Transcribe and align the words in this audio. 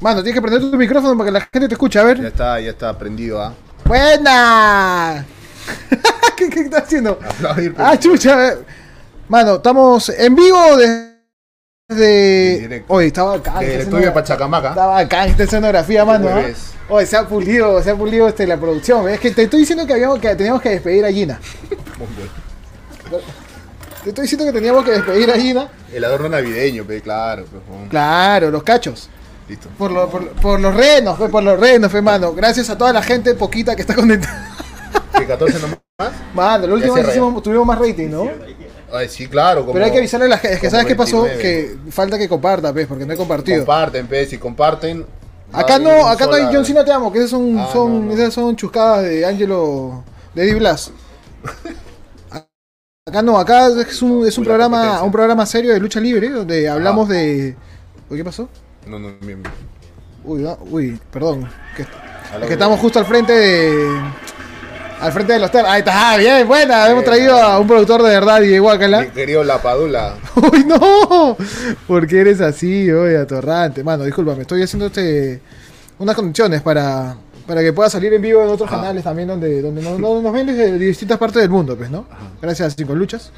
Mano, 0.00 0.22
tienes 0.22 0.34
que 0.34 0.42
prender 0.42 0.70
tu 0.70 0.76
micrófono 0.76 1.16
para 1.16 1.26
que 1.26 1.32
la 1.32 1.40
gente 1.40 1.68
te 1.68 1.74
escuche, 1.74 1.98
a 1.98 2.02
Ya 2.02 2.06
ver. 2.08 2.24
está, 2.26 2.60
ya 2.60 2.70
está 2.70 2.96
prendido, 2.98 3.40
¿ah? 3.42 3.52
¡Buena! 3.84 5.24
¿Qué, 6.36 6.48
¿Qué 6.48 6.60
estás 6.60 6.84
haciendo? 6.84 7.18
Aplaudir, 7.22 7.74
Ah, 7.76 7.98
chucha. 7.98 8.54
Mano, 9.28 9.56
estamos 9.56 10.08
en 10.08 10.34
vivo 10.34 10.58
desde... 10.76 12.58
Directo. 12.60 12.94
Oye, 12.94 13.08
estaba 13.08 13.34
acá. 13.34 13.60
Esta 13.62 13.82
estudio 13.82 14.06
de 14.06 14.12
Pachacamaca. 14.12 14.68
Estaba 14.70 14.98
acá 14.98 15.24
en 15.24 15.30
esta 15.32 15.42
escenografía, 15.44 16.04
mano. 16.04 16.28
Jueves. 16.30 16.72
Oye, 16.88 17.06
se 17.06 17.16
ha 17.16 17.26
pulido, 17.28 17.82
se 17.82 17.90
ha 17.90 17.94
pulido 17.96 18.26
este, 18.26 18.46
la 18.46 18.56
producción. 18.56 19.08
Es 19.08 19.20
que 19.20 19.30
te 19.32 19.42
estoy 19.42 19.60
diciendo 19.60 19.86
que, 19.86 19.92
habíamos, 19.92 20.18
que 20.18 20.34
teníamos 20.34 20.62
que 20.62 20.70
despedir 20.70 21.04
a 21.04 21.12
Gina. 21.12 21.38
Te 24.02 24.08
estoy 24.10 24.22
diciendo 24.22 24.46
que 24.46 24.52
teníamos 24.52 24.82
que 24.82 24.92
despedir 24.92 25.30
a 25.30 25.34
Gina. 25.34 25.68
El 25.92 26.02
adorno 26.04 26.30
navideño, 26.30 26.84
pe, 26.84 27.02
claro. 27.02 27.44
Claro, 27.90 28.50
los 28.50 28.62
cachos. 28.62 29.10
Listo. 29.50 29.68
Por, 29.76 29.90
lo- 29.90 30.08
por, 30.08 30.28
por 30.34 30.60
los 30.60 30.72
renos, 30.74 31.18
por 31.28 31.42
los 31.42 31.58
renos, 31.58 31.90
fe, 31.90 32.00
mano. 32.00 32.32
Gracias 32.32 32.70
a 32.70 32.78
toda 32.78 32.92
la 32.92 33.02
gente 33.02 33.34
poquita 33.34 33.74
que 33.74 33.82
está 33.82 33.94
conectada. 33.96 34.48
¿Que 35.18 35.26
14 35.26 35.58
nomás? 35.58 35.78
Mano, 36.34 36.66
la 36.68 36.74
última 36.74 36.94
vez 36.94 37.08
hicimos- 37.08 37.42
tuvimos 37.42 37.66
más 37.66 37.78
rating, 37.78 38.08
¿no? 38.08 38.28
Ay, 38.92 39.08
sí, 39.08 39.26
claro. 39.26 39.62
Como, 39.62 39.72
Pero 39.72 39.84
hay 39.86 39.90
que 39.90 39.98
avisarle 39.98 40.26
a 40.26 40.28
la 40.30 40.38
gente. 40.38 40.54
Es 40.54 40.60
que 40.60 40.70
¿sabes 40.70 40.86
qué 40.86 40.94
pasó? 40.94 41.22
29. 41.22 41.42
Que 41.84 41.90
falta 41.90 42.16
que 42.16 42.28
comparta, 42.28 42.72
pues, 42.72 42.86
porque 42.86 43.04
no 43.04 43.12
he 43.12 43.16
compartido. 43.16 43.58
Comparten, 43.58 44.06
pe, 44.06 44.24
si 44.26 44.38
comparten. 44.38 45.04
Acá 45.52 45.80
no, 45.80 46.06
acá 46.06 46.26
no 46.26 46.34
hay 46.34 46.42
sola- 46.44 46.52
John 46.54 46.64
Cena 46.64 46.84
te 46.84 46.92
amo, 46.92 47.12
que 47.12 47.18
esas 47.18 47.30
son, 47.30 47.58
Ah, 47.58 47.68
son, 47.72 48.06
no, 48.06 48.14
no. 48.14 48.20
esas 48.20 48.32
son 48.34 48.54
chuscadas 48.54 49.02
de 49.02 49.26
Angelo, 49.26 50.04
de 50.32 50.44
Eddie 50.44 50.54
Blas. 50.54 50.92
Acá 53.06 53.22
no, 53.22 53.38
acá 53.38 53.66
es 53.68 54.02
un, 54.02 54.24
es 54.26 54.38
un 54.38 54.44
programa, 54.44 55.02
un 55.02 55.10
programa 55.10 55.44
serio 55.44 55.72
de 55.72 55.80
lucha 55.80 55.98
libre, 55.98 56.28
donde 56.28 56.68
hablamos 56.68 57.08
de. 57.08 57.56
Uy, 58.08 58.16
¿qué 58.18 58.24
pasó? 58.24 58.48
No, 58.86 58.98
no, 58.98 59.12
bien. 59.20 59.42
Uy, 60.24 60.42
no, 60.42 60.58
uy, 60.70 60.98
perdón. 61.12 61.48
Que, 61.76 61.84
la 62.34 62.40
es 62.40 62.46
que 62.46 62.52
estamos 62.54 62.78
justo 62.80 62.98
al 62.98 63.06
frente 63.06 63.32
de. 63.32 64.00
Al 65.00 65.12
frente 65.12 65.32
de 65.32 65.38
los 65.38 65.50
ter. 65.50 65.64
Ahí 65.64 65.78
está, 65.80 66.12
ah, 66.12 66.16
bien, 66.18 66.46
buena. 66.46 66.88
Hemos 66.90 67.04
traído 67.04 67.34
a 67.40 67.58
un 67.58 67.66
productor 67.66 68.02
de 68.02 68.10
verdad, 68.10 68.40
Diego 68.40 68.54
Mi 68.54 68.58
Guacala. 68.58 69.06
querido 69.12 69.42
Lapadula. 69.44 70.16
Uy, 70.36 70.64
no. 70.64 71.36
¿Por 71.86 72.06
qué 72.06 72.20
eres 72.20 72.40
así, 72.42 72.90
oye, 72.90 73.16
atorrante? 73.16 73.82
Mano, 73.82 74.04
discúlpame, 74.04 74.42
estoy 74.42 74.62
haciendo 74.62 74.86
este 74.86 75.40
unas 75.98 76.14
condiciones 76.16 76.60
para, 76.62 77.14
para 77.46 77.60
que 77.62 77.72
pueda 77.74 77.88
salir 77.90 78.12
en 78.14 78.22
vivo 78.22 78.42
en 78.42 78.48
otros 78.48 78.68
Ajá. 78.68 78.76
canales 78.80 79.04
también 79.04 79.28
donde, 79.28 79.60
donde 79.62 79.82
nos, 79.82 79.98
nos- 79.98 80.22
nos 80.22 80.32
ven 80.32 80.46
desde 80.46 80.78
distintas 80.78 81.18
partes 81.18 81.42
del 81.42 81.50
mundo, 81.50 81.76
pues, 81.76 81.90
¿no? 81.90 82.06
Gracias 82.40 82.72
a 82.72 82.76
Cinco 82.76 82.94
Luchas. 82.94 83.30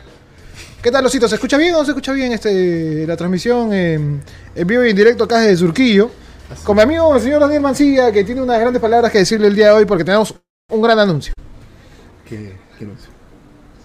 ¿Qué 0.83 0.91
tal, 0.91 1.07
Osito? 1.07 1.29
¿Se 1.29 1.37
escucha 1.37 1.57
bien 1.59 1.75
o 1.77 1.79
no 1.79 1.85
se 1.85 1.93
escucha 1.93 2.13
bien 2.13 2.33
este, 2.33 3.07
la 3.07 3.17
transmisión 3.17 3.73
en, 3.73 4.21
en 4.53 4.67
vivo 4.67 4.85
y 4.85 4.91
en 4.91 4.97
directo 4.97 5.23
acá 5.25 5.39
desde 5.39 5.59
Surquillo? 5.59 6.11
Con 6.65 6.75
mi 6.75 6.83
amigo 6.83 7.15
el 7.15 7.23
señor 7.23 7.41
Daniel 7.41 7.61
Mancilla, 7.61 8.11
que 8.11 8.25
tiene 8.25 8.43
unas 8.43 8.59
grandes 8.59 8.83
palabras 8.83 9.13
que 9.13 9.19
decirle 9.19 9.47
el 9.47 9.55
día 9.55 9.67
de 9.67 9.73
hoy 9.75 9.85
porque 9.85 10.03
tenemos 10.03 10.35
un 10.71 10.83
gran 10.83 10.99
anuncio. 10.99 11.35
¿Qué, 12.29 12.57
qué 12.77 12.85
anuncio? 12.85 13.11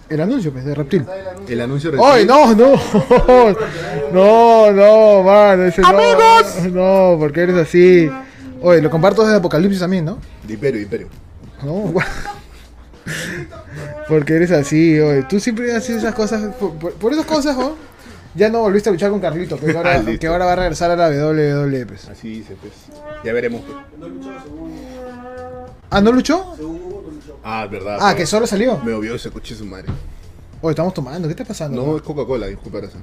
El 0.08 0.20
anuncio, 0.22 0.52
pues, 0.52 0.64
de 0.64 0.74
Reptil. 0.74 1.06
El 1.46 1.60
anuncio 1.60 1.92
¡Ay, 2.04 2.26
no, 2.26 2.52
no! 2.54 2.72
No, 4.12 4.72
no, 4.72 5.22
mano, 5.22 5.64
ese 5.64 5.82
no. 5.82 5.88
¡Amigos! 5.88 6.72
No, 6.72 7.16
porque 7.20 7.42
eres 7.42 7.56
así. 7.56 8.10
Oye, 8.60 8.82
lo 8.82 8.90
comparto 8.90 9.22
desde 9.22 9.36
Apocalipsis 9.36 9.78
también, 9.78 10.04
¿no? 10.04 10.18
De 10.42 10.54
Imperio, 10.54 10.78
de 10.78 10.82
Imperio. 10.82 11.08
No, 11.62 11.94
Porque 14.08 14.34
eres 14.34 14.50
así, 14.50 14.98
oye. 15.00 15.22
Tú 15.28 15.38
siempre 15.40 15.74
haces 15.74 15.96
esas 15.98 16.14
cosas. 16.14 16.54
Por, 16.56 16.74
por- 16.78 16.92
por 16.94 17.12
esas 17.12 17.26
cosas, 17.26 17.56
¿no? 17.56 17.76
Ya 18.34 18.48
no 18.50 18.60
volviste 18.60 18.88
a 18.88 18.92
luchar 18.92 19.10
con 19.10 19.20
Carlito, 19.20 19.58
que 19.58 19.76
ahora, 19.76 20.02
Ah, 20.06 20.10
que 20.18 20.26
ahora 20.26 20.44
va 20.44 20.52
a 20.52 20.56
regresar 20.56 20.90
a 20.90 20.96
la 20.96 21.08
WWE, 21.08 21.86
pues. 21.86 22.08
Así 22.08 22.28
dice, 22.28 22.56
pues. 22.60 22.72
Ya 23.24 23.32
veremos. 23.32 23.62
pues. 23.62 23.76
¿Ah, 25.90 26.00
no 26.00 26.12
luchó? 26.12 26.54
Ah, 27.42 27.62
es 27.64 27.70
verdad. 27.70 27.96
Ah, 28.00 28.10
pues. 28.10 28.16
que 28.16 28.26
solo 28.26 28.46
salió. 28.46 28.78
Me 28.84 28.92
obvió 28.92 29.14
ese 29.14 29.30
coche 29.30 29.54
su 29.54 29.64
madre. 29.64 29.86
Oye, 30.60 30.72
estamos 30.72 30.92
tomando, 30.92 31.28
¿qué 31.28 31.32
está 31.32 31.44
pasando? 31.44 31.84
No, 31.84 31.96
es 31.96 32.02
Coca-Cola, 32.02 32.46
disculpa, 32.48 32.80
razón. 32.80 33.02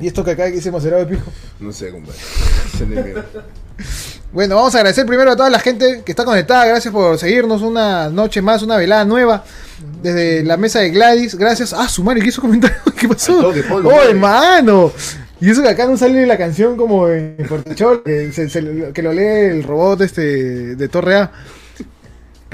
¿Y 0.00 0.06
esto 0.08 0.24
que 0.24 0.32
acá 0.32 0.50
que 0.50 0.56
hicimos 0.58 0.84
era 0.84 0.96
de 0.98 1.06
pijo? 1.06 1.30
No 1.60 1.72
sé, 1.72 1.90
compadre. 1.90 2.18
Se. 2.78 2.84
Bueno, 4.34 4.56
vamos 4.56 4.74
a 4.74 4.78
agradecer 4.78 5.06
primero 5.06 5.30
a 5.30 5.36
toda 5.36 5.48
la 5.48 5.60
gente 5.60 6.02
que 6.04 6.12
está 6.12 6.24
conectada. 6.24 6.66
Gracias 6.66 6.92
por 6.92 7.16
seguirnos 7.18 7.62
una 7.62 8.10
noche 8.10 8.42
más, 8.42 8.62
una 8.62 8.76
velada 8.76 9.04
nueva. 9.04 9.44
Desde 10.02 10.42
la 10.42 10.56
mesa 10.56 10.80
de 10.80 10.90
Gladys. 10.90 11.36
Gracias. 11.36 11.72
Ah, 11.72 11.88
su 11.88 12.02
madre, 12.02 12.20
¿qué 12.20 12.28
hizo 12.28 12.40
comentario? 12.40 12.76
¿Qué 12.98 13.06
pasó? 13.08 13.40
Toque, 13.40 13.62
¡Oh, 13.70 14.02
hermano! 14.02 14.92
Y 15.40 15.50
eso 15.50 15.62
que 15.62 15.68
acá 15.68 15.86
no 15.86 15.96
sale 15.96 16.26
la 16.26 16.36
canción 16.36 16.76
como 16.76 17.08
en 17.08 17.36
Fortechol, 17.48 18.02
que, 18.02 18.32
se- 18.32 18.48
se- 18.48 18.90
que 18.92 19.02
lo 19.02 19.12
lee 19.12 19.50
el 19.50 19.62
robot 19.62 20.00
este 20.00 20.74
de 20.76 20.88
Torre 20.88 21.16
A. 21.16 21.32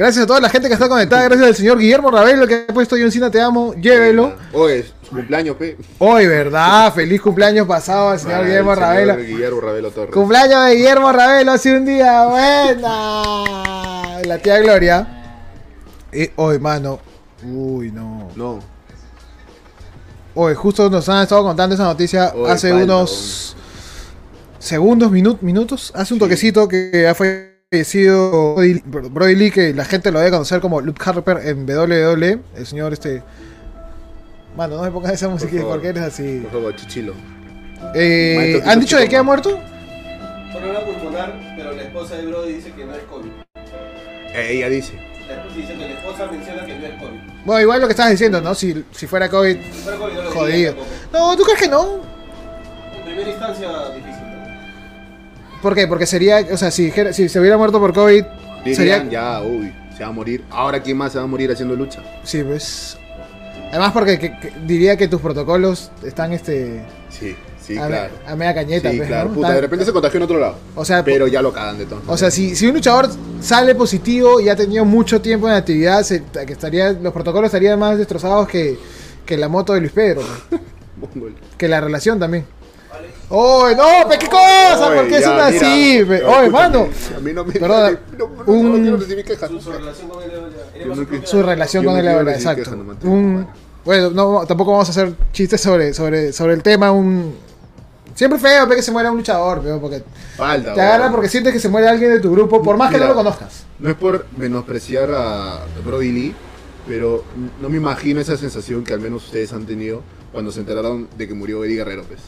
Gracias 0.00 0.24
a 0.24 0.26
toda 0.26 0.40
la 0.40 0.48
gente 0.48 0.66
que 0.66 0.72
está 0.72 0.88
conectada. 0.88 1.24
Gracias 1.24 1.46
al 1.46 1.54
señor 1.54 1.78
Guillermo 1.78 2.10
Ravelo 2.10 2.46
que 2.46 2.64
ha 2.66 2.72
puesto 2.72 2.96
John 2.98 3.12
Cena 3.12 3.30
Te 3.30 3.38
Amo. 3.38 3.74
Llévelo. 3.74 4.34
Oye, 4.54 4.86
su 5.02 5.10
cumpleaños, 5.14 5.56
pe. 5.56 5.76
Hoy, 5.98 6.26
¿verdad? 6.26 6.90
Feliz 6.94 7.20
cumpleaños 7.20 7.68
pasado 7.68 8.08
al 8.08 8.18
señor 8.18 8.46
Guillermo 8.46 8.74
señor 8.74 8.88
Ravelo. 8.88 9.16
Guillermo 9.18 9.60
Ravelo 9.60 9.90
Torres. 9.90 10.14
Cumpleaños 10.14 10.64
de 10.64 10.74
Guillermo 10.76 11.12
Ravelo 11.12 11.52
hace 11.52 11.76
un 11.76 11.84
día, 11.84 12.24
buena. 12.24 14.22
La 14.24 14.38
tía 14.38 14.58
Gloria. 14.60 15.06
Eh, 16.12 16.32
hoy, 16.36 16.58
mano. 16.58 16.98
Uy, 17.44 17.92
no. 17.92 18.30
No. 18.36 18.58
Hoy, 20.34 20.54
justo 20.54 20.88
nos 20.88 21.06
han 21.10 21.24
estado 21.24 21.42
contando 21.42 21.74
esa 21.74 21.84
noticia 21.84 22.32
hace 22.48 22.72
unos 22.72 23.54
segundos, 24.58 25.12
minu- 25.12 25.36
minutos. 25.42 25.92
Hace 25.94 26.14
un 26.14 26.20
toquecito 26.20 26.66
que 26.68 27.06
ha 27.06 27.14
fallecido 27.80 28.56
Brody, 28.56 28.82
Brody 28.84 29.34
Lee, 29.36 29.50
que 29.52 29.72
la 29.72 29.84
gente 29.84 30.10
lo 30.10 30.18
debe 30.18 30.32
conocer 30.32 30.60
como 30.60 30.80
Luke 30.80 31.00
Harper 31.04 31.38
en 31.46 31.64
WWE. 31.70 32.40
El 32.56 32.66
señor 32.66 32.92
este. 32.92 33.22
Mano, 34.56 34.76
no 34.76 34.82
me 34.82 34.90
pongas 34.90 35.12
esa 35.12 35.28
música 35.28 35.52
favor. 35.56 35.74
porque 35.74 35.88
eres 35.88 36.02
así. 36.02 36.40
Por 36.40 36.50
favor, 36.50 36.74
chichilo. 36.74 37.14
Eh, 37.94 38.34
Maestro, 38.36 38.70
¿Han 38.72 38.80
dicho 38.80 38.96
de 38.98 39.08
qué 39.08 39.16
ha 39.16 39.22
muerto? 39.22 39.60
Problema 40.52 40.80
pulmonar, 40.80 41.54
pero 41.56 41.70
la 41.70 41.82
esposa 41.82 42.16
de 42.16 42.26
Brody 42.26 42.54
dice 42.54 42.72
que 42.72 42.84
no 42.84 42.94
es 42.94 43.02
COVID. 43.04 43.30
Eh, 44.34 44.48
ella 44.50 44.68
dice. 44.68 44.94
La 45.28 45.34
esposa 45.36 45.56
dice 45.56 45.72
que 45.74 45.78
la 45.78 46.00
esposa 46.00 46.26
menciona 46.26 46.66
que 46.66 46.76
no 46.76 46.86
es 46.86 46.94
COVID. 47.00 47.20
Bueno, 47.44 47.60
igual 47.62 47.80
lo 47.82 47.86
que 47.86 47.92
estabas 47.92 48.10
diciendo, 48.10 48.40
¿no? 48.40 48.52
Si, 48.56 48.84
si 48.90 49.06
fuera 49.06 49.28
COVID, 49.28 49.56
Si 49.56 49.80
fuera 49.82 49.96
COVID 49.96 50.12
no 50.14 50.22
lo 50.22 50.46
diría 50.46 50.72
Jodido. 50.72 50.74
No, 51.12 51.36
¿tú 51.36 51.44
crees 51.44 51.60
que 51.60 51.68
no? 51.68 52.00
En 52.96 53.04
primera 53.04 53.30
instancia, 53.30 53.68
difícil. 53.94 54.19
¿Por 55.62 55.74
qué? 55.74 55.86
Porque 55.86 56.06
sería, 56.06 56.46
o 56.52 56.56
sea, 56.56 56.70
si, 56.70 56.84
dijera- 56.86 57.12
si 57.12 57.28
se 57.28 57.38
hubiera 57.40 57.56
muerto 57.58 57.78
por 57.78 57.92
COVID, 57.92 58.24
Dirían, 58.64 58.76
sería... 58.76 59.04
ya, 59.10 59.42
uy, 59.42 59.72
se 59.96 60.02
va 60.02 60.08
a 60.08 60.12
morir. 60.12 60.44
Ahora, 60.50 60.82
¿quién 60.82 60.96
más 60.96 61.12
se 61.12 61.18
va 61.18 61.24
a 61.24 61.26
morir 61.26 61.50
haciendo 61.52 61.74
lucha? 61.76 62.02
Sí, 62.24 62.42
pues... 62.42 62.96
Además 63.70 63.92
porque 63.92 64.18
que- 64.18 64.38
que 64.38 64.52
diría 64.66 64.96
que 64.96 65.06
tus 65.06 65.20
protocolos 65.20 65.90
están, 66.04 66.32
este... 66.32 66.82
Sí, 67.08 67.36
sí, 67.62 67.76
a, 67.78 67.86
claro. 67.86 68.12
a 68.26 68.34
media 68.36 68.54
cañeta, 68.54 68.90
Sí, 68.90 68.96
pues, 68.96 69.08
claro. 69.08 69.28
¿no? 69.28 69.34
Puta, 69.36 69.52
de 69.52 69.60
repente 69.60 69.84
se 69.84 69.92
contagió 69.92 70.16
en 70.16 70.22
otro 70.24 70.38
lado. 70.40 70.56
O 70.74 70.84
sea, 70.84 71.04
Pero 71.04 71.26
ya 71.28 71.40
lo 71.42 71.52
cagan 71.52 71.78
de 71.78 71.86
todo. 71.86 72.00
o 72.06 72.16
sea 72.16 72.30
si, 72.30 72.56
si 72.56 72.66
un 72.66 72.74
luchador 72.74 73.08
sale 73.40 73.74
positivo 73.76 74.40
y 74.40 74.48
ha 74.48 74.56
tenido 74.56 74.84
mucho 74.84 75.20
tiempo 75.20 75.46
en 75.48 75.54
actividad, 75.54 76.02
se- 76.02 76.22
que 76.24 76.52
estaría, 76.52 76.92
los 76.92 77.12
protocolos 77.12 77.46
estarían 77.48 77.78
más 77.78 77.96
destrozados 77.98 78.48
que, 78.48 78.76
que 79.24 79.36
la 79.36 79.48
moto 79.48 79.72
de 79.74 79.80
Luis 79.80 79.92
Pedro, 79.92 80.22
pues. 81.00 81.32
que 81.58 81.68
la 81.68 81.80
relación 81.80 82.18
también. 82.18 82.44
¡Oh, 83.32 83.68
no! 83.76 84.08
pe, 84.08 84.18
¿Qué 84.18 84.26
cosa? 84.26 84.92
¿Por 84.94 85.06
qué 85.08 85.22
son 85.22 85.38
así? 85.40 86.02
pe? 86.06 86.22
¡Oh, 86.24 86.50
mano! 86.50 86.88
A 87.16 87.20
mí 87.20 87.32
no 87.32 87.44
me. 87.44 87.52
Perdona, 87.52 87.98
no, 88.18 88.28
no, 88.28 88.52
un- 88.52 88.72
no 88.72 88.78
quiero 88.82 88.96
recibir 88.96 89.24
quejas. 89.24 89.50
Su, 89.50 89.70
relación 89.70 90.08
con 90.08 90.20
quiero- 91.06 91.26
Su 91.26 91.42
relación 91.42 91.84
con 91.84 91.96
el 91.96 92.24
recibir 92.24 92.58
exacto. 92.58 93.08
Un, 93.08 93.46
bueno, 93.84 94.10
no, 94.10 94.44
tampoco 94.46 94.72
vamos 94.72 94.88
a 94.88 94.90
hacer 94.90 95.14
chistes 95.32 95.60
sobre, 95.60 95.94
sobre, 95.94 96.32
sobre 96.32 96.54
el 96.54 96.62
tema. 96.62 96.90
Un, 96.90 97.34
siempre 98.14 98.38
feo 98.38 98.68
pe, 98.68 98.74
que 98.76 98.82
se 98.82 98.90
muera 98.90 99.10
un 99.12 99.18
luchador, 99.18 99.62
porque 99.80 100.02
Falta. 100.36 100.74
te 100.74 100.80
agarra 100.80 101.10
porque 101.10 101.28
sientes 101.28 101.52
que 101.52 101.60
se 101.60 101.68
muere 101.68 101.88
alguien 101.88 102.10
de 102.12 102.20
tu 102.20 102.32
grupo, 102.32 102.60
por 102.62 102.76
más 102.76 102.90
que 102.92 102.98
no 102.98 103.06
lo 103.06 103.14
conozcas. 103.14 103.64
No 103.78 103.88
es 103.90 103.94
por 103.96 104.26
menospreciar 104.36 105.08
a 105.14 105.60
Brody 105.86 106.10
Lee, 106.12 106.34
pero 106.88 107.22
no 107.62 107.68
me 107.68 107.76
imagino 107.76 108.20
esa 108.20 108.36
sensación 108.36 108.82
que 108.82 108.92
al 108.92 109.00
menos 109.00 109.24
ustedes 109.26 109.52
han 109.52 109.64
tenido 109.66 110.02
cuando 110.32 110.50
se 110.50 110.60
enteraron 110.60 111.08
de 111.16 111.28
que 111.28 111.34
murió 111.34 111.64
Eddie 111.64 111.76
Guerrero, 111.76 112.02
pues. 112.04 112.20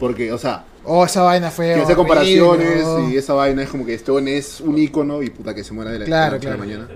Porque, 0.00 0.32
o 0.32 0.38
sea, 0.38 0.64
Oh, 0.84 1.04
esa 1.04 1.22
vaina 1.22 1.50
fue. 1.50 1.74
que 1.74 1.82
hace 1.82 1.94
comparaciones 1.94 2.84
y 3.12 3.16
esa 3.18 3.34
vaina 3.34 3.62
es 3.62 3.68
como 3.68 3.84
que 3.86 3.94
Stone 3.94 4.36
es 4.36 4.60
un 4.62 4.76
ícono 4.78 5.22
y 5.22 5.28
puta 5.30 5.54
que 5.54 5.62
se 5.62 5.72
muera 5.74 5.90
de 5.92 5.98
la, 6.00 6.04
Claro, 6.06 6.30
de 6.32 6.36
la 6.38 6.40
claro. 6.40 6.58
mañana. 6.58 6.88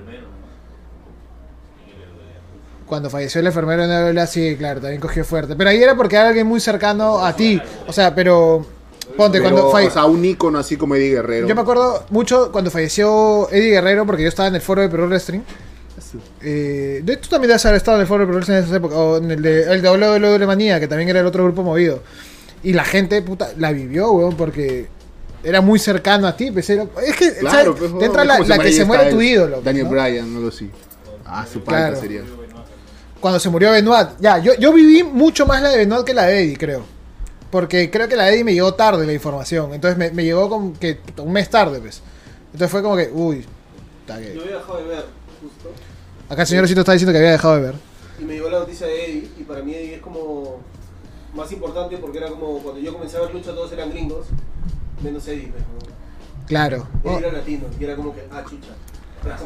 Cuando 2.86 3.08
falleció 3.08 3.40
el 3.40 3.46
enfermero 3.46 3.82
en 3.84 3.88
la 3.90 4.00
novela, 4.00 4.26
sí, 4.26 4.56
claro, 4.58 4.80
también 4.80 5.00
cogió 5.00 5.24
fuerte. 5.24 5.56
Pero 5.56 5.70
ahí 5.70 5.82
era 5.82 5.96
porque 5.96 6.16
era 6.16 6.28
alguien 6.28 6.46
muy 6.46 6.60
cercano 6.60 7.18
a 7.24 7.34
ti. 7.34 7.60
O 7.86 7.92
sea, 7.92 8.14
pero. 8.14 8.64
Ponte, 9.16 9.38
Pero, 9.40 9.50
cuando 9.54 9.70
falle- 9.70 9.88
o 9.88 9.90
sea, 9.90 10.04
un 10.06 10.24
ícono 10.24 10.58
así 10.58 10.76
como 10.76 10.94
Eddie 10.94 11.10
Guerrero. 11.14 11.46
Yo 11.46 11.54
me 11.54 11.60
acuerdo 11.60 12.04
mucho 12.10 12.50
cuando 12.50 12.70
falleció 12.70 13.48
Eddie 13.50 13.70
Guerrero, 13.70 14.06
porque 14.06 14.22
yo 14.22 14.28
estaba 14.28 14.48
en 14.48 14.54
el 14.56 14.60
foro 14.60 14.80
de 14.82 14.88
Pro 14.88 15.06
Wrestling. 15.06 15.40
Eh, 16.42 17.00
de 17.04 17.16
tú 17.18 17.28
también 17.28 17.48
debes 17.48 17.64
haber 17.66 17.76
estado 17.76 17.96
en 17.98 18.02
el 18.02 18.06
foro 18.06 18.20
de 18.20 18.26
Pro 18.26 18.36
Wrestling 18.36 18.56
en 18.56 18.64
esa 18.64 18.76
época, 18.76 18.96
o 18.96 19.18
en 19.18 19.30
el 19.30 19.42
de, 19.42 19.62
el 19.72 19.82
de 19.82 19.88
WWE 19.90 20.46
Manía, 20.46 20.80
que 20.80 20.88
también 20.88 21.08
era 21.08 21.20
el 21.20 21.26
otro 21.26 21.44
grupo 21.44 21.62
movido. 21.62 22.00
Y 22.64 22.72
la 22.72 22.84
gente, 22.84 23.22
puta, 23.22 23.52
la 23.58 23.70
vivió, 23.72 24.10
weón, 24.12 24.36
porque 24.36 24.88
era 25.42 25.60
muy 25.60 25.78
cercano 25.78 26.26
a 26.26 26.36
ti. 26.36 26.50
Pues 26.50 26.68
era- 26.70 26.86
es 27.06 27.14
que 27.16 27.32
Claro, 27.36 27.74
¿sabes? 27.76 27.90
pues, 27.90 27.98
te 28.00 28.04
entra 28.06 28.22
es 28.22 28.28
la, 28.28 28.38
la 28.56 28.58
que 28.58 28.72
se 28.72 28.84
muere 28.84 29.10
tu 29.10 29.20
ídolo. 29.20 29.54
pues, 29.56 29.64
Daniel 29.64 29.84
¿no? 29.84 29.90
Bryan, 29.90 30.36
algo 30.36 30.48
así. 30.48 30.70
Ah, 31.26 31.46
su 31.50 31.62
Claro. 31.62 31.96
sería. 32.00 32.22
Cuando 33.20 33.38
se 33.40 33.48
murió 33.48 33.70
Benoit. 33.70 34.08
Ya, 34.20 34.38
yo, 34.38 34.54
yo 34.54 34.72
viví 34.72 35.02
mucho 35.02 35.46
más 35.46 35.62
la 35.62 35.70
de 35.70 35.78
Benoit 35.78 36.04
que 36.04 36.12
la 36.14 36.24
de 36.26 36.40
Eddie, 36.42 36.56
creo. 36.58 36.82
Porque 37.50 37.90
creo 37.90 38.08
que 38.08 38.16
la 38.16 38.24
de 38.24 38.34
Eddie 38.34 38.44
me 38.44 38.52
llegó 38.54 38.74
tarde 38.74 39.06
la 39.06 39.12
información. 39.12 39.72
Entonces 39.72 39.96
me, 39.96 40.10
me 40.10 40.24
llegó 40.24 40.48
como 40.48 40.72
que 40.78 40.98
un 41.18 41.32
mes 41.32 41.48
tarde, 41.48 41.78
pues. 41.80 42.02
Entonces 42.46 42.70
fue 42.70 42.82
como 42.82 42.96
que, 42.96 43.10
uy. 43.12 43.44
está 44.00 44.18
que- 44.18 44.34
Yo 44.34 44.42
había 44.42 44.56
dejado 44.56 44.78
de 44.78 44.84
ver, 44.84 45.04
justo. 45.42 45.70
Acá 46.28 46.42
el 46.42 46.48
señorcito 46.48 46.80
está 46.80 46.92
diciendo 46.92 47.12
que 47.12 47.18
había 47.18 47.32
dejado 47.32 47.56
de 47.56 47.62
ver. 47.62 47.74
Y 48.20 48.24
me 48.24 48.34
llegó 48.34 48.48
la 48.50 48.58
noticia 48.60 48.86
de 48.86 49.04
Eddie. 49.04 49.28
Y 49.38 49.42
para 49.44 49.62
mí 49.62 49.74
Eddie 49.74 49.94
es 49.96 50.00
como 50.02 50.60
más 51.34 51.50
importante 51.52 51.96
porque 51.98 52.18
era 52.18 52.28
como 52.28 52.58
cuando 52.58 52.80
yo 52.80 52.92
comencé 52.92 53.16
a 53.16 53.20
ver 53.20 53.34
lucha 53.34 53.52
todos 53.54 53.72
eran 53.72 53.90
gringos. 53.90 54.26
Menos 55.02 55.26
Eddie, 55.28 55.48
¿no? 55.48 55.54
Claro. 56.46 56.86
Eddie 57.02 57.14
Oh, 57.14 57.18
era 57.18 57.32
latino. 57.32 57.64
Y 57.78 57.84
era 57.84 57.96
como 57.96 58.14
que, 58.14 58.22
ah, 58.30 58.42
chucha. 58.48 58.72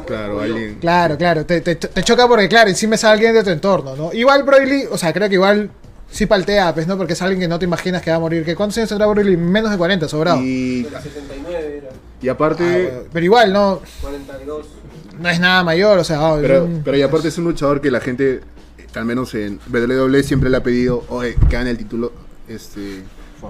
Claro, 0.05 0.41
alguien. 0.41 0.77
claro, 0.81 1.17
claro. 1.17 1.45
Te, 1.45 1.61
te- 1.61 1.75
te 1.75 2.03
choca 2.03 2.27
porque, 2.27 2.49
claro, 2.49 2.69
encima 2.69 2.95
es 2.95 3.03
alguien 3.05 3.33
de 3.33 3.43
tu 3.43 3.49
entorno, 3.49 3.95
¿no? 3.95 4.11
Igual 4.11 4.43
Broly, 4.43 4.83
o 4.91 4.97
sea, 4.97 5.13
creo 5.13 5.29
que 5.29 5.35
igual 5.35 5.69
sí 6.11 6.25
paltea, 6.25 6.73
pues, 6.73 6.85
¿no? 6.85 6.97
Porque 6.97 7.13
es 7.13 7.21
alguien 7.21 7.39
que 7.39 7.47
no 7.47 7.57
te 7.59 7.63
imaginas 7.65 8.01
que 8.01 8.09
va 8.11 8.17
a 8.17 8.19
morir. 8.19 8.43
¿Qué 8.43 8.55
¿Cuántos 8.55 8.77
años 8.77 8.89
tendrá 8.89 9.07
Broly? 9.07 9.37
Menos 9.37 9.71
de 9.71 9.77
40, 9.77 10.09
sobrado. 10.09 10.41
Y, 10.41 10.83
De 10.83 10.91
la 10.91 11.01
79 11.01 11.77
era. 11.77 11.89
y 12.21 12.27
aparte. 12.27 12.63
Ah, 12.63 12.89
bueno, 12.93 13.09
pero 13.13 13.25
igual, 13.25 13.53
no, 13.53 13.79
42. 14.01 14.65
no 15.17 15.29
es 15.29 15.39
nada 15.39 15.63
mayor, 15.63 15.97
o 15.97 16.03
sea, 16.03 16.21
oh, 16.33 16.41
Pero, 16.41 16.67
pero 16.83 16.97
y 16.97 17.01
aparte 17.01 17.29
es 17.29 17.37
un 17.37 17.45
luchador 17.45 17.79
que 17.79 17.89
la 17.89 18.01
gente, 18.01 18.41
al 18.95 19.05
menos 19.05 19.33
en 19.35 19.59
WWE, 19.71 20.23
siempre 20.23 20.49
le 20.49 20.57
ha 20.57 20.63
pedido, 20.63 21.05
oye, 21.09 21.35
que 21.35 21.55
gane 21.55 21.69
el 21.71 21.77
título, 21.77 22.11
este, 22.47 23.03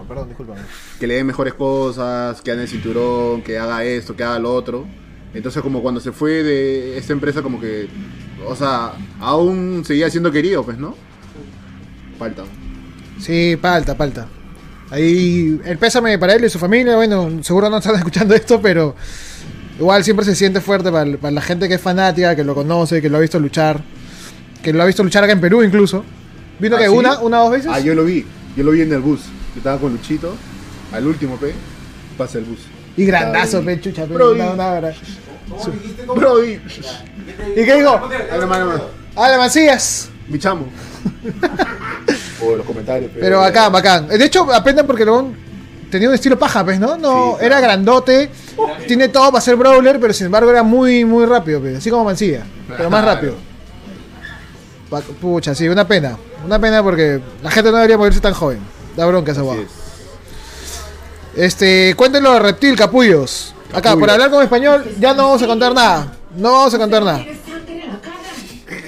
Perdón, 0.07 0.27
discúlpame. 0.27 0.61
que 0.99 1.07
le 1.07 1.15
den 1.15 1.25
mejores 1.27 1.53
cosas, 1.53 2.41
que 2.41 2.51
gane 2.51 2.63
el 2.63 2.69
cinturón, 2.69 3.41
que 3.41 3.57
haga 3.57 3.83
esto, 3.83 4.15
que 4.15 4.23
haga 4.23 4.37
lo 4.39 4.53
otro. 4.53 4.85
Entonces 5.33 5.61
como 5.61 5.81
cuando 5.81 5.99
se 5.99 6.11
fue 6.11 6.43
de 6.43 6.97
esta 6.97 7.13
empresa 7.13 7.41
como 7.41 7.59
que, 7.59 7.87
o 8.47 8.55
sea, 8.55 8.93
aún 9.19 9.83
seguía 9.85 10.09
siendo 10.09 10.31
querido, 10.31 10.63
pues, 10.63 10.77
¿no? 10.77 10.95
Falta. 12.17 12.43
Sí, 13.19 13.57
palta, 13.59 13.95
palta. 13.95 14.27
Ahí 14.91 15.59
el 15.65 15.77
pésame 15.77 16.17
para 16.17 16.33
él 16.33 16.45
y 16.45 16.49
su 16.49 16.57
familia, 16.57 16.95
bueno, 16.95 17.43
seguro 17.43 17.69
no 17.69 17.77
están 17.77 17.95
escuchando 17.97 18.33
esto, 18.33 18.61
pero 18.61 18.95
igual 19.79 20.03
siempre 20.03 20.25
se 20.25 20.35
siente 20.35 20.61
fuerte 20.61 20.91
para, 20.91 21.17
para 21.17 21.31
la 21.31 21.41
gente 21.41 21.67
que 21.67 21.75
es 21.75 21.81
fanática, 21.81 22.35
que 22.35 22.43
lo 22.43 22.55
conoce, 22.55 23.01
que 23.01 23.09
lo 23.09 23.17
ha 23.17 23.21
visto 23.21 23.39
luchar, 23.39 23.83
que 24.63 24.73
lo 24.73 24.83
ha 24.83 24.85
visto 24.85 25.03
luchar 25.03 25.23
acá 25.23 25.33
en 25.33 25.41
Perú 25.41 25.63
incluso. 25.63 26.03
¿Vino 26.59 26.75
¿Ah, 26.75 26.79
que 26.79 26.85
sí? 26.85 26.91
una, 26.91 27.19
una 27.19 27.39
o 27.41 27.43
dos 27.43 27.51
veces? 27.53 27.71
Ah, 27.73 27.79
yo 27.79 27.95
lo 27.95 28.03
vi, 28.03 28.25
yo 28.55 28.63
lo 28.63 28.71
vi 28.71 28.81
en 28.81 28.91
el 28.91 28.99
bus. 28.99 29.21
Yo 29.53 29.57
estaba 29.59 29.77
con 29.77 29.91
Luchito, 29.93 30.35
al 30.91 31.07
último, 31.07 31.37
pe, 31.37 31.53
pasa 32.17 32.37
el 32.37 32.43
bus. 32.45 32.59
Y 32.97 33.05
grandazo, 33.05 33.63
pe, 33.63 33.79
chucha, 33.79 34.05
pe, 34.05 34.13
Bro, 34.13 34.31
una- 34.33 34.45
y- 34.45 34.49
una. 34.49 34.81
¿Cómo? 36.05 36.19
Brody, 36.19 36.59
¿Y 37.55 37.65
qué 37.65 37.75
dijo? 37.77 37.99
Ay, 38.31 38.39
no, 38.39 38.47
mano, 38.47 38.65
mano. 38.67 38.83
¡Ah, 39.15 39.29
la 39.29 39.37
Macías! 39.37 40.09
mi 40.27 40.37
chamo. 40.37 40.67
o 42.43 42.55
los 42.55 42.65
comentarios, 42.65 43.11
pe. 43.11 43.19
Pero 43.19 43.39
bacán, 43.39 43.71
bacán. 43.71 44.07
De 44.07 44.23
hecho, 44.23 44.51
apenas 44.53 44.85
porque 44.85 45.05
luego 45.05 45.31
tenía 45.89 46.07
un 46.09 46.15
estilo 46.15 46.37
paja, 46.37 46.63
pues, 46.63 46.79
¿no? 46.79 46.97
No, 46.97 47.31
Sí, 47.31 47.37
claro. 47.39 47.39
era 47.41 47.59
grandote, 47.61 48.29
tiene 48.87 49.09
todo 49.09 49.31
para 49.31 49.41
ser 49.41 49.55
brawler, 49.55 49.99
pero 49.99 50.13
sin 50.13 50.27
embargo 50.27 50.51
era 50.51 50.61
muy, 50.63 51.03
muy 51.05 51.25
rápido, 51.25 51.59
pues, 51.61 51.77
así 51.77 51.89
como 51.89 52.03
Mancilla, 52.05 52.43
pero 52.77 52.89
más 52.89 53.03
rápido. 53.03 53.35
Pucha, 55.21 55.53
sí, 55.53 55.67
una 55.67 55.87
pena. 55.87 56.17
Una 56.45 56.59
pena 56.59 56.81
porque 56.81 57.21
la 57.43 57.51
gente 57.51 57.71
no 57.71 57.77
debería 57.77 57.97
morirse 57.97 58.19
tan 58.19 58.33
joven. 58.33 58.59
Da 58.95 59.05
bronca 59.05 59.31
esa 59.31 59.41
guapa. 59.41 59.61
es. 59.61 59.67
Este, 61.35 61.93
cuéntenlo 61.95 62.33
de 62.33 62.39
Reptil, 62.39 62.75
capullos. 62.75 63.53
Acá, 63.71 63.95
por 63.95 64.09
hablar 64.09 64.31
con 64.31 64.41
español, 64.43 64.83
ya 64.99 65.13
no 65.13 65.25
vamos 65.25 65.41
a 65.43 65.47
contar 65.47 65.73
nada. 65.73 66.13
No 66.35 66.51
vamos 66.51 66.73
a 66.73 66.77
contar 66.77 67.03
nada. 67.03 67.25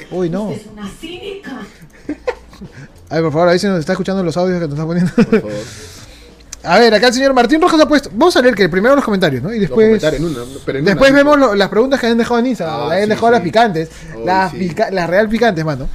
Uy, 0.10 0.30
no. 0.30 0.52
Es 0.52 0.66
una 0.66 0.90
cínica. 1.00 1.62
A 3.10 3.16
ver, 3.16 3.24
por 3.24 3.34
favor, 3.34 3.50
ahí 3.50 3.60
se 3.60 3.68
nos 3.68 3.80
está 3.80 3.94
escuchando 3.94 4.24
los 4.24 4.36
audios 4.38 4.60
que 4.60 4.68
nos 4.68 4.74
están 4.74 4.88
poniendo. 4.88 5.14
Por 5.14 5.42
favor. 5.42 5.52
A 6.64 6.78
ver, 6.80 6.94
acá 6.94 7.08
el 7.08 7.14
señor 7.14 7.34
Martín 7.34 7.60
Rojas 7.62 7.80
ha 7.82 7.88
puesto. 7.88 8.10
Vamos 8.14 8.36
a 8.36 8.42
leer 8.42 8.54
que 8.54 8.70
primero 8.70 8.96
los 8.96 9.04
comentarios, 9.04 9.42
¿no? 9.42 9.52
Y 9.54 9.60
después. 9.60 9.88
comentarios 9.88 10.22
en 10.22 10.28
una, 10.28 10.40
pero 10.66 10.80
en 10.80 10.86
Después 10.86 11.10
una, 11.12 11.18
vemos 11.18 11.40
lo- 11.40 11.56
las 11.56 11.70
preguntas 11.70 12.00
que 12.00 12.08
han 12.08 12.18
dejado 12.18 12.40
en 12.40 12.46
Instagram. 12.48 12.76
Ah, 12.82 12.84
las 12.88 12.98
han 12.98 13.04
sí, 13.04 13.10
dejado 13.10 13.28
sí. 13.28 13.32
las 13.34 13.42
picantes. 13.42 13.90
Las, 14.26 14.52
sí. 14.52 14.58
pica- 14.60 14.92
las 14.92 15.10
real 15.10 15.28
picantes, 15.28 15.66
mano. 15.66 15.88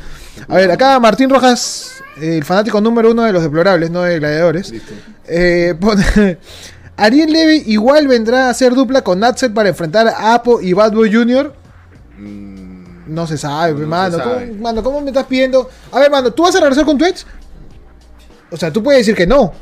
A 0.48 0.54
ver, 0.56 0.70
acá 0.70 0.98
Martín 1.00 1.30
Rojas, 1.30 2.02
el 2.20 2.44
fanático 2.44 2.80
número 2.80 3.10
uno 3.12 3.22
de 3.22 3.32
los 3.32 3.42
deplorables, 3.42 3.90
no 3.90 4.02
de 4.02 4.18
gladiadores. 4.18 4.70
Listo. 4.70 4.92
Eh, 5.28 5.74
pone- 5.80 6.38
Ariel 6.98 7.30
Levy 7.32 7.62
igual 7.66 8.08
vendrá 8.08 8.46
a 8.46 8.50
hacer 8.50 8.74
dupla 8.74 9.02
con 9.02 9.20
Natset 9.20 9.52
para 9.54 9.68
enfrentar 9.68 10.08
a 10.08 10.34
Apo 10.34 10.60
y 10.60 10.72
Bad 10.72 10.92
Boy 10.92 11.12
Jr. 11.14 11.52
Mm, 12.18 13.14
No 13.14 13.26
se 13.26 13.38
sabe, 13.38 13.72
No, 13.72 13.78
no 13.80 13.86
mano. 13.86 14.16
se 14.18 14.22
¿Cómo, 14.24 14.62
mano, 14.62 14.82
¿cómo 14.82 15.00
me 15.00 15.08
estás 15.10 15.26
pidiendo? 15.26 15.68
A 15.92 16.00
ver, 16.00 16.10
mano, 16.10 16.32
¿tú 16.32 16.42
vas 16.42 16.56
a 16.56 16.60
regresar 16.60 16.84
con 16.84 17.02
ex? 17.04 17.24
O 18.50 18.56
sea, 18.56 18.72
tú 18.72 18.82
puedes 18.82 19.00
decir 19.00 19.14
que 19.14 19.26
no. 19.26 19.52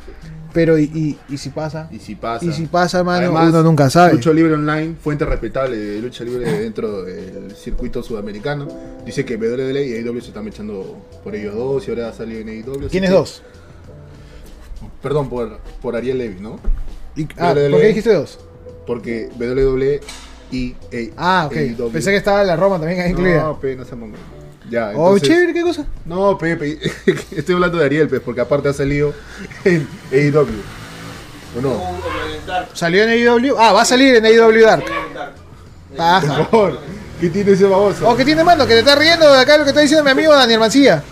Pero, 0.55 0.79
¿y, 0.79 0.85
y, 0.85 1.19
y 1.35 1.37
si 1.37 1.51
pasa? 1.51 1.89
y 1.91 1.99
si 1.99 2.15
pasa. 2.15 2.45
Y 2.47 2.53
si 2.53 2.67
pasa, 2.67 3.03
mano, 3.05 3.27
Además, 3.27 3.49
uno 3.51 3.62
nunca 3.65 3.91
sabe. 3.91 4.15
Lucha 4.15 4.33
Libre 4.33 4.55
Online, 4.55 4.95
fuente 5.03 5.27
respetable 5.27 5.77
de 5.77 6.01
lucha 6.01 6.23
libre 6.25 6.51
dentro 6.61 7.03
del 7.03 7.55
circuito 7.56 8.03
sudamericano, 8.05 8.69
dice 9.05 9.25
que 9.25 9.37
WWE 9.37 9.85
y 9.85 9.95
AEW 9.95 10.21
se 10.21 10.29
están 10.29 10.47
echando 10.47 10.97
por 11.25 11.35
ellos 11.35 11.55
dos 11.56 11.87
y 11.87 11.91
ahora 11.91 12.12
salió 12.12 12.39
en 12.39 12.49
AEW. 12.49 12.89
¿Quiénes 12.89 13.11
que- 13.11 13.17
dos? 13.17 13.43
Perdón, 15.03 15.29
por, 15.29 15.59
por 15.83 15.97
Ariel 15.97 16.19
Levy, 16.19 16.41
¿no? 16.41 16.59
Y- 17.17 17.27
ah, 17.37 17.53
WWE. 17.53 17.71
¿por 17.71 17.81
qué 17.81 17.87
dijiste 17.89 18.15
dos? 18.15 18.39
Porque 18.87 19.29
WWE 19.39 20.01
y 20.53 20.75
A- 21.17 21.43
Ah, 21.43 21.47
ok. 21.47 21.56
AEW. 21.56 21.91
Pensé 21.91 22.11
que 22.11 22.17
estaba 22.17 22.45
la 22.45 22.55
Roma 22.56 22.79
también 22.79 23.01
ahí 23.01 23.11
incluida. 23.11 23.43
No, 23.43 23.59
no 23.61 23.85
se 23.85 23.97
oh, 24.97 25.19
chévere, 25.19 25.53
¿qué 25.53 25.62
cosa? 25.62 25.85
No, 26.05 26.37
Pepe, 26.38 26.79
estoy 27.37 27.55
hablando 27.55 27.79
de 27.79 27.85
Ariel, 27.87 28.09
pues, 28.09 28.21
porque 28.21 28.41
aparte 28.41 28.69
ha 28.69 28.73
salido 28.73 29.12
en 29.65 29.87
AEW. 30.12 30.47
¿O 31.56 31.61
no? 31.61 31.81
¿Salió 32.73 33.05
en 33.05 33.11
AEW? 33.11 33.56
Ah, 33.59 33.73
va 33.73 33.82
a 33.82 33.85
salir 33.85 34.17
en 34.17 34.25
AEW 34.26 34.62
Dark. 34.62 34.85
Por 35.97 36.47
favor, 36.50 36.79
¿qué 37.21 37.31
tiene 37.31 37.53
ese 37.53 37.65
baboso? 37.65 38.09
Oh, 38.09 38.17
¿qué 38.17 38.25
tiene, 38.25 38.43
mano? 38.43 38.67
Que 38.67 38.75
te 38.75 38.79
está 38.81 38.97
riendo 38.97 39.32
de 39.32 39.41
acá 39.41 39.56
lo 39.56 39.65
que 39.65 39.71
está 39.71 39.81
diciendo 39.81 40.05
mi 40.05 40.11
amigo 40.11 40.32
Daniel 40.35 40.61
Mancilla. 40.61 41.03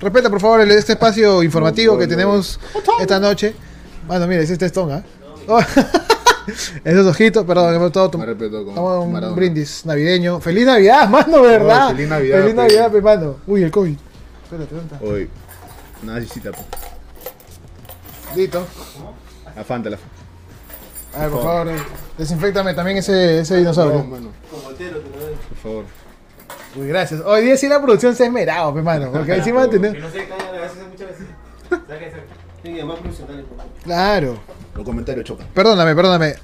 Respeta, 0.00 0.30
por 0.30 0.40
favor, 0.40 0.60
este 0.62 0.92
espacio 0.92 1.42
informativo 1.42 1.94
No, 1.94 1.98
que 2.00 2.06
no. 2.06 2.10
tenemos 2.10 2.58
esta 3.00 3.20
noche. 3.20 3.54
Mano, 4.08 4.26
mira, 4.26 4.42
es 4.42 4.50
este 4.50 4.66
Stone, 4.66 4.94
¿ah? 4.94 5.02
Oh. 5.46 5.60
Esos 6.84 7.06
ojitos, 7.06 7.44
perdón, 7.44 7.74
hemos 7.74 7.86
Estamos 7.88 8.24
en 8.26 8.78
un 9.02 9.12
Maradona. 9.12 9.36
brindis 9.36 9.84
navideño. 9.86 10.40
¡Feliz 10.40 10.66
Navidad, 10.66 11.08
mano, 11.08 11.42
verdad! 11.42 11.90
feliz 11.90 12.08
Navidad, 12.08 12.40
¡Feliz. 12.40 12.54
Navidad, 12.54 12.90
pe, 12.92 13.00
mano! 13.00 13.36
Uy, 13.46 13.62
el 13.62 13.70
COVID. 13.70 13.96
Espérate, 14.44 14.74
¿dónde 14.74 14.94
está? 14.94 15.06
Hoy, 15.06 15.30
nada 16.02 16.18
visita, 16.18 16.50
pues. 16.50 16.66
Listo. 18.36 18.66
La 19.56 19.64
Fanta, 19.64 19.90
la 19.90 19.96
Fanta. 19.98 20.12
A 21.14 21.20
ver, 21.22 21.30
por 21.30 21.40
Por 21.40 21.42
favor. 21.48 21.66
favor, 21.68 21.80
eh, 21.80 21.84
desinfectame 22.18 22.74
también 22.74 22.96
ese, 22.98 23.40
ese 23.40 23.56
dinosaurio. 23.58 23.98
No, 23.98 24.04
mano, 24.04 24.28
Con 24.50 24.74
te 24.76 24.84
lo 24.90 24.98
doy. 25.00 25.34
por 25.48 25.58
favor. 25.62 25.84
Uy, 26.74 26.88
gracias. 26.88 27.20
Hoy 27.20 27.44
día 27.44 27.56
sí 27.58 27.68
la 27.68 27.82
producción 27.82 28.16
se 28.16 28.22
ha 28.22 28.26
esmerado, 28.26 28.72
pe, 28.74 28.80
mano. 28.82 29.12
Porque 29.12 29.34
encima 29.36 29.64
Que 29.68 29.78
tenemos. 29.78 29.98
no 30.00 30.10
se 30.10 30.26
caigan 30.26 30.46
a 30.48 30.52
veces, 30.60 30.78
muchas 30.90 31.08
veces. 31.08 31.26
Claro. 33.84 34.38
Los 34.74 34.84
comentarios 34.84 35.24
chocan. 35.24 35.46
Perdóname, 35.52 35.94
perdóname. 35.94 36.34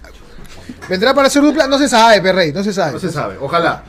¿Vendrá 0.89 1.15
para 1.15 1.29
hacer 1.29 1.43
dupla? 1.43 1.67
No 1.67 1.79
se 1.79 1.89
sabe, 1.89 2.21
perrey, 2.21 2.53
no 2.53 2.63
se 2.63 2.73
sabe. 2.73 2.93
No 2.93 2.99
se 2.99 3.11
sabe, 3.11 3.37
ojalá. 3.41 3.85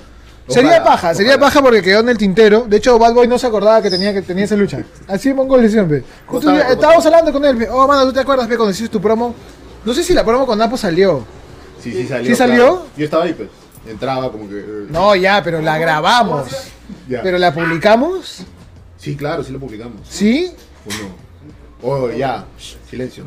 Sería 0.47 0.69
Ojalá, 0.71 0.83
paja, 0.83 1.13
sería 1.13 1.39
paja 1.39 1.61
porque 1.61 1.81
quedó 1.83 1.99
en 1.99 2.09
el 2.09 2.17
tintero. 2.17 2.65
De 2.67 2.77
hecho, 2.77 2.97
Bad 2.97 3.13
Boy 3.13 3.27
no 3.27 3.37
se 3.37 3.45
acordaba 3.45 3.83
que 3.83 3.89
tenía 3.91 4.11
que 4.13 4.23
tenía 4.23 4.45
esa 4.45 4.55
lucha. 4.55 4.83
Así 5.07 5.31
Mongol 5.31 5.61
le 5.61 5.69
siempre. 5.69 6.03
Justo 6.25 6.51
estábamos 6.51 7.05
hablando 7.05 7.31
con 7.31 7.45
él. 7.45 7.55
pe. 7.55 7.67
Oh, 7.69 7.87
mano, 7.87 8.03
¿tú 8.05 8.13
te 8.13 8.19
acuerdas 8.21 8.47
pe, 8.47 8.55
cuando 8.57 8.71
hiciste 8.71 8.89
tu 8.91 8.99
promo? 8.99 9.35
No 9.85 9.93
sé 9.93 10.03
si 10.03 10.13
la 10.13 10.25
promo 10.25 10.47
con 10.47 10.57
Napo 10.57 10.75
salió. 10.75 11.23
Sí, 11.83 11.91
sí 11.91 12.07
salió. 12.07 12.25
¿Sí 12.31 12.35
salió? 12.35 12.55
claro. 12.55 12.87
Yo 12.97 13.05
estaba 13.05 13.23
ahí, 13.25 13.33
pues. 13.33 13.49
Entraba 13.87 14.31
como 14.31 14.49
que. 14.49 14.57
eh, 14.57 14.87
No, 14.89 15.15
ya, 15.15 15.43
pero 15.43 15.61
la 15.61 15.77
grabamos. 15.77 16.47
ya. 17.07 17.21
¿Pero 17.21 17.37
la 17.37 17.53
publicamos? 17.53 18.39
Sí, 18.97 19.15
claro, 19.15 19.43
sí 19.43 19.51
lo 19.53 19.59
publicamos. 19.59 20.01
¿Sí? 20.09 20.51
¿O 20.87 20.89
no? 20.89 21.28
Oh, 21.81 22.09
ya. 22.09 22.45
Silencio. 22.89 23.25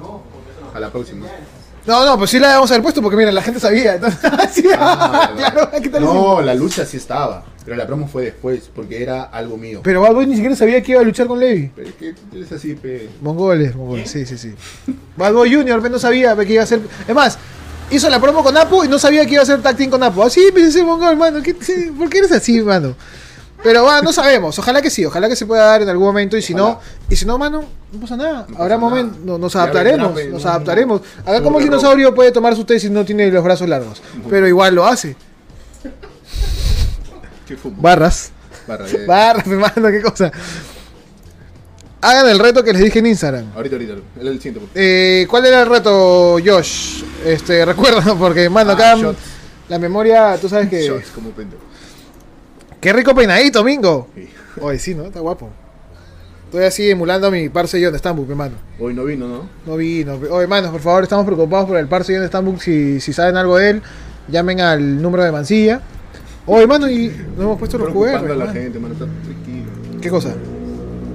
A 0.75 0.81
la 0.81 0.91
próxima. 0.91 1.27
No, 1.87 2.05
no, 2.07 2.17
pues 2.17 2.31
sí 2.31 2.39
la 2.39 2.55
vamos 2.55 2.71
a 2.71 2.75
haber 2.75 2.83
puesto 2.83 3.03
porque 3.03 3.17
mira, 3.17 3.33
la 3.33 3.43
gente 3.43 3.59
sabía. 3.59 3.95
Entonces, 3.97 4.21
sí, 4.53 4.65
Ah, 4.79 5.33
claro, 5.37 5.71
¿qué 5.83 5.89
tal? 5.89 6.03
no, 6.05 6.41
la 6.41 6.55
lucha 6.55 6.85
sí 6.87 6.97
estaba. 6.97 7.45
Pero 7.65 7.77
la 7.77 7.87
promo 7.87 8.09
fue 8.09 8.25
después, 8.25 8.71
porque 8.75 9.03
era 9.03 9.25
algo 9.25 9.57
mío. 9.57 9.81
Pero 9.85 10.01
Bad 10.01 10.15
Boy 10.15 10.27
ni 10.27 10.35
siquiera 10.35 10.57
sabía 10.57 10.83
que 10.83 10.93
iba 10.93 11.01
a 11.01 11.05
luchar 11.05 11.27
con 11.29 11.39
Levi. 11.39 11.71
Pero 11.75 11.89
es 11.89 11.95
que 11.95 12.15
es 12.41 12.53
así, 12.53 12.75
pe. 12.75 13.09
Mongoles, 13.21 13.75
mongoles, 13.77 14.11
sí, 14.11 14.27
sí, 14.27 14.37
sí. 14.37 14.55
Bad 15.17 15.33
Boy 15.33 15.53
Junior 15.55 15.89
no 15.91 15.99
sabía 15.99 16.37
que 16.37 16.53
iba 16.55 16.63
a 16.63 16.67
ser. 16.67 16.81
Es 17.07 17.15
más, 17.15 17.39
hizo 17.91 18.09
la 18.11 18.21
promo 18.21 18.43
con 18.43 18.57
Apo 18.57 18.85
y 18.85 18.89
no 18.89 18.99
sabía 18.99 19.25
que 19.27 19.35
iba 19.35 19.43
a 19.43 19.47
ser 19.47 19.63
tag 19.63 19.77
team 19.77 19.91
con 19.91 20.03
Apo. 20.03 20.25
Así, 20.25 20.41
pensé, 20.53 20.83
mongol, 20.83 21.17
mano. 21.17 21.41
¿qué- 21.43 21.55
¿Por 21.55 22.09
qué 22.09 22.19
eres 22.19 22.33
así, 22.33 22.61
mano? 22.63 22.95
Pero 23.63 23.85
va, 23.85 24.03
no 24.03 24.13
sabemos. 24.13 24.59
Ojalá 24.59 24.83
que 24.83 24.91
sí, 24.91 25.05
ojalá 25.05 25.29
que 25.29 25.37
se 25.37 25.47
pueda 25.47 25.65
dar 25.65 25.83
en 25.83 25.89
algún 25.89 26.07
momento. 26.07 26.37
Y 26.37 26.43
si 26.43 26.53
no, 26.55 26.81
y 27.09 27.15
si 27.17 27.25
no, 27.27 27.39
mano, 27.39 27.65
no 27.93 28.01
pasa 28.01 28.17
nada. 28.17 28.47
No 28.49 28.57
Habrá 28.59 28.75
pasa 28.77 28.79
momento, 28.79 29.13
nada. 29.15 29.25
no- 29.27 29.39
nos 29.39 29.55
adaptaremos, 29.57 30.09
vendrá, 30.09 30.25
pe, 30.25 30.31
nos 30.31 30.45
no, 30.45 30.51
adaptaremos. 30.51 31.01
Acá 31.25 31.43
como 31.43 31.59
el 31.59 31.65
dinosaurio 31.65 32.15
puede 32.15 32.33
tomar 32.33 32.57
su 32.57 32.65
té 32.65 32.81
si 32.81 32.91
no 32.91 33.05
tiene 33.05 33.31
los 33.31 33.45
brazos 33.45 33.69
largos. 33.69 34.03
Pero 34.29 34.49
igual 34.49 34.75
lo 34.75 34.85
hace. 34.87 35.17
¿Qué? 37.47 37.57
Barras. 37.77 38.33
Barra. 38.67 38.87
Barras, 39.07 39.47
mano, 39.77 39.91
qué 39.91 40.01
cosa. 40.03 40.31
Hagan 42.01 42.29
el 42.31 42.39
reto 42.41 42.65
que 42.65 42.73
les 42.73 42.83
dije 42.83 42.99
en 42.99 43.07
Instagram. 43.07 43.47
Ahorita, 43.55 43.77
ahorita. 43.77 43.95
El, 44.21 44.27
el 44.29 44.41
siguiente. 44.43 44.69
Eh, 44.75 45.27
¿Cuál 45.31 45.47
era 45.47 45.63
el 45.63 45.69
reto, 45.69 46.37
Josh? 46.45 47.03
Este, 47.25 47.65
recuerda, 47.65 48.15
porque, 48.19 48.49
mano, 48.51 48.71
Ah, 48.73 48.75
acá 48.75 48.97
shots. 48.97 49.19
la 49.69 49.79
memoria, 49.79 50.37
tú 50.41 50.49
sabes 50.49 50.69
que... 50.69 50.85
Shots 50.85 51.11
como 51.15 51.31
pendejo. 51.31 51.63
Qué 52.83 52.93
rico 52.93 53.15
peinadito, 53.15 53.63
Mingo. 53.63 54.09
Sí. 54.15 54.29
Oye, 54.61 54.79
sí, 54.79 54.95
¿no? 54.95 55.05
Está 55.05 55.21
guapo. 55.21 55.49
Estoy 56.47 56.65
así 56.65 56.91
emulando 56.91 57.29
a 57.29 57.31
mi 57.31 57.49
parce 57.49 57.81
John 57.83 57.93
de 57.93 57.99
Stambuk, 57.99 58.29
hermano. 58.29 58.57
Hoy 58.81 58.93
no 58.93 59.05
vino, 59.05 59.27
¿no? 59.29 59.49
No 59.65 59.77
vino. 59.77 60.15
Oye, 60.15 60.43
hermanos, 60.43 60.73
por 60.73 60.81
favor, 60.81 61.05
estamos 61.05 61.25
preocupados 61.25 61.67
por 61.69 61.77
el 61.79 61.87
parce 61.87 62.13
John 62.13 62.23
de 62.23 62.29
Stambuk. 62.29 62.61
Si, 62.61 63.01
si 63.01 63.13
saben 63.13 63.37
algo 63.37 63.57
de 63.57 63.71
él, 63.71 63.83
llamen 64.29 64.61
al 64.61 65.01
número 65.01 65.23
de 65.23 65.31
Mancilla. 65.31 65.81
Oye, 66.45 66.63
hermano, 66.63 66.91
y 66.91 67.07
no 67.37 67.45
hemos 67.45 67.59
puesto 67.59 67.79
los 67.79 67.87
QR. 67.89 67.93
Preocupando 67.93 68.33
a 68.33 68.37
la 68.37 68.45
hermano. 68.45 68.53
gente, 68.53 68.79
mano. 68.81 68.95
Está 68.95 69.07
tranquilo. 69.07 69.71
¿Qué 70.03 70.11
cosa? 70.11 70.35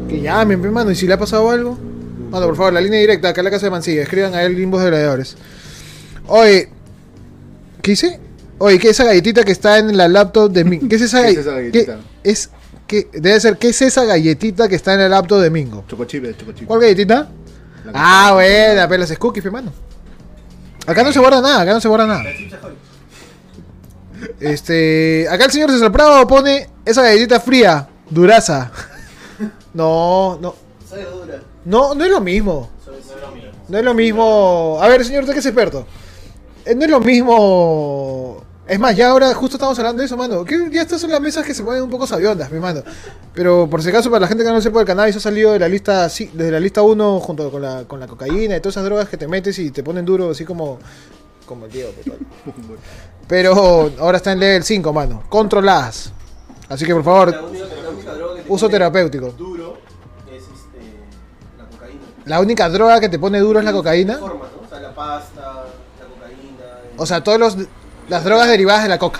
Que 0.08 0.22
llamen, 0.22 0.62
pe, 0.62 0.68
hermano. 0.68 0.90
¿Y 0.90 0.96
si 0.96 1.06
le 1.06 1.14
ha 1.16 1.20
pasado 1.20 1.52
algo? 1.52 1.78
Mano, 2.32 2.46
por 2.48 2.56
favor, 2.56 2.74
la 2.74 2.82
línea 2.82 3.00
directa, 3.02 3.28
acá 3.30 3.42
en 3.42 3.46
la 3.46 3.52
casa 3.52 3.66
de 3.66 3.72
Mancilla. 3.72 4.04
Escriban 4.04 4.34
a 4.34 4.42
él 4.44 4.56
Limbos 4.56 4.82
de 4.82 4.88
Gladiadores. 4.88 5.36
Oye, 6.28 6.70
¿qué 7.82 7.92
hice? 7.92 8.20
Oye, 8.60 8.80
¿qué 8.80 8.88
es 8.90 8.94
esa 9.00 9.04
galletita 9.06 9.44
que 9.44 9.52
está 9.52 9.78
en 9.78 9.96
la 9.96 10.08
laptop 10.08 10.52
de 10.52 10.64
Mingo? 10.64 10.88
¿Qué 10.90 10.96
es 10.96 11.02
esa, 11.04 11.22
¿Qué 11.24 11.30
es 11.32 11.36
galle- 11.38 11.42
esa 11.42 11.52
galletita? 11.52 12.00
¿Qué 12.24 12.30
es? 12.32 12.50
¿qué? 12.88 13.08
Debe 13.14 13.40
ser, 13.40 13.58
¿qué 13.58 13.70
es 13.70 13.82
esa 13.82 14.04
galletita 14.06 14.68
que 14.68 14.76
está 14.76 14.94
en 14.94 15.02
el 15.02 15.12
laptop 15.12 15.42
de 15.42 15.50
Mingo? 15.50 15.84
Chocochip, 15.88 16.26
el 16.26 16.38
chocochip. 16.38 16.68
¿Cuál 16.68 16.80
galletita? 16.82 17.30
La 17.86 17.92
Ah, 17.94 18.32
buena, 18.34 18.88
pero 18.88 19.02
las 19.02 19.18
cookies, 19.18 19.44
pe, 19.44 19.52
mano. 19.52 19.72
Acá 20.86 21.04
no 21.04 21.12
se 21.12 21.20
guarda 21.20 21.42
nada, 21.42 21.62
acá 21.62 21.74
no 21.74 21.82
se 21.82 21.88
guarda 21.88 22.08
nada. 22.08 22.24
Este, 24.40 25.28
acá 25.30 25.46
el 25.46 25.52
señor 25.52 25.70
César 25.72 25.92
Prado 25.92 26.26
pone 26.28 26.70
esa 26.86 27.02
galletita 27.04 27.40
fría, 27.40 27.88
duraza. 28.10 28.72
No, 29.74 30.40
no, 30.42 30.56
Sabe 30.90 31.04
dura. 31.04 31.40
no, 31.66 31.94
no 31.94 32.04
es 32.04 32.22
mismo. 32.22 32.68
Lo 32.88 32.92
mismo. 32.94 33.52
No 33.70 33.78
es 33.78 33.84
lo 33.86 33.94
mismo. 33.94 34.80
A 34.82 34.88
ver, 34.88 35.06
señor, 35.06 35.22
usted 35.22 35.34
que 35.34 35.40
es 35.40 35.46
experto. 35.46 35.86
Eh, 36.66 36.74
No 36.74 36.86
es 36.86 36.90
lo 36.90 37.00
mismo. 37.00 38.44
Es 38.68 38.80
más, 38.80 38.96
ya 38.98 39.12
ahora 39.12 39.34
justo 39.34 39.56
estamos 39.56 39.80
hablando 39.80 40.02
de 40.02 40.06
eso, 40.08 40.18
mano. 40.18 40.44
Que 40.44 40.70
ya 40.70 40.82
estas 40.82 41.00
son 41.00 41.10
las 41.10 41.22
mesas 41.22 41.46
que 41.46 41.54
se 41.54 41.64
ponen 41.64 41.84
un 41.84 41.90
poco 41.90 42.06
sabiondas, 42.06 42.52
mi 42.52 42.60
mano. 42.60 42.84
Pero 43.34 43.70
por 43.70 43.82
si 43.82 43.90
acaso, 43.90 44.10
para 44.10 44.22
la 44.22 44.28
gente 44.28 44.44
que 44.44 44.50
no 44.50 44.60
sepa, 44.60 44.82
el 44.82 44.86
cannabis 44.86 45.16
ha 45.16 45.20
salido 45.22 45.54
de 45.54 45.60
la 45.60 45.70
lista 45.70 46.10
sí, 46.10 46.30
desde 46.34 46.52
la 46.52 46.60
lista 46.60 46.82
1 46.82 47.20
junto 47.22 47.50
con 47.50 47.62
la, 47.62 47.86
con 47.86 48.00
la 48.00 48.08
cocaína 48.08 48.58
y 48.58 48.60
todas 48.60 48.74
esas 48.74 48.84
drogas 48.84 49.08
que 49.08 49.16
te 49.16 49.28
metes 49.28 49.58
y 49.60 49.72
te 49.72 49.84
ponen 49.84 50.04
duro, 50.06 50.32
así 50.32 50.44
como. 50.44 50.80
Como 51.46 51.66
el 51.66 51.72
Diego, 51.72 51.92
total. 52.04 52.20
Pero 53.28 53.90
ahora 54.00 54.18
está 54.18 54.34
en 54.34 54.40
level 54.40 54.64
5, 54.64 54.92
mano. 54.92 55.24
Controladas. 55.30 56.12
Así 56.68 56.86
que 56.86 56.92
por 56.94 57.02
La 57.02 57.06
favor, 57.06 57.28
única, 57.50 57.66
la 57.82 57.90
única 57.90 58.14
droga 58.14 58.36
que 58.36 58.42
te 58.42 58.52
uso 58.52 58.66
pone 58.66 58.72
terapéutico. 58.74 59.30
Duro 59.32 59.78
es 60.30 60.44
este, 60.44 60.80
la 61.58 61.66
cocaína. 61.70 62.02
La 62.26 62.40
única 62.42 62.68
droga 62.70 63.00
que 63.00 63.08
te 63.08 63.18
pone 63.18 63.40
duro 63.40 63.60
es 63.60 63.66
la 63.66 63.72
cocaína. 63.72 64.18
Forma, 64.18 64.46
¿no? 64.54 64.66
O 64.66 64.70
sea, 64.70 64.80
la 64.82 64.94
pasta, 64.94 65.42
la 65.42 66.06
cocaína. 66.06 66.82
el- 66.94 67.00
O 67.00 67.06
sea, 67.06 67.24
todas 67.24 67.40
las 68.10 68.24
drogas 68.24 68.48
derivadas 68.48 68.84
de 68.84 68.90
la 68.90 68.98
coca. 69.00 69.20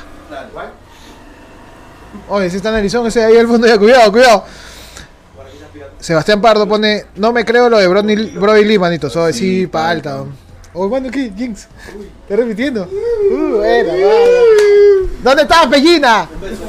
Oye, 2.30 2.50
si 2.50 2.58
está 2.58 2.78
en 2.78 2.86
ese 2.86 3.24
ahí 3.24 3.38
al 3.38 3.48
fondo 3.48 3.68
ya, 3.68 3.78
cuidado, 3.78 4.12
cuidado. 4.12 4.44
Sebastián 6.00 6.42
Pardo 6.42 6.68
pone, 6.68 7.06
no 7.16 7.32
me 7.32 7.44
creo 7.44 7.70
lo 7.70 7.78
de 7.78 7.88
Brody, 7.88 8.32
Brody 8.32 8.66
Lee, 8.66 8.78
manito. 8.78 9.08
Oye, 9.08 9.34
sí, 9.34 9.62
Sí, 9.62 9.68
palta. 9.68 10.18
palta. 10.18 10.32
Oye, 10.74 10.92
mano, 10.92 11.10
¿qué? 11.12 11.32
Jinx. 11.36 11.68
¿Estás 12.24 12.38
repitiendo? 12.38 12.84
Uh. 12.84 13.62
¿Dónde 15.24 15.42
está, 15.42 15.70
Pellina? 15.70 16.30
Un 16.34 16.42
beso, 16.42 16.64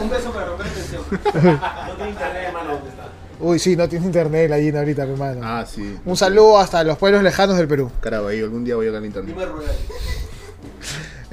un 0.00 0.10
beso 0.10 0.32
para 0.32 0.46
romper 0.46 0.66
tensión. 0.68 1.02
no 1.10 1.94
tiene 1.94 2.10
internet, 2.10 2.42
hermano, 2.48 2.72
¿dónde 2.72 2.88
está? 2.88 3.02
Uy, 3.38 3.58
sí, 3.58 3.76
no 3.76 3.88
tiene 3.88 4.06
internet 4.06 4.50
la 4.50 4.58
Gina 4.58 4.80
ahorita, 4.80 5.04
mi 5.06 5.12
hermano. 5.12 5.40
Ah, 5.44 5.64
sí. 5.66 5.98
Un 6.04 6.16
saludo 6.16 6.58
hasta 6.58 6.82
los 6.82 6.98
pueblos 6.98 7.22
lejanos 7.22 7.56
del 7.56 7.68
Perú. 7.68 7.90
Carajo, 8.00 8.28
ahí 8.28 8.40
algún 8.40 8.64
día 8.64 8.74
voy 8.74 8.86
a 8.86 8.88
llegar 8.88 9.00
al 9.00 9.06
internet. 9.06 9.36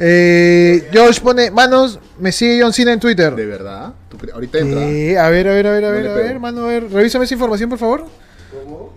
Eh, 0.01 0.89
Josh 0.93 1.19
pone, 1.19 1.51
manos, 1.51 1.99
me 2.19 2.31
sigue 2.31 2.61
John 2.61 2.71
Cena 2.73 2.93
en 2.93 2.99
Twitter. 2.99 3.35
¿De 3.35 3.45
verdad? 3.45 3.93
Ahorita 4.33 4.59
entra. 4.59 4.81
Eh, 4.83 5.17
a 5.17 5.29
ver, 5.29 5.47
a 5.47 5.53
ver, 5.53 5.67
a 5.67 5.71
ver, 5.71 5.85
a 5.85 5.87
No 5.89 5.93
ver, 5.93 6.03
le 6.03 6.09
a 6.11 6.13
pego. 6.15 6.27
ver, 6.27 6.39
mano, 6.39 6.63
a 6.65 6.67
ver. 6.67 6.89
Revísame 6.91 7.25
esa 7.25 7.33
información, 7.33 7.69
por 7.69 7.79
favor. 7.79 8.05
¿Cómo? 8.63 8.93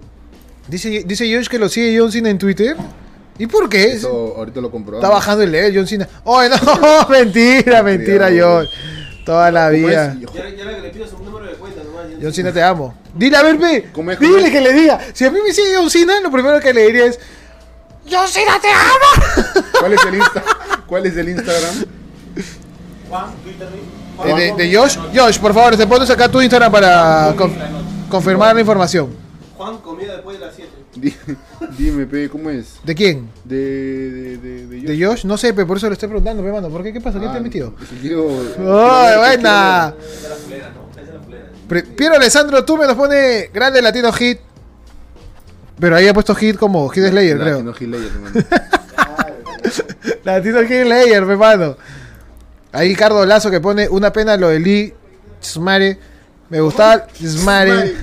Dice, 0.68 1.02
dice 1.04 1.34
Josh 1.34 1.48
que 1.48 1.58
lo 1.58 1.68
sigue 1.68 1.98
John 1.98 2.12
Cena 2.12 2.30
en 2.30 2.38
Twitter. 2.38 2.76
¿Y 3.38 3.46
por 3.46 3.68
qué? 3.68 3.92
Eso 3.92 4.34
ahorita 4.36 4.60
lo 4.60 4.70
comprobamos. 4.70 5.02
Está 5.04 5.12
bajando 5.14 5.42
el 5.42 5.50
level, 5.50 5.74
John 5.76 5.86
Cena. 5.88 6.08
¡Oye, 6.24 6.48
no! 6.50 7.08
mentira, 7.08 7.82
mentira, 7.82 8.28
John. 8.38 8.66
Toda 9.26 9.50
la 9.50 9.70
¿Cómo 9.70 9.86
vida. 9.86 10.12
es? 10.12 10.20
Ya, 10.32 10.48
ya 10.56 10.64
la 10.64 10.76
que 10.76 10.80
le 10.82 10.90
pido 10.90 11.06
un 11.18 11.24
número 11.24 11.46
de 11.46 11.52
cuenta 11.54 11.82
nomás. 11.82 12.10
ya- 12.10 12.16
John 12.22 12.32
Cena, 12.32 12.52
te 12.52 12.62
amo. 12.62 12.94
Dile, 13.14 13.36
a 13.36 13.42
ver, 13.42 13.56
ve. 13.58 13.88
¿Cómo 13.92 14.10
es, 14.12 14.18
cómo 14.18 14.28
Dile 14.36 14.46
es? 14.46 14.52
que 14.52 14.60
le 14.60 14.72
diga. 14.72 15.00
Si 15.12 15.24
a 15.24 15.30
mí 15.30 15.38
me 15.44 15.52
sigue 15.52 15.74
John 15.76 15.90
Cena, 15.90 16.20
lo 16.20 16.30
primero 16.30 16.60
que 16.60 16.72
le 16.72 16.86
diría 16.86 17.06
es: 17.06 17.18
¡John 18.10 18.28
Cena, 18.28 18.58
te 18.60 18.68
amo! 18.68 19.64
¿Cuál 19.80 19.92
es 19.94 20.04
el 20.06 20.14
Insta? 20.14 20.42
¿Cuál 20.92 21.06
es 21.06 21.16
el 21.16 21.26
Instagram? 21.30 21.74
Juan, 23.08 23.24
Twitter. 23.42 23.66
Eh, 23.66 23.80
Juan, 24.18 24.36
de, 24.36 24.52
de 24.68 24.76
Josh, 24.76 24.98
Josh, 25.14 25.38
por 25.38 25.54
favor, 25.54 25.74
te 25.74 25.86
pones 25.86 26.10
acá 26.10 26.28
tu 26.28 26.38
Instagram 26.42 26.70
para 26.70 27.32
con- 27.34 27.50
confirmar 28.10 28.54
la 28.54 28.60
información. 28.60 29.08
Juan, 29.56 29.78
comida 29.78 30.12
después 30.16 30.38
de 30.38 30.44
las 30.44 30.54
7. 30.54 30.70
Di- 30.94 31.16
Dime, 31.78 32.04
pe, 32.04 32.28
¿cómo 32.28 32.50
es? 32.50 32.74
¿De 32.84 32.94
quién? 32.94 33.30
De. 33.42 33.56
de. 33.56 34.36
de. 34.36 34.66
de, 34.66 34.80
¿De 34.82 35.06
Josh? 35.06 35.24
No 35.24 35.38
sé, 35.38 35.54
pero 35.54 35.66
por 35.66 35.78
eso 35.78 35.86
le 35.88 35.94
estoy 35.94 36.10
preguntando, 36.10 36.42
pe, 36.42 36.52
mano. 36.52 36.68
¿Por 36.68 36.82
qué? 36.82 36.92
¿Qué 36.92 37.00
pasa? 37.00 37.18
¿Qué 37.18 37.24
te 37.24 37.32
Ah, 37.32 37.36
has 37.36 37.42
metido? 37.42 37.72
quiero. 38.02 38.28
¡Ay, 38.58 39.16
buena! 39.16 39.94
Piero 41.96 42.16
Alessandro, 42.16 42.62
tú 42.66 42.76
me 42.76 42.84
nos 42.86 42.96
pone 42.96 43.48
grande 43.54 43.80
latino 43.80 44.12
hit. 44.12 44.40
Pero 45.80 45.96
ahí 45.96 46.06
ha 46.06 46.12
puesto 46.12 46.34
hit 46.34 46.58
como 46.58 46.86
Hit 46.90 47.04
Slayer, 47.06 47.38
creo. 47.38 47.62
Latino 47.62 47.74
Hill 47.80 48.10
Layer, 50.24 50.42
hermano. 50.44 50.58
Latino 50.58 50.60
Hit 50.62 50.86
Slayer, 50.86 51.26
mi 51.26 51.36
mano. 51.36 51.76
Ahí 52.72 52.88
Ricardo 52.88 53.26
Lazo 53.26 53.50
que 53.50 53.60
pone 53.60 53.88
una 53.88 54.12
pena 54.12 54.36
lo 54.36 54.48
de 54.48 54.60
Lee 54.60 54.94
Smare. 55.42 55.98
Me 56.48 56.60
gustaba 56.60 57.06
Smare. 57.14 57.70
Smare. 57.70 57.94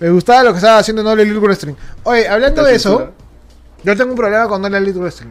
Me 0.00 0.10
gustaba 0.10 0.44
lo 0.44 0.52
que 0.52 0.58
estaba 0.58 0.78
haciendo 0.78 1.02
Noble 1.02 1.24
Little 1.24 1.40
Wrestling. 1.40 1.74
Oye, 2.04 2.28
hablando 2.28 2.62
de 2.62 2.74
eso, 2.74 2.90
Censura. 2.90 3.12
yo 3.82 3.96
tengo 3.96 4.10
un 4.10 4.16
problema 4.16 4.48
con 4.48 4.62
Noble 4.62 4.80
Little 4.80 5.02
Wrestling. 5.02 5.30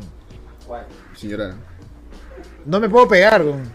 Señora. 1.15 1.55
No 2.65 2.79
me 2.79 2.89
puedo 2.89 3.07
pegar. 3.07 3.41
weón. 3.41 3.71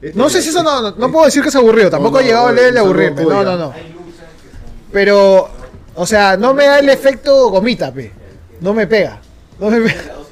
Este 0.00 0.18
No 0.18 0.28
sé 0.28 0.40
si 0.42 0.50
eso 0.50 0.62
no, 0.62 0.82
no, 0.82 0.94
no 0.96 1.10
puedo 1.12 1.24
decir 1.24 1.42
que 1.42 1.48
es 1.48 1.56
aburrido. 1.56 1.90
Tampoco 1.90 2.18
no, 2.18 2.20
he 2.20 2.24
llegado 2.24 2.52
level 2.52 2.74
de 2.74 2.80
un 2.80 2.86
aburrirme. 2.86 3.24
No, 3.24 3.40
a 3.40 3.44
no, 3.44 3.56
no. 3.56 3.74
Pero, 4.92 5.50
o 5.94 6.06
sea, 6.06 6.36
no 6.36 6.54
me 6.54 6.66
da 6.66 6.78
el 6.78 6.88
efecto 6.88 7.48
gomita, 7.50 7.92
pe. 7.92 8.12
No 8.60 8.72
me 8.72 8.86
pega. 8.86 9.20
No 9.58 9.70
me 9.70 9.80
pega. 9.80 10.23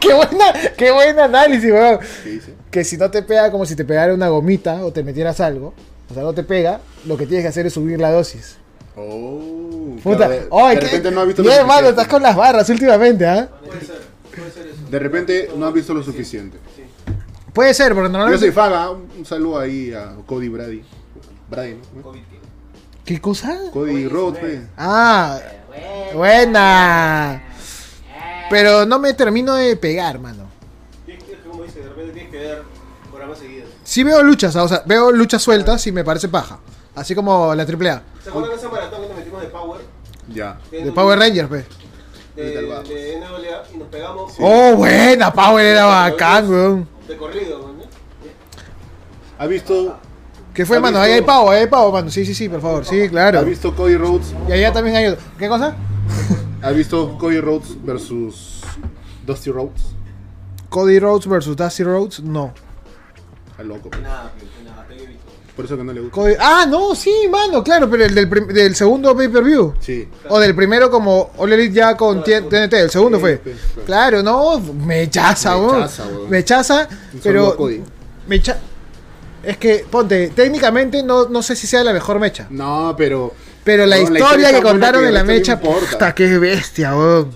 Qué 0.00 0.14
buena, 0.14 0.44
qué 0.76 0.90
buen 0.90 1.18
análisis, 1.18 1.70
weón. 1.72 1.98
¿Qué 2.24 2.30
dice? 2.30 2.54
Que 2.70 2.84
si 2.84 2.96
no 2.96 3.10
te 3.10 3.22
pega 3.22 3.50
como 3.50 3.66
si 3.66 3.76
te 3.76 3.84
pegara 3.84 4.14
una 4.14 4.28
gomita 4.28 4.84
o 4.84 4.92
te 4.92 5.02
metieras 5.02 5.40
algo, 5.40 5.74
o 6.10 6.14
sea, 6.14 6.22
no 6.22 6.32
te 6.32 6.42
pega, 6.44 6.80
lo 7.06 7.16
que 7.16 7.26
tienes 7.26 7.44
que 7.44 7.48
hacer 7.48 7.66
es 7.66 7.72
subir 7.74 8.00
la 8.00 8.10
dosis. 8.12 8.56
Oh. 8.96 9.96
Puta, 10.02 10.16
claro, 10.26 10.32
de, 10.32 10.48
ay, 10.52 10.74
de 10.76 10.80
qué- 10.80 10.86
repente 10.86 11.10
no 11.10 11.20
has 11.20 11.26
visto 11.26 11.42
lo 11.42 11.48
Bien, 11.48 11.60
mano, 11.62 11.72
suficiente. 11.72 11.90
estás 12.02 12.08
con 12.08 12.22
las 12.22 12.36
barras 12.36 12.68
últimamente, 12.70 13.26
¿ah? 13.26 13.48
Puede 13.64 13.80
ser, 13.84 13.96
puede 14.36 14.50
ser 14.50 14.66
eso. 14.66 14.90
De 14.90 14.98
repente 14.98 15.50
no 15.56 15.66
has 15.66 15.72
visto 15.74 15.94
lo 15.94 16.02
suficiente. 16.02 16.58
Puede 17.52 17.74
ser, 17.74 17.94
Yo 17.94 18.00
normalmente. 18.02 18.38
soy 18.38 18.52
fan, 18.52 18.72
¿ah? 18.72 18.90
un, 18.90 19.08
un 19.18 19.26
saludo 19.26 19.58
ahí 19.58 19.92
a 19.92 20.14
Cody 20.26 20.48
Brady. 20.48 20.82
Brady, 21.50 21.76
¿no? 21.96 22.02
COVID. 22.02 22.20
¿Qué 23.04 23.20
cosa? 23.20 23.58
Cody 23.72 24.06
Rhodes, 24.06 24.38
pe. 24.40 24.60
Ah, 24.76 25.40
buena. 26.14 27.42
Pero 28.50 28.84
no 28.84 28.98
me 28.98 29.14
termino 29.14 29.54
de 29.54 29.76
pegar, 29.76 30.18
mano. 30.18 30.44
Como 31.48 31.62
dice, 31.64 31.80
de 31.80 31.88
repente 31.88 32.12
tienes 32.12 32.30
que 32.30 32.38
ver 32.38 32.62
programas 33.10 33.38
seguidos. 33.38 33.70
Sí 33.84 34.02
veo 34.04 34.22
luchas, 34.22 34.54
o 34.56 34.68
sea, 34.68 34.82
veo 34.86 35.10
luchas 35.12 35.40
sueltas 35.42 35.86
y 35.86 35.92
me 35.92 36.04
parece 36.04 36.28
paja. 36.28 36.58
Así 36.94 37.14
como 37.14 37.54
la 37.54 37.62
AAA. 37.62 38.02
¿Se 38.22 38.28
acuerdan 38.28 38.50
de 38.50 38.56
esa 38.56 38.68
maratón 38.68 39.02
que 39.02 39.08
nos 39.08 39.16
metimos 39.16 39.40
de 39.42 39.48
Power? 39.48 39.80
Ya. 40.28 40.58
De 40.70 40.92
Power 40.92 41.18
Rangers, 41.18 41.48
pe. 41.48 41.64
De, 42.36 42.44
de 42.50 43.20
NWA 43.20 43.62
y 43.74 43.76
nos 43.78 43.88
pegamos 43.88 44.32
Oh, 44.38 44.74
buena, 44.76 45.32
Power 45.32 45.64
era 45.66 45.84
bacán, 45.86 46.48
weón. 46.50 46.88
de 47.08 47.16
corrido, 47.16 47.58
¿no? 47.58 47.70
¿Ha 49.38 49.46
visto, 49.46 49.98
¿Qué 50.54 50.66
fue, 50.66 50.76
¿Has 50.76 50.82
mano? 50.82 50.98
visto- 50.98 51.02
Ahí 51.06 51.12
hay 51.12 51.22
pavo, 51.22 51.50
ahí 51.50 51.60
hay 51.60 51.66
pavo, 51.66 51.92
mano. 51.92 52.10
Sí, 52.10 52.24
sí, 52.26 52.34
sí, 52.34 52.48
por 52.48 52.60
favor. 52.60 52.84
Sí, 52.84 53.02
¿ha 53.04 53.08
claro. 53.08 53.42
visto 53.44 53.74
Cody 53.74 53.96
Rhodes? 53.96 54.34
Y 54.48 54.52
allá 54.52 54.72
también 54.72 54.96
hay 54.96 55.06
otro. 55.06 55.24
¿Qué 55.38 55.48
cosa? 55.48 55.74
¿Ha 56.62 56.70
visto 56.72 57.16
Cody 57.18 57.40
Rhodes 57.40 57.76
versus 57.84 58.60
Dusty 59.26 59.50
Rhodes? 59.50 59.82
Cody 60.68 60.98
Rhodes 60.98 61.26
versus 61.26 61.56
Dusty 61.56 61.82
Rhodes, 61.84 62.20
no. 62.20 62.52
Está 63.50 63.62
loco. 63.62 63.90
Pues. 63.90 64.02
nada, 64.02 64.32
pues, 64.38 64.50
nada, 64.64 64.86
te 64.86 64.94
he 64.94 65.06
visto. 65.06 65.20
Por 65.56 65.64
eso 65.64 65.76
que 65.76 65.84
no 65.84 65.92
le 65.92 66.00
gusta. 66.00 66.14
Cody- 66.14 66.36
Ah, 66.38 66.66
no, 66.68 66.94
sí, 66.94 67.12
mano, 67.30 67.64
claro, 67.64 67.88
pero 67.90 68.04
el 68.04 68.14
del, 68.14 68.28
prim- 68.28 68.46
del 68.48 68.74
segundo 68.76 69.16
pay-per-view. 69.16 69.74
Sí. 69.80 70.08
O 70.28 70.38
del 70.38 70.54
primero 70.54 70.90
como 70.90 71.30
All 71.38 71.52
Elite 71.52 71.74
ya 71.74 71.96
con 71.96 72.22
T-. 72.22 72.42
TNT, 72.42 72.74
el 72.74 72.90
segundo 72.90 73.18
Sí, 73.18 73.22
fue. 73.22 73.36
pues, 73.38 73.56
claro. 73.84 73.86
Claro, 73.86 74.22
no, 74.22 74.60
me 74.60 75.08
chaza, 75.10 75.56
Me 75.56 75.60
weón. 75.66 75.80
chaza, 75.82 76.06
weón. 76.06 76.30
Me 76.30 76.44
chaza, 76.44 76.88
Un 77.14 77.20
pero 77.22 77.40
saludo 77.40 77.52
a 77.52 77.56
Cody. 77.56 77.82
me 78.28 78.40
cha- 78.42 78.58
Es 79.42 79.56
que, 79.56 79.86
ponte, 79.90 80.28
técnicamente 80.28 81.02
no, 81.02 81.26
no 81.30 81.42
sé 81.42 81.56
si 81.56 81.66
sea 81.66 81.82
la 81.82 81.94
mejor 81.94 82.18
mecha. 82.20 82.46
No, 82.50 82.94
pero. 82.96 83.32
Pero 83.64 83.86
la 83.86 83.96
No, 83.96 84.02
historia, 84.02 84.24
historia 84.24 84.52
que 84.52 84.62
contaron 84.62 85.04
en 85.04 85.14
la 85.14 85.24
mecha, 85.24 85.60
puta, 85.60 86.14
qué 86.14 86.38
bestia, 86.38 86.96
weón. 86.96 87.30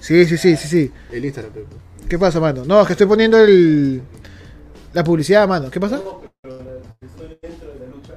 Sí, 0.00 0.24
sí, 0.26 0.38
sí, 0.38 0.56
sí, 0.56 0.68
sí. 0.68 0.92
El 1.10 1.24
Instagram, 1.24 1.52
¿Qué 2.08 2.18
pasa, 2.18 2.40
mano? 2.40 2.64
No, 2.64 2.80
es 2.80 2.86
que 2.86 2.92
estoy 2.94 3.06
poniendo 3.06 3.38
el... 3.38 4.00
La 4.94 5.04
publicidad, 5.04 5.46
mano. 5.46 5.70
¿Qué 5.70 5.78
pasa? 5.78 5.96
No, 5.96 6.22
pero 6.40 6.58
la 6.62 7.06
historia 7.06 7.36
dentro 7.42 7.68
de 7.72 7.78
la 7.80 7.86
lucha. 7.86 8.14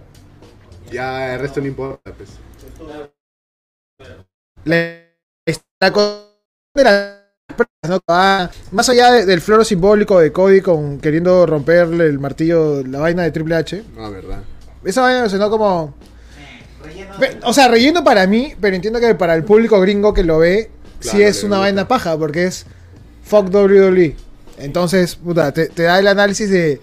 Ya, 0.92 1.34
el 1.34 1.40
resto 1.42 1.60
no 1.60 1.68
importa, 1.68 2.14
pues. 2.14 2.30
La, 4.64 5.04
la 5.80 5.90
de 5.90 6.92
pruebas, 7.56 7.90
¿no? 7.90 8.00
Ah, 8.08 8.50
más 8.72 8.88
allá 8.90 9.12
de- 9.12 9.26
del 9.26 9.42
floro 9.42 9.66
simbólico 9.66 10.20
de 10.20 10.32
Cody 10.32 10.62
con 10.62 11.00
queriendo 11.00 11.46
romperle 11.46 12.06
el 12.06 12.20
martillo, 12.20 12.84
la 12.86 13.00
vaina 13.00 13.24
de 13.24 13.32
Triple 13.32 13.56
H, 13.56 13.84
No, 13.96 14.10
verdad. 14.12 14.44
esa 14.86 15.02
vaina 15.02 15.28
sonó 15.28 15.50
como... 15.50 15.94
Relleno 17.20 17.42
O 17.48 17.54
sea, 17.54 17.68
relleno 17.68 18.04
para 18.04 18.28
mí, 18.28 18.54
pero 18.60 18.76
entiendo 18.76 19.00
que 19.00 19.16
para 19.16 19.36
el 19.36 19.44
público 19.44 19.80
gringo 19.80 20.14
que 20.14 20.24
lo 20.24 20.40
ve, 20.40 20.70
sí 21.00 21.10
Claro, 21.10 21.26
es 21.28 21.42
le 21.42 21.48
una 21.48 21.56
gusta. 21.58 21.60
vaina 21.60 21.88
paja, 21.88 22.18
porque 22.18 22.46
es 22.46 22.66
fuck 23.24 23.50
WWE. 23.54 24.16
Entonces, 24.58 25.16
puta, 25.16 25.52
te, 25.52 25.68
te 25.68 25.84
da 25.84 26.00
el 26.00 26.08
análisis 26.08 26.50
de 26.50 26.80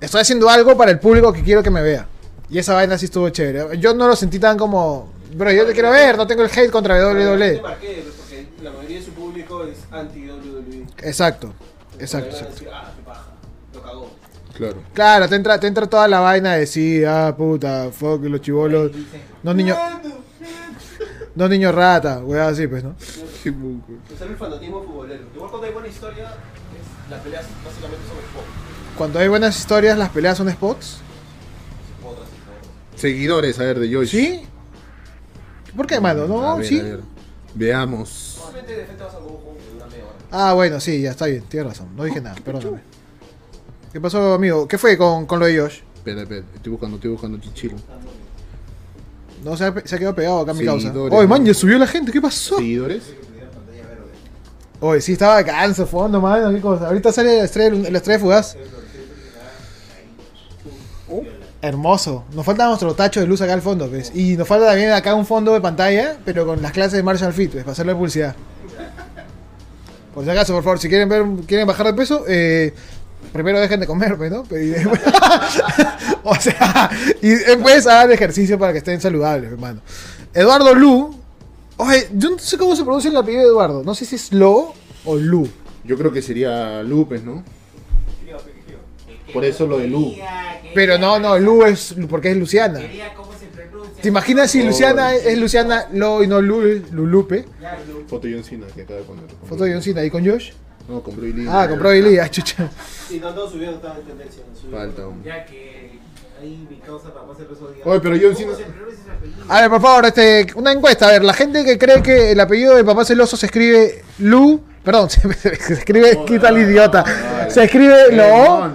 estoy 0.00 0.20
haciendo 0.22 0.48
algo 0.48 0.76
para 0.76 0.90
el 0.90 0.98
público 0.98 1.32
que 1.32 1.42
quiero 1.42 1.62
que 1.62 1.70
me 1.70 1.82
vea. 1.82 2.06
Y 2.48 2.58
esa 2.58 2.74
vaina 2.74 2.98
sí 2.98 3.04
estuvo 3.04 3.28
chévere. 3.28 3.78
Yo 3.78 3.94
no 3.94 4.08
lo 4.08 4.16
sentí 4.16 4.38
tan 4.38 4.56
como, 4.58 5.12
bro, 5.34 5.52
yo 5.52 5.66
te 5.66 5.72
quiero 5.72 5.90
ver, 5.90 6.16
no 6.16 6.26
tengo 6.26 6.42
el 6.42 6.50
hate 6.50 6.70
contra 6.70 6.94
WWE. 7.12 7.58
porque 7.58 8.04
la 8.62 8.70
mayoría 8.72 8.98
de 8.98 9.04
su 9.04 9.12
público 9.12 9.64
es 9.64 9.78
anti-WWE. 9.90 10.86
Exacto, 11.02 11.52
exacto, 11.98 12.36
exacto. 12.36 12.64
Claro. 14.60 14.82
Claro, 14.92 15.28
te 15.28 15.34
entra, 15.36 15.58
te 15.58 15.66
entra 15.66 15.86
toda 15.86 16.06
la 16.06 16.20
vaina 16.20 16.54
de 16.54 16.66
sí, 16.66 17.02
ah, 17.04 17.34
puta, 17.36 17.90
fuck, 17.90 18.22
los 18.24 18.40
chivolos, 18.42 18.90
no 19.42 19.54
niños, 19.54 19.78
no 21.34 21.48
niños 21.48 21.74
rata, 21.74 22.18
weá 22.22 22.48
así, 22.48 22.66
pues, 22.66 22.84
¿no? 22.84 22.94
Qué 23.42 23.50
buco. 23.50 23.92
Usar 24.14 24.28
el 24.28 24.36
fanatismo 24.36 24.82
futbolero. 24.82 25.22
Igual 25.34 25.48
cuando 25.50 25.66
hay 25.66 25.72
buena 25.72 25.88
historia, 25.88 26.24
es- 26.26 27.10
las 27.10 27.20
peleas 27.22 27.44
básicamente 27.64 28.06
son 28.06 28.18
sport. 28.18 28.46
Cuando 28.98 29.18
hay 29.18 29.28
buenas 29.28 29.58
historias, 29.58 29.96
las 29.96 30.10
peleas 30.10 30.36
son 30.36 30.50
spots. 30.50 30.98
Seguidores, 32.96 33.58
a 33.58 33.62
ver, 33.64 33.78
de 33.80 33.94
Josh. 33.94 34.10
¿Sí? 34.10 34.42
¿Por 35.74 35.86
qué, 35.86 36.00
mano? 36.00 36.24
A 36.24 36.26
No, 36.26 36.56
ver, 36.58 36.66
sí. 36.66 36.80
a 36.80 36.82
ver. 36.82 37.00
Veamos. 37.54 38.38
A. 40.30 40.50
Ah, 40.50 40.52
bueno, 40.52 40.78
sí, 40.80 41.00
ya 41.00 41.10
está 41.12 41.26
bien, 41.26 41.42
tienes 41.48 41.68
razón. 41.70 41.88
No 41.96 42.04
dije 42.04 42.20
nada, 42.20 42.36
perdóname. 42.44 42.82
¿Qué 43.92 44.00
pasó, 44.00 44.34
amigo? 44.34 44.68
¿Qué 44.68 44.78
fue 44.78 44.96
con, 44.96 45.26
con 45.26 45.40
lo 45.40 45.46
de 45.46 45.58
Josh? 45.58 45.80
Espera, 45.96 46.22
espera. 46.22 46.44
Estoy 46.54 46.70
buscando, 46.70 46.96
estoy 46.96 47.10
buscando 47.10 47.38
Chichilo. 47.38 47.76
No, 49.44 49.56
se 49.56 49.64
ha, 49.64 49.74
se 49.84 49.94
ha 49.94 49.98
quedado 49.98 50.14
pegado 50.14 50.40
acá 50.40 50.54
mi 50.54 50.64
causa. 50.64 50.88
Seguidores, 50.88 51.18
Oye, 51.18 51.26
man, 51.26 51.44
ya 51.44 51.54
subió 51.54 51.78
la 51.78 51.86
gente, 51.86 52.12
¿qué 52.12 52.20
pasó? 52.20 52.56
Seguidores. 52.56 53.14
Oye, 54.80 55.00
sí, 55.00 55.12
estaba 55.12 55.42
canso, 55.44 55.86
fondo, 55.86 56.20
mano, 56.20 56.52
qué 56.54 56.60
cosa. 56.60 56.86
Ahorita 56.86 57.12
sale 57.12 57.38
la 57.38 57.44
estrella, 57.44 57.90
la 57.90 57.98
estrella 57.98 58.20
fugaz. 58.20 58.56
Uh, 61.08 61.24
hermoso. 61.60 62.24
Nos 62.32 62.46
falta 62.46 62.66
nuestro 62.66 62.94
tacho 62.94 63.20
de 63.20 63.26
luz 63.26 63.40
acá 63.40 63.54
al 63.54 63.62
fondo, 63.62 63.90
¿ves? 63.90 64.12
Y 64.14 64.36
nos 64.36 64.46
falta 64.46 64.66
también 64.66 64.92
acá 64.92 65.14
un 65.14 65.26
fondo 65.26 65.52
de 65.52 65.60
pantalla, 65.60 66.16
pero 66.24 66.46
con 66.46 66.62
las 66.62 66.72
clases 66.72 66.92
de 66.92 67.02
Marshall 67.02 67.32
Fit, 67.32 67.54
¿ves? 67.54 67.64
Para 67.64 67.72
hacerle 67.72 67.94
publicidad. 67.94 68.36
Por 70.14 70.24
si 70.24 70.30
acaso, 70.30 70.54
por 70.54 70.62
favor, 70.62 70.78
si 70.78 70.88
quieren 70.88 71.08
ver, 71.08 71.24
quieren 71.46 71.66
bajar 71.66 71.86
de 71.86 71.94
peso, 71.94 72.24
eh, 72.26 72.74
primero 73.32 73.60
dejen 73.60 73.80
de 73.80 73.86
comer, 73.86 74.16
pues, 74.16 74.30
¿no? 74.30 74.44
Y 74.50 74.66
después- 74.66 75.00
o 76.24 76.34
sea, 76.36 76.90
y 77.22 77.28
después 77.30 77.86
hagan 77.86 78.12
ejercicio 78.12 78.58
para 78.58 78.72
que 78.72 78.78
estén 78.78 79.00
saludables, 79.00 79.50
hermano. 79.52 79.80
Eduardo 80.34 80.74
Lu. 80.74 81.16
Oye, 81.76 82.08
yo 82.14 82.30
no 82.30 82.38
sé 82.38 82.58
cómo 82.58 82.76
se 82.76 82.82
pronuncia 82.84 83.10
el 83.10 83.16
apellido 83.16 83.42
de 83.42 83.48
Eduardo. 83.48 83.82
No 83.84 83.94
sé 83.94 84.04
si 84.04 84.16
es 84.16 84.32
Lo 84.32 84.74
o 85.04 85.16
Lu. 85.16 85.48
Yo 85.84 85.96
creo 85.96 86.12
que 86.12 86.20
sería 86.22 86.82
Lupes, 86.82 87.24
¿no? 87.24 87.42
Por 89.32 89.44
eso 89.44 89.66
lo 89.66 89.78
de 89.78 89.86
Lu. 89.86 90.14
Pero 90.74 90.98
no, 90.98 91.18
no, 91.18 91.38
Lu 91.38 91.64
es 91.64 91.94
porque 92.08 92.32
es 92.32 92.36
Luciana. 92.36 92.80
¿Te 94.00 94.08
imaginas 94.08 94.50
si 94.50 94.60
Oh, 94.62 94.66
Luciana 94.66 95.14
es, 95.14 95.38
Luciana 95.38 95.86
Lo 95.92 96.22
y 96.22 96.26
no 96.26 96.40
Lu, 96.40 96.62
Lulupe? 96.90 97.44
Foto 98.08 98.26
Cena 98.42 98.66
que 98.74 98.82
acaba 98.82 98.98
de 99.00 99.04
poner. 99.04 99.24
Foto 99.48 99.64
Cena 99.82 100.00
ahí 100.00 100.10
con 100.10 100.26
Josh. 100.26 100.50
No, 100.90 101.02
compró 101.02 101.22
Billy. 101.22 101.46
Ah, 101.48 101.66
compró 101.68 101.90
Billy. 101.90 102.18
Ah, 102.18 102.28
chucha. 102.28 102.68
Sí, 103.08 103.20
no, 103.20 103.32
todos 103.32 103.52
subieron, 103.52 103.76
estaban 103.76 103.98
en 103.98 104.04
tendencia. 104.06 104.42
Falta 104.70 105.06
un. 105.06 105.22
Ya 105.22 105.44
que 105.44 105.98
ahí 106.40 106.66
mi 106.68 106.76
causa 106.78 107.12
papá 107.14 107.32
se. 107.36 107.42
Oye, 107.88 108.00
pero 108.00 108.16
John 108.20 108.34
¿Cómo 108.34 108.36
Cena- 108.36 108.56
se 108.56 108.64
pronuncia 108.64 109.02
ese 109.02 109.10
apellido? 109.10 109.44
A 109.48 109.60
ver, 109.60 109.70
por 109.70 109.80
favor, 109.80 110.06
este, 110.06 110.46
una 110.56 110.72
encuesta. 110.72 111.08
A 111.08 111.12
ver, 111.12 111.24
la 111.24 111.32
gente 111.34 111.64
que 111.64 111.78
cree 111.78 112.02
que 112.02 112.32
el 112.32 112.40
apellido 112.40 112.74
de 112.76 112.84
papá 112.84 113.04
celoso 113.04 113.36
se 113.36 113.46
escribe 113.46 114.02
Lu. 114.18 114.60
Perdón, 114.84 115.10
se, 115.10 115.20
se 115.34 115.74
escribe. 115.74 116.18
Quita 116.26 116.48
el 116.48 116.58
idiota. 116.58 117.04
Se 117.48 117.64
escribe 117.64 118.12
Lo. 118.12 118.74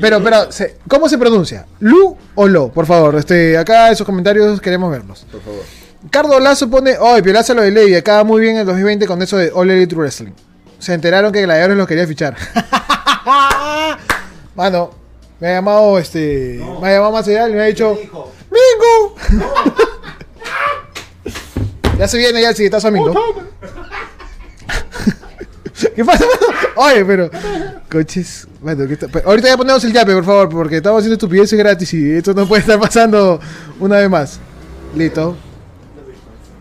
Pero, 0.00 0.22
pero, 0.22 0.52
se- 0.52 0.76
¿cómo 0.86 1.08
se 1.08 1.16
pronuncia? 1.16 1.66
¿Lu 1.80 2.16
o 2.34 2.46
Lo? 2.48 2.68
Por 2.68 2.84
favor, 2.86 3.16
este, 3.16 3.56
acá 3.56 3.90
esos 3.90 4.04
comentarios 4.04 4.60
queremos 4.60 4.90
verlos. 4.90 5.24
Por 5.30 5.40
favor. 5.40 5.62
Cardo 6.10 6.38
Lazo 6.38 6.68
pone, 6.70 6.94
oh, 7.00 7.16
Piolaza 7.22 7.54
lo 7.54 7.62
de 7.62 7.70
Levi, 7.70 7.94
acaba 7.94 8.22
muy 8.22 8.40
bien 8.40 8.54
en 8.54 8.60
el 8.60 8.66
2020 8.66 9.06
con 9.06 9.20
eso 9.22 9.36
de 9.36 9.50
All 9.52 9.70
Elite 9.70 9.94
Wrestling. 9.96 10.30
Se 10.78 10.94
enteraron 10.94 11.32
que 11.32 11.42
Gladiadores 11.42 11.76
los 11.76 11.86
quería 11.88 12.06
fichar. 12.06 12.34
Mano, 14.54 14.90
me 15.40 15.48
ha 15.48 15.52
llamado, 15.54 15.98
este, 15.98 16.60
me 16.80 16.88
ha 16.88 16.92
llamado 16.92 17.12
más 17.12 17.26
allá 17.28 17.48
y 17.48 17.52
me 17.52 17.62
ha 17.62 17.66
dicho, 17.66 17.96
¡Mingo! 18.50 19.14
ya 21.98 22.08
se 22.08 22.18
viene 22.18 22.40
ya 22.42 22.50
el 22.50 22.56
siguientazo 22.56 22.88
a 22.88 22.90
Mingo. 22.90 23.14
¿Qué 25.94 26.04
pasa, 26.04 26.24
mano? 26.24 26.40
Oye, 26.76 27.04
pero. 27.04 27.30
Coches. 27.90 28.48
Mano, 28.60 28.84
¿qué 28.88 28.94
está- 28.94 29.06
pe- 29.08 29.22
Ahorita 29.24 29.46
ya 29.48 29.56
ponemos 29.56 29.84
el 29.84 29.92
yape, 29.92 30.12
por 30.12 30.24
favor, 30.24 30.48
porque 30.48 30.78
estamos 30.78 30.98
haciendo 30.98 31.14
estupideces 31.14 31.56
gratis 31.58 31.94
y 31.94 32.14
esto 32.16 32.34
no 32.34 32.46
puede 32.48 32.60
estar 32.62 32.80
pasando 32.80 33.38
una 33.78 33.98
vez 33.98 34.10
más. 34.10 34.40
Listo. 34.96 35.36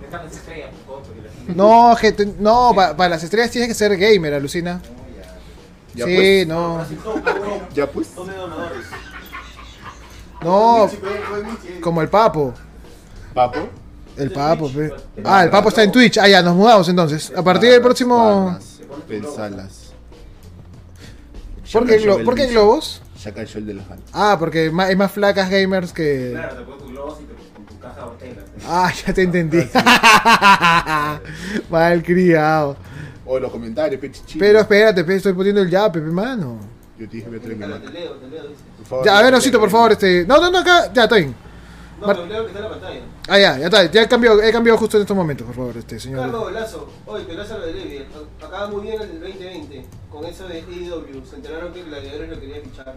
están 0.03 0.23
las 0.25 0.35
estrellas, 0.35 0.69
por 0.85 0.85
favor, 0.85 1.01
porque 1.07 1.21
la 1.23 1.29
gente- 1.29 1.36
No, 1.55 1.95
gente, 1.95 2.25
no, 2.39 2.73
para 2.75 3.09
las 3.09 3.23
estrellas 3.23 3.51
tienes 3.51 3.69
que 3.69 3.73
ser 3.75 3.95
gamer, 3.97 4.33
alucina. 4.33 4.81
Ya 5.95 6.05
sí, 6.05 6.15
pues. 6.15 6.47
no. 6.47 6.85
Ya 7.73 7.87
pues. 7.87 8.09
No, 10.43 10.89
como 11.81 12.01
el 12.01 12.09
papo. 12.09 12.53
Papo. 13.33 13.69
El 14.15 14.31
papo, 14.31 14.69
pe. 14.71 14.91
Ah, 15.23 15.43
el 15.43 15.49
papo 15.49 15.69
está 15.69 15.83
en 15.83 15.91
Twitch. 15.91 16.17
Ah, 16.17 16.27
ya, 16.27 16.41
nos 16.41 16.55
mudamos 16.55 16.87
entonces. 16.89 17.31
A 17.35 17.43
partir 17.43 17.71
del 17.71 17.81
próximo. 17.81 18.57
Pensalas. 19.07 19.93
¿Por 21.71 21.85
qué, 21.85 21.99
glo- 22.01 22.23
¿por 22.23 22.35
qué 22.35 22.47
globos? 22.47 23.01
Saca 23.17 23.41
el 23.41 23.47
sol 23.47 23.65
de 23.65 23.73
las 23.75 23.85
alas. 23.87 23.99
Ah, 24.13 24.37
porque 24.39 24.71
hay 24.79 24.95
más 24.95 25.11
flacas 25.11 25.49
gamers 25.49 25.91
que. 25.91 26.31
Claro, 26.33 26.55
te 26.55 26.63
pones 26.63 26.83
tu 26.83 26.89
globo 26.89 27.19
y 27.21 27.25
te 27.25 27.33
caja 27.89 28.01
de 28.01 28.07
botella. 28.07 28.41
Ah, 28.67 28.91
ya 29.05 29.13
te 29.13 29.21
entendí. 29.23 29.57
Mal 31.69 32.03
criado. 32.03 32.77
O 33.25 33.39
los 33.39 33.51
comentarios, 33.51 33.99
pechichi. 33.99 34.39
Pero 34.39 34.59
espérate, 34.59 35.03
pe, 35.03 35.15
estoy 35.15 35.33
poniendo 35.33 35.61
el 35.61 35.69
yape, 35.69 35.99
pe, 35.99 36.07
mano. 36.07 36.59
Yo 36.97 37.07
te 37.07 37.17
dije, 37.17 37.27
voy 37.29 37.37
a 37.37 37.41
Te 37.41 37.47
leo, 37.49 37.79
te 37.79 37.91
leo, 37.91 38.47
dice. 38.47 38.61
Por 38.77 38.85
favor. 38.87 39.05
Ya, 39.05 39.19
a 39.19 39.21
ver, 39.21 39.33
Osito, 39.35 39.59
por 39.59 39.69
favor, 39.69 39.91
este. 39.91 40.25
No, 40.25 40.39
no, 40.39 40.49
no, 40.49 40.59
acá. 40.59 40.91
Ya, 40.93 41.03
está 41.03 41.15
bien. 41.17 41.35
No, 41.99 42.07
Mar- 42.07 42.15
pero 42.15 42.27
leo 42.27 42.41
que 42.43 42.47
está 42.47 42.59
en 42.59 42.63
la 42.65 42.71
pantalla. 42.71 43.01
Ah, 43.27 43.39
ya, 43.39 43.57
ya 43.57 43.65
está. 43.65 43.91
Ya 43.91 44.01
he 44.03 44.07
cambiado, 44.07 44.41
he 44.41 44.51
cambiado 44.51 44.77
justo 44.77 44.97
en 44.97 45.01
estos 45.01 45.17
momentos, 45.17 45.45
por 45.47 45.55
favor, 45.55 45.77
este 45.77 45.99
señor. 45.99 46.21
Carlos 46.21 46.51
Lazo, 46.53 46.89
oye, 47.05 47.25
pero 47.27 47.43
lo 47.43 47.65
de 47.65 47.73
Levi, 47.73 48.05
acaba 48.43 48.67
muy 48.67 48.81
bien 48.83 49.01
el 49.01 49.19
2020 49.19 49.85
con 50.11 50.25
eso 50.25 50.47
de 50.47 50.59
AEW, 50.59 51.25
se 51.25 51.35
enteraron 51.35 51.73
que 51.73 51.83
Gladiadores 51.83 52.29
lo 52.29 52.39
quería 52.39 52.61
fichar. 52.61 52.95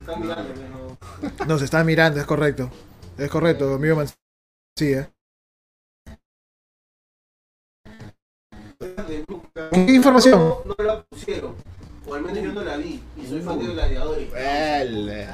Están 0.00 0.20
mirando, 0.22 0.50
pero 0.54 1.46
No, 1.46 1.58
se 1.58 1.64
está 1.66 1.84
mirando, 1.84 2.18
es 2.20 2.26
correcto. 2.26 2.70
Es 3.18 3.30
correcto, 3.30 3.74
amigo 3.74 3.96
Man. 3.96 4.08
Sí, 4.76 4.92
eh. 4.94 5.08
¿Qué 9.72 9.92
información? 9.94 10.38
No, 10.40 10.74
no 10.78 10.84
la 10.84 11.02
pusieron, 11.02 11.54
o 12.06 12.14
al 12.14 12.22
menos 12.22 12.42
yo 12.42 12.52
no 12.52 12.62
la 12.62 12.76
vi, 12.76 13.02
y 13.16 13.26
soy 13.26 13.40
fan 13.42 13.58
de 13.58 13.66
Gladiadores. 13.66 14.28
El- 14.34 15.26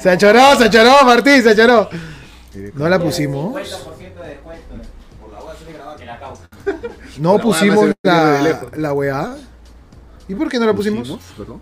Se 0.00 0.10
achoró, 0.10 0.56
se 0.56 0.64
achoró, 0.64 1.04
Martín, 1.04 1.42
se 1.42 1.50
achoró. 1.50 1.88
No 2.74 2.88
la 2.88 2.98
pusimos. 2.98 3.54
50% 3.54 4.22
de 4.22 4.28
descuento 4.28 4.74
por 5.20 5.32
la 5.32 5.38
a 5.38 5.52
hacer 5.52 5.72
grabada 5.74 5.96
que 5.96 6.04
la 6.06 6.18
causa. 6.18 6.48
No 7.18 7.36
La 7.36 7.42
pusimos 7.42 7.86
la, 8.02 8.68
la 8.76 8.92
weá. 8.92 9.36
¿Y 10.26 10.34
por 10.34 10.48
qué 10.48 10.58
no 10.58 10.66
la 10.66 10.74
pusimos? 10.74 11.08
Perdón. 11.36 11.60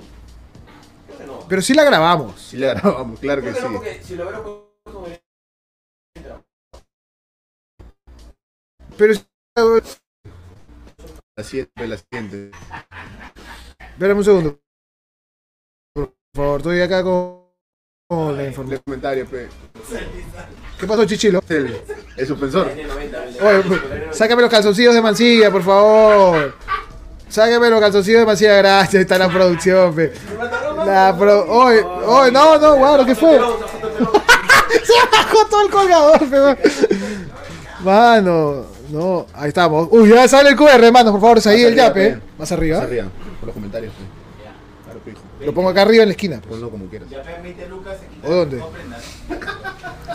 Pero 1.48 1.62
sí 1.62 1.74
la 1.74 1.84
grabamos. 1.84 2.40
Sí 2.40 2.56
la 2.56 2.74
grabamos, 2.74 3.18
claro 3.20 3.42
que 3.42 3.52
sí. 3.54 3.60
no, 3.62 3.72
porque 3.72 4.02
si 4.02 4.16
lo 4.16 4.24
hubiera- 4.28 4.42
Pero. 8.96 9.14
La 11.36 11.44
siguiente, 11.44 11.86
la 11.86 11.96
siguiente. 11.96 12.50
Espérame 13.92 14.18
un 14.18 14.24
segundo. 14.24 14.60
Por 15.94 16.14
favor, 16.34 16.60
estoy 16.60 16.80
acá 16.80 17.02
con, 17.02 17.44
con 18.08 18.36
la 18.36 18.44
información. 18.44 18.78
El 18.78 18.84
comentario, 18.84 19.26
pe. 19.26 19.48
¿Qué 20.78 20.86
pasó, 20.86 21.04
Chichilo? 21.04 21.42
El, 21.48 21.80
el 22.16 22.26
suspensor. 22.26 22.68
Tiene 22.68 22.88
90, 22.88 23.20
¿verdad? 23.20 23.46
Oye, 23.54 23.62
pues, 23.68 24.16
sácame 24.16 24.42
los 24.42 24.50
calzoncillos 24.50 24.94
de 24.94 25.02
Mancilla, 25.02 25.50
por 25.50 25.62
favor. 25.62 26.54
Sácame 27.28 27.70
los 27.70 27.80
calzoncillos 27.80 28.20
de 28.20 28.26
Mancilla, 28.26 28.56
gracias. 28.56 28.94
Ahí 28.94 29.00
está 29.02 29.18
la 29.18 29.28
producción, 29.28 29.94
pe. 29.94 30.12
La 30.86 31.14
pro... 31.16 31.44
Oye, 31.48 31.82
oye, 31.82 32.32
no, 32.32 32.58
no, 32.58 32.76
guau, 32.76 33.04
¿qué 33.06 33.14
fue? 33.14 33.38
Se 33.38 34.92
bajó 35.12 35.46
todo 35.50 35.62
el 35.62 35.70
colgador, 35.70 36.18
pe. 36.18 36.38
man. 36.40 36.58
Mano, 37.84 38.66
no, 38.90 39.26
ahí 39.34 39.48
estamos. 39.48 39.88
Uy, 39.90 40.08
ya 40.08 40.26
sale 40.28 40.50
el 40.50 40.56
QR, 40.56 40.82
hermano, 40.82 41.12
por 41.12 41.20
favor, 41.20 41.38
ahí 41.38 41.62
Más 41.62 41.70
el 41.70 41.74
yape. 41.74 42.10
pe. 42.14 42.20
Más 42.38 42.52
arriba. 42.52 42.78
Más 42.78 42.86
arriba, 42.86 43.06
por 43.40 43.46
los 43.46 43.54
comentarios. 43.54 43.92
Lo 45.40 45.54
pongo 45.54 45.68
acá 45.68 45.82
arriba 45.82 46.02
en 46.02 46.08
la 46.08 46.12
esquina. 46.12 46.40
Ponlo 46.40 46.68
como 46.70 46.86
quieras. 46.86 47.08
Ya 47.08 47.22
pe 47.22 47.40
20 47.40 47.68
lucas 47.68 47.96
se 48.00 48.06
quita. 48.06 48.28
¿O 48.28 48.34
dónde? 48.34 48.62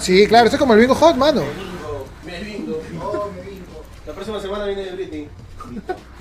Sí, 0.01 0.27
claro, 0.27 0.45
esto 0.45 0.57
es 0.57 0.59
como 0.59 0.73
el 0.73 0.79
bingo 0.81 0.95
hot, 0.95 1.15
mano. 1.15 1.41
Bingo, 1.41 2.37
el 2.37 2.43
bingo. 2.45 2.81
Oh, 3.01 3.29
me 3.33 3.41
dijo. 3.49 3.83
La 4.05 4.13
próxima 4.13 4.39
semana 4.41 4.65
viene 4.65 4.83
de 4.83 4.91
Britney. 4.91 5.29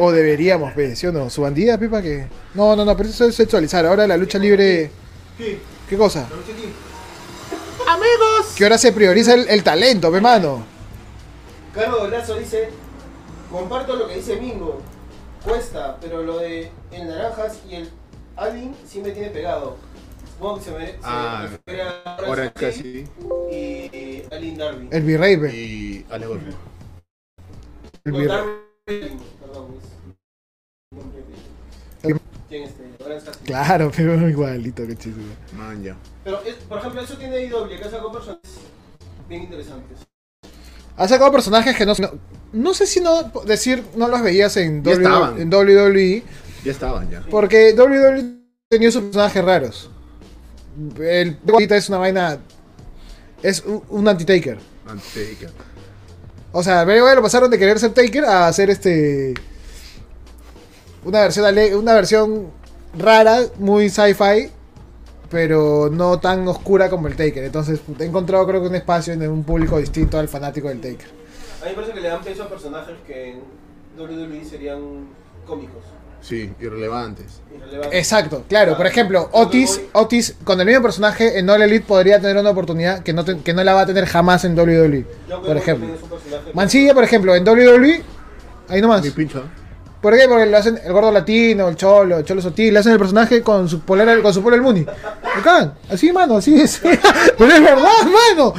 O 0.00 0.12
deberíamos, 0.12 0.72
pe, 0.74 0.94
¿sí 0.94 1.06
o 1.08 1.12
no? 1.12 1.28
Su 1.28 1.42
bandida, 1.42 1.76
Pipa, 1.78 2.00
que. 2.00 2.26
No, 2.54 2.76
no, 2.76 2.84
no, 2.84 2.96
pero 2.96 3.08
eso 3.08 3.24
es 3.26 3.34
sexualizar. 3.34 3.84
Ahora 3.84 4.06
la 4.06 4.16
lucha 4.16 4.38
libre. 4.38 4.90
¿Qué? 5.36 5.58
¿Qué 5.88 5.96
cosa? 5.96 6.26
¿La 6.30 6.36
lucha 6.36 6.52
aquí? 6.52 6.72
Que 8.56 8.64
ahora 8.64 8.78
se 8.78 8.92
prioriza 8.92 9.34
el, 9.34 9.48
el 9.48 9.62
talento, 9.62 10.10
pe, 10.12 10.20
mano. 10.20 10.64
Carlos 11.74 12.10
Lazo 12.10 12.36
dice, 12.38 12.68
comparto 13.50 13.96
lo 13.96 14.08
que 14.08 14.16
dice 14.16 14.36
Mingo, 14.36 14.80
cuesta, 15.44 15.96
pero 16.00 16.22
lo 16.22 16.38
de 16.38 16.70
el 16.90 17.08
Naranjas 17.08 17.58
y 17.68 17.76
el 17.76 17.90
Alvin 18.36 18.74
sí 18.86 19.00
me 19.00 19.10
tiene 19.10 19.30
pegado. 19.30 19.76
Supongo 20.32 20.58
que 20.58 20.64
se 20.64 20.70
me 20.72 20.86
se 20.86 20.96
Ah, 21.02 21.48
Ahora 22.26 22.44
es 22.46 22.52
casi. 22.52 23.04
y 23.50 24.22
Alvin 24.32 24.58
Darby. 24.58 24.88
El 24.90 25.02
virrey, 25.02 25.36
pe. 25.36 25.56
Y 25.56 26.06
Ale 26.10 26.26
Golpe. 26.26 26.50
El 28.04 28.12
virrey. 28.12 28.38
Darby, 29.52 29.74
perdón, 29.74 29.74
es- 29.78 30.96
nombre 30.96 31.18
de- 32.12 32.20
¿Quién 32.48 32.62
este? 32.64 32.82
Claro, 33.44 33.90
pero 33.94 34.28
igualito, 34.28 34.86
que 34.86 34.96
chiste. 34.96 35.20
Man, 35.56 35.82
ya. 35.82 35.96
Pero, 36.24 36.40
es- 36.42 36.54
por 36.56 36.78
ejemplo, 36.78 37.02
eso 37.02 37.16
tiene 37.18 37.44
IW, 37.44 37.68
que 37.68 37.90
sacó 37.90 38.10
personajes 38.12 38.50
bien 39.28 39.42
interesantes. 39.42 39.98
Ha 40.96 41.06
sacado 41.06 41.30
personajes 41.30 41.76
que 41.76 41.84
no, 41.86 41.92
no. 41.98 42.10
no 42.52 42.74
sé 42.74 42.86
si 42.86 43.00
no 43.00 43.22
decir 43.44 43.84
no 43.96 44.08
los 44.08 44.22
veías 44.22 44.56
en, 44.56 44.82
Ya 44.82 44.92
W- 44.96 45.42
en 45.42 45.50
WWE. 45.50 46.22
Ya 46.64 46.72
estaban, 46.72 47.08
ya. 47.10 47.22
Porque 47.30 47.72
WWE 47.74 48.38
tenía 48.68 48.90
sus 48.90 49.02
personajes 49.02 49.44
raros. 49.44 49.90
El 50.98 51.38
ahorita 51.50 51.76
es 51.76 51.88
una 51.88 51.98
vaina. 51.98 52.38
Es 53.42 53.62
un, 53.64 53.82
un 53.90 54.08
anti-taker. 54.08 54.58
Undertaker. 54.88 55.50
O 56.52 56.62
sea, 56.62 56.84
BW 56.84 57.14
lo 57.14 57.22
pasaron 57.22 57.50
de 57.50 57.58
querer 57.58 57.78
ser 57.78 57.92
Taker 57.92 58.24
a 58.24 58.48
hacer 58.48 58.70
este. 58.70 59.34
Una 61.04 61.20
versión, 61.20 61.46
una 61.76 61.94
versión 61.94 62.50
rara, 62.96 63.40
muy 63.58 63.88
sci-fi, 63.90 64.50
pero 65.30 65.90
no 65.92 66.18
tan 66.18 66.46
oscura 66.48 66.88
como 66.88 67.08
el 67.08 67.16
Taker. 67.16 67.44
Entonces 67.44 67.80
he 67.98 68.04
encontrado 68.04 68.46
creo 68.46 68.62
que 68.62 68.68
un 68.68 68.74
espacio 68.74 69.12
en 69.12 69.28
un 69.28 69.44
público 69.44 69.78
distinto 69.78 70.18
al 70.18 70.28
fanático 70.28 70.68
del 70.68 70.80
Taker. 70.80 71.08
A 71.60 71.64
mí 71.64 71.70
me 71.70 71.74
parece 71.74 71.92
que 71.92 72.00
le 72.00 72.08
dan 72.08 72.22
peso 72.22 72.44
a 72.44 72.48
personajes 72.48 72.96
que 73.06 73.30
en 73.30 73.40
WWE 73.98 74.44
serían 74.44 75.08
cómicos, 75.46 75.82
Sí, 76.20 76.52
irrelevantes. 76.60 77.40
irrelevantes. 77.54 77.98
Exacto, 77.98 78.44
claro. 78.48 78.76
Por 78.76 78.86
ejemplo, 78.86 79.28
Otis, 79.32 79.80
Otis 79.92 80.34
con 80.44 80.60
el 80.60 80.66
mismo 80.66 80.82
personaje 80.82 81.38
en 81.38 81.48
All 81.48 81.62
Elite 81.62 81.86
podría 81.86 82.20
tener 82.20 82.36
una 82.36 82.50
oportunidad 82.50 83.02
que 83.02 83.12
no, 83.12 83.24
te- 83.24 83.38
que 83.38 83.54
no 83.54 83.62
la 83.64 83.74
va 83.74 83.82
a 83.82 83.86
tener 83.86 84.04
jamás 84.06 84.44
en 84.44 84.58
WWE. 84.58 85.06
Por 85.46 85.56
ejemplo. 85.56 85.88
Mancilla, 86.54 86.94
por 86.94 87.04
ejemplo, 87.04 87.34
en 87.34 87.46
WWE, 87.48 88.02
ahí 88.68 88.80
nomás. 88.80 89.02
Mi 89.02 89.10
pincho. 89.10 89.44
¿Por 90.00 90.16
qué? 90.16 90.28
Porque 90.28 90.46
lo 90.46 90.56
hacen 90.56 90.78
el 90.84 90.92
gordo 90.92 91.10
latino, 91.10 91.68
el 91.68 91.74
cholo, 91.76 92.18
el 92.18 92.24
cholo 92.24 92.40
sutil, 92.40 92.72
le 92.72 92.78
hacen 92.80 92.92
el 92.92 92.98
personaje 92.98 93.42
con 93.42 93.68
su 93.68 93.80
polera, 93.80 94.20
con 94.22 94.32
su 94.32 94.42
polo 94.44 94.54
el 94.54 94.62
Muni. 94.62 94.86
Acá, 95.36 95.74
así, 95.90 96.12
mano, 96.12 96.36
así 96.36 96.54
es. 96.60 96.80
Pero 97.38 97.52
es 97.52 97.60
verdad, 97.60 97.90
mano. 98.04 98.54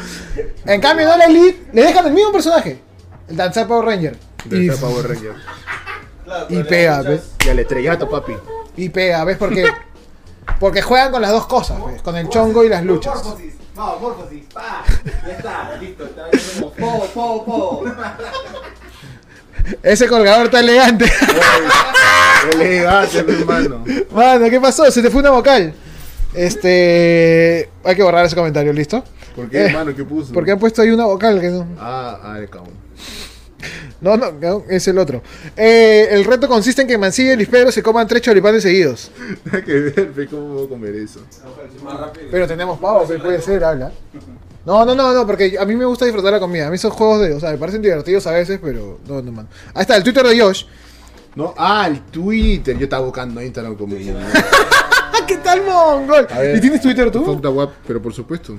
En 0.65 0.81
cambio, 0.81 1.05
en 1.05 1.11
All 1.13 1.21
Elite 1.29 1.67
le 1.71 1.83
dejan 1.83 2.07
el 2.07 2.13
mismo 2.13 2.31
personaje. 2.33 2.79
El 3.29 3.37
danzar 3.37 3.67
Power 3.67 3.85
Ranger. 3.85 4.17
Y, 4.51 4.69
Power 4.71 5.07
Ranger. 5.07 5.33
Claro, 6.29 6.45
y 6.49 6.63
pega, 6.63 7.01
¿ves? 7.01 7.31
Y 7.45 7.49
al 7.49 7.59
estrellato, 7.59 8.07
papi. 8.09 8.33
y 8.77 8.89
pega, 8.89 9.23
¿ves? 9.23 9.37
Porque, 9.37 9.65
porque 10.59 10.81
juegan 10.83 11.11
con 11.11 11.21
las 11.23 11.31
dos 11.31 11.47
cosas, 11.47 11.83
¿ves? 11.87 12.01
Con 12.03 12.15
el 12.17 12.29
chongo 12.29 12.63
y 12.63 12.69
las 12.69 12.83
luchas. 12.83 13.15
Morphosis. 13.75 14.43
Pa. 14.53 14.83
Ya 15.25 15.33
está. 15.33 15.77
Listo. 15.79 16.05
Está 16.05 16.25
po, 16.77 17.05
po, 17.13 17.45
po. 17.45 17.83
Ese 19.83 20.07
colgador 20.07 20.45
está 20.45 20.59
elegante. 20.59 21.05
Elegante, 22.53 23.23
mi 23.23 23.33
hermano. 23.33 23.83
Mano, 24.11 24.49
¿qué 24.49 24.59
pasó? 24.59 24.89
Se 24.91 25.01
te 25.01 25.09
fue 25.09 25.21
una 25.21 25.31
vocal. 25.31 25.73
Este. 26.33 27.69
Hay 27.83 27.95
que 27.95 28.03
borrar 28.03 28.25
ese 28.25 28.35
comentario, 28.35 28.71
¿listo? 28.73 29.03
¿Por 29.35 29.49
qué, 29.49 29.57
Eh, 29.57 29.65
hermano? 29.67 29.95
¿Qué 29.95 30.03
puso? 30.03 30.33
Porque 30.33 30.51
han 30.51 30.59
puesto 30.59 30.81
ahí 30.81 30.89
una 30.91 31.05
vocal 31.05 31.39
que 31.39 31.47
no. 31.49 31.65
Ah, 31.79 32.19
ah, 32.23 32.37
el 32.37 32.49
cabrón. 32.49 32.73
No, 34.01 34.15
no, 34.15 34.31
no, 34.31 34.63
es 34.69 34.87
el 34.87 34.97
otro. 34.97 35.21
Eh, 35.57 36.07
el 36.11 36.23
reto 36.23 36.47
consiste 36.47 36.81
en 36.81 36.87
que 36.87 36.97
Mancilla 36.97 37.33
y 37.33 37.35
Luis 37.35 37.49
Pedro 37.49 37.71
se 37.71 37.83
coman 37.83 38.07
tres 38.07 38.21
choripanes 38.21 38.63
seguidos. 38.63 39.11
Nada 39.45 39.61
que 39.63 39.73
ver, 39.73 40.29
¿cómo 40.29 40.53
puedo 40.53 40.69
comer 40.69 40.95
eso? 40.95 41.19
Pero 42.31 42.47
tenemos 42.47 42.79
pavo, 42.79 43.05
que 43.07 43.19
puede 43.19 43.41
ser, 43.41 43.63
habla. 43.63 43.91
No, 44.65 44.85
no, 44.85 44.95
no, 44.95 45.13
no, 45.13 45.25
porque 45.25 45.57
a 45.59 45.65
mí 45.65 45.75
me 45.75 45.85
gusta 45.85 46.05
disfrutar 46.05 46.31
la 46.31 46.39
comida. 46.39 46.67
A 46.67 46.69
mí 46.69 46.75
esos 46.75 46.93
juegos 46.93 47.21
de, 47.21 47.33
o 47.33 47.39
sea, 47.39 47.51
me 47.51 47.57
parecen 47.57 47.81
divertidos 47.81 48.25
a 48.27 48.31
veces, 48.31 48.59
pero 48.61 48.99
no, 49.07 49.21
no, 49.21 49.31
man. 49.31 49.47
Ahí 49.73 49.81
está, 49.81 49.97
el 49.97 50.03
Twitter 50.03 50.25
de 50.25 50.39
Josh. 50.39 50.65
No, 51.35 51.53
ah, 51.57 51.87
el 51.87 52.01
Twitter. 52.01 52.77
Yo 52.77 52.83
estaba 52.83 53.05
buscando 53.05 53.41
Instagram 53.41 53.75
como. 53.75 53.95
¡Ah, 54.35 55.25
qué 55.27 55.37
tal, 55.37 55.63
mongol! 55.63 56.27
Ver. 56.27 56.57
¿Y 56.57 56.61
tienes 56.61 56.81
Twitter 56.81 57.11
tú? 57.11 57.25
Fuck 57.25 57.41
the 57.41 57.47
web, 57.47 57.69
pero 57.85 58.01
por 58.01 58.13
supuesto. 58.13 58.57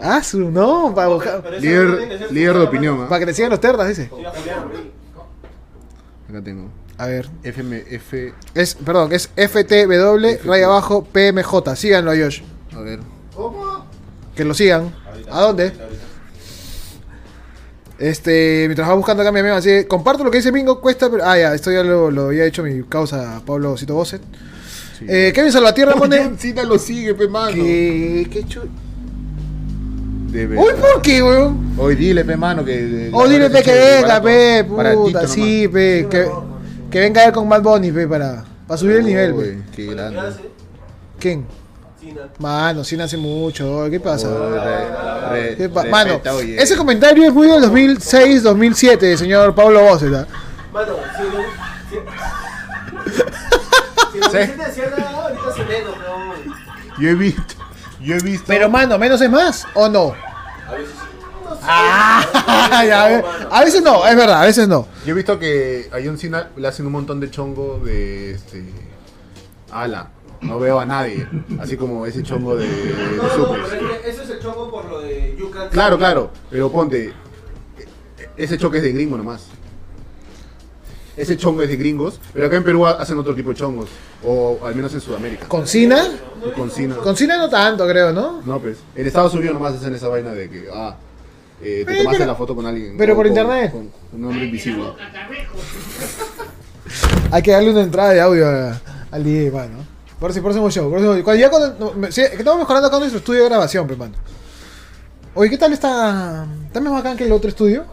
Ah, 0.00 0.22
su, 0.22 0.50
no, 0.50 0.94
para 0.94 1.08
buscar. 1.08 1.42
Líder, 1.60 2.30
de 2.30 2.50
opinión. 2.60 3.02
¿ah? 3.02 3.08
Para 3.08 3.20
que 3.20 3.26
te 3.26 3.34
sigan 3.34 3.50
los 3.50 3.60
terdas, 3.60 3.88
dice. 3.88 4.10
Acá 6.28 6.42
tengo. 6.42 6.70
A 6.98 7.06
ver. 7.06 7.28
FMF. 7.42 8.14
Es, 8.54 8.74
perdón, 8.74 9.12
es 9.12 9.28
FTW, 9.36 10.46
raya 10.46 10.66
abajo, 10.66 11.04
PMJ. 11.04 11.76
Síganlo 11.76 12.10
a 12.10 12.16
Josh. 12.16 12.42
A 12.74 12.80
ver. 12.80 13.00
Que 14.34 14.44
lo 14.44 14.54
sigan. 14.54 14.94
¿A 15.30 15.40
dónde? 15.40 15.72
Este, 17.98 18.64
mientras 18.66 18.88
va 18.88 18.94
buscando 18.94 19.22
acá 19.22 19.30
mi 19.30 19.40
amigo, 19.40 19.54
así, 19.54 19.84
comparto 19.84 20.24
lo 20.24 20.30
que 20.32 20.38
dice 20.38 20.50
Mingo, 20.50 20.80
cuesta, 20.80 21.08
pero... 21.08 21.24
Ah, 21.24 21.38
ya, 21.38 21.54
esto 21.54 21.70
ya 21.70 21.84
lo, 21.84 22.10
lo 22.10 22.26
había 22.26 22.44
hecho 22.44 22.64
mi 22.64 22.82
causa 22.82 23.40
Pablo 23.46 23.76
Cito 23.76 23.94
Bosset. 23.94 24.20
Sí. 24.98 25.04
Eh, 25.08 25.30
Kevin 25.32 25.52
Salvatierra 25.52 25.94
pone... 25.94 26.36
Cena 26.36 26.64
lo 26.64 26.80
sigue, 26.80 27.14
pe, 27.14 27.28
mano. 27.28 27.54
¿Qué, 27.54 28.28
qué. 28.28 28.44
De 30.32 30.46
Uy. 30.46 30.56
¿por 30.80 31.02
qué, 31.02 31.22
weón? 31.22 31.74
Hoy 31.76 31.94
dile, 31.94 32.24
pe, 32.24 32.36
mano, 32.36 32.64
que. 32.64 33.10
Oh, 33.12 33.28
dile, 33.28 33.50
pe, 33.50 33.62
que 33.62 33.72
venga, 33.72 34.20
pe, 34.22 34.64
puta, 34.64 34.94
nomás. 34.94 35.30
sí, 35.30 35.68
pe, 35.68 36.06
que, 36.10 36.26
que 36.90 37.00
venga 37.00 37.20
a 37.20 37.24
ver 37.26 37.34
con 37.34 37.46
Bad 37.48 37.62
Bunny, 37.62 37.92
pe, 37.92 38.06
para, 38.08 38.42
para 38.66 38.78
subir 38.78 38.96
el 38.96 39.04
nivel, 39.04 39.34
pe. 39.34 39.58
Qué 39.76 39.86
¿Qué 39.88 39.94
grande. 39.94 40.18
hace? 40.20 40.40
¿Quién? 41.18 41.44
Cina. 42.00 42.22
Mano, 42.38 42.82
sí 42.82 42.96
nace 42.96 43.16
mucho, 43.18 43.86
¿qué 43.90 44.00
pasa? 44.00 44.28
Uy, 44.28 44.58
re- 44.58 44.88
re- 45.50 45.56
¿Qué 45.56 45.68
pa- 45.68 45.82
respeta, 45.82 46.30
Mano, 46.32 46.38
oye. 46.38 46.60
ese 46.62 46.76
comentario 46.76 47.26
es 47.28 47.34
muy 47.34 47.46
del 47.48 47.62
2006-2007, 47.64 49.16
señor 49.16 49.54
Pablo 49.54 49.82
Bosset, 49.82 50.14
¿ah? 50.14 50.26
Mano, 50.72 50.94
si 51.16 51.22
lo. 51.24 51.42
Si, 51.90 51.96
si 54.12 54.18
lo 54.18 54.30
Sí. 54.30 54.38
Vicente 54.38 54.64
decía 54.64 54.84
nada, 54.96 55.10
ahorita 55.10 55.52
se 55.54 55.64
menos, 55.64 55.94
no. 55.98 56.32
Yo 57.00 57.08
he 57.10 57.14
visto. 57.14 57.54
Yo 58.02 58.16
he 58.16 58.20
visto. 58.20 58.44
Pero, 58.46 58.68
mano, 58.68 58.98
¿menos 58.98 59.20
es 59.20 59.30
más 59.30 59.66
o 59.74 59.88
no? 59.88 60.14
A 60.68 60.72
veces 60.72 60.94
sí. 60.94 61.26
No 61.44 61.54
sé. 61.54 61.60
Ah, 61.64 62.84
ya, 62.86 63.22
a, 63.50 63.64
veces 63.64 63.82
no, 63.82 64.06
es 64.06 64.16
verdad, 64.16 64.42
a 64.42 64.46
veces 64.46 64.66
no. 64.66 64.88
Yo 65.06 65.12
he 65.12 65.14
visto 65.14 65.38
que 65.38 65.88
a 65.92 65.98
John 66.04 66.18
Cena 66.18 66.50
le 66.56 66.66
hacen 66.66 66.86
un 66.86 66.92
montón 66.92 67.20
de 67.20 67.30
chongo 67.30 67.78
de 67.84 68.32
este. 68.32 68.64
Ala. 69.70 70.08
No 70.40 70.58
veo 70.58 70.80
a 70.80 70.84
nadie. 70.86 71.26
Así 71.60 71.76
como 71.76 72.04
ese 72.04 72.22
chongo 72.24 72.56
de, 72.56 72.66
de 72.66 73.16
No, 73.16 73.22
no, 73.22 73.52
pero 73.52 73.66
es 73.66 73.72
que 74.02 74.10
ese 74.10 74.22
es 74.24 74.30
el 74.30 74.40
chongo 74.40 74.70
por 74.70 74.86
lo 74.86 75.00
de 75.00 75.36
Can't 75.52 75.70
Claro, 75.72 75.96
claro. 75.98 76.30
Pero 76.50 76.70
ponte. 76.72 77.12
e- 77.78 78.28
Ese 78.36 78.58
choque 78.58 78.78
es 78.78 78.82
de 78.82 78.92
gringo 78.92 79.16
nomás. 79.16 79.46
Ese 81.16 81.36
chongo 81.36 81.62
es 81.62 81.68
de 81.68 81.76
gringos, 81.76 82.18
pero 82.32 82.46
acá 82.46 82.56
en 82.56 82.64
Perú 82.64 82.86
hacen 82.86 83.18
otro 83.18 83.34
tipo 83.34 83.50
de 83.50 83.56
chongos, 83.56 83.88
o 84.24 84.58
al 84.64 84.74
menos 84.74 84.92
en 84.94 85.00
Sudamérica. 85.00 85.46
¿Con 85.48 85.66
Cina? 85.66 86.08
Con 86.56 86.70
Cina. 86.70 86.96
Con 86.96 87.16
Cina 87.16 87.36
no 87.36 87.48
tanto, 87.48 87.86
creo, 87.86 88.12
¿no? 88.12 88.40
No, 88.44 88.58
pues. 88.60 88.78
En 88.96 89.06
Estados 89.06 89.34
Unidos 89.34 89.54
nomás 89.54 89.74
hacen 89.74 89.94
esa 89.94 90.08
vaina 90.08 90.32
de 90.32 90.48
que, 90.50 90.68
ah, 90.72 90.96
eh, 91.62 91.84
te 91.86 91.92
Eh, 91.92 91.96
tomaste 91.98 92.18
pero- 92.18 92.32
la 92.32 92.36
foto 92.36 92.56
con 92.56 92.66
alguien. 92.66 92.96
pero 92.96 93.12
o 93.12 93.16
por 93.16 93.26
con- 93.26 93.36
internet. 93.36 93.72
Con 93.72 93.90
un 94.20 94.24
hombre 94.28 94.44
invisible. 94.46 94.84
Hay 97.30 97.42
que 97.42 97.52
darle 97.52 97.70
una 97.70 97.82
entrada 97.82 98.10
de 98.10 98.20
audio 98.20 98.46
a- 98.48 98.80
al 99.10 99.24
DJ, 99.24 99.50
mano. 99.50 99.78
Por 100.18 100.30
eso 100.30 100.40
hemos 100.40 100.74
show. 100.74 100.94
Eso, 100.96 101.24
cuando 101.24 101.34
ya 101.40 101.50
cuando, 101.50 101.94
no, 101.96 102.12
sí, 102.12 102.20
estamos 102.22 102.60
mejorando 102.60 102.88
acá 102.88 102.98
nuestro 102.98 103.18
estudio 103.18 103.42
de 103.42 103.48
grabación, 103.48 103.86
pues, 103.86 103.98
mano. 103.98 104.14
Oye, 105.34 105.50
¿qué 105.50 105.58
tal 105.58 105.72
está? 105.72 106.46
¿Está 106.66 106.80
más 106.80 106.92
bacán 106.92 107.16
que 107.16 107.24
el 107.24 107.32
otro 107.32 107.48
estudio? 107.48 107.84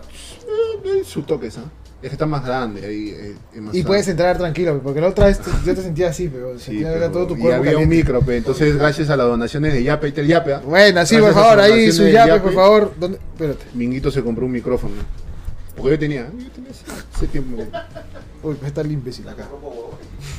Eh, 0.85 1.03
Su 1.05 1.21
toque, 1.23 1.49
¿ah? 1.57 1.63
Es 2.01 2.07
que 2.09 2.15
está 2.15 2.25
más 2.25 2.45
grande 2.45 2.85
ahí. 2.85 3.09
eh, 3.09 3.35
es 3.71 3.75
Y 3.75 3.83
puedes 3.83 4.07
entrar 4.07 4.37
tranquilo, 4.37 4.79
porque 4.81 5.01
la 5.01 5.07
otra 5.09 5.25
vez 5.27 5.39
te- 5.39 5.51
yo 5.65 5.75
te 5.75 5.81
sentía 5.81 6.09
así, 6.09 6.29
pero 6.29 6.57
Sí, 6.57 6.65
sentía 6.65 6.93
pero- 6.93 7.11
todo 7.11 7.27
tu 7.27 7.35
y 7.35 7.39
cuerpo 7.39 7.59
había 7.61 7.77
un 7.77 7.89
micro, 7.89 8.21
entonces 8.29 8.77
gracias 8.77 9.09
a 9.09 9.17
las 9.17 9.27
donaciones 9.27 9.73
de 9.73 9.83
Yape, 9.83 10.13
el 10.15 10.27
Yape, 10.27 10.53
¿ah? 10.53 10.61
Bueno, 10.65 11.05
sí, 11.05 11.17
por 11.17 11.33
favor, 11.33 11.59
ahí 11.59 11.91
su 11.91 12.07
llave, 12.07 12.39
por 12.39 12.53
favor. 12.53 12.93
¿Dónde? 12.97 13.17
Espérate. 13.33 13.65
Minguito 13.73 14.11
se 14.11 14.23
compró 14.23 14.45
un 14.45 14.51
micrófono. 14.53 14.93
Porque 15.81 15.95
yo 15.95 15.99
tenía, 15.99 16.21
yo 16.37 16.51
tenía 16.51 16.71
hace, 17.15 17.27
tiempo. 17.27 17.63
Uy, 18.43 18.55
está 18.65 18.81
el 18.81 18.91
imbécil 18.91 19.27
acá. 19.27 19.45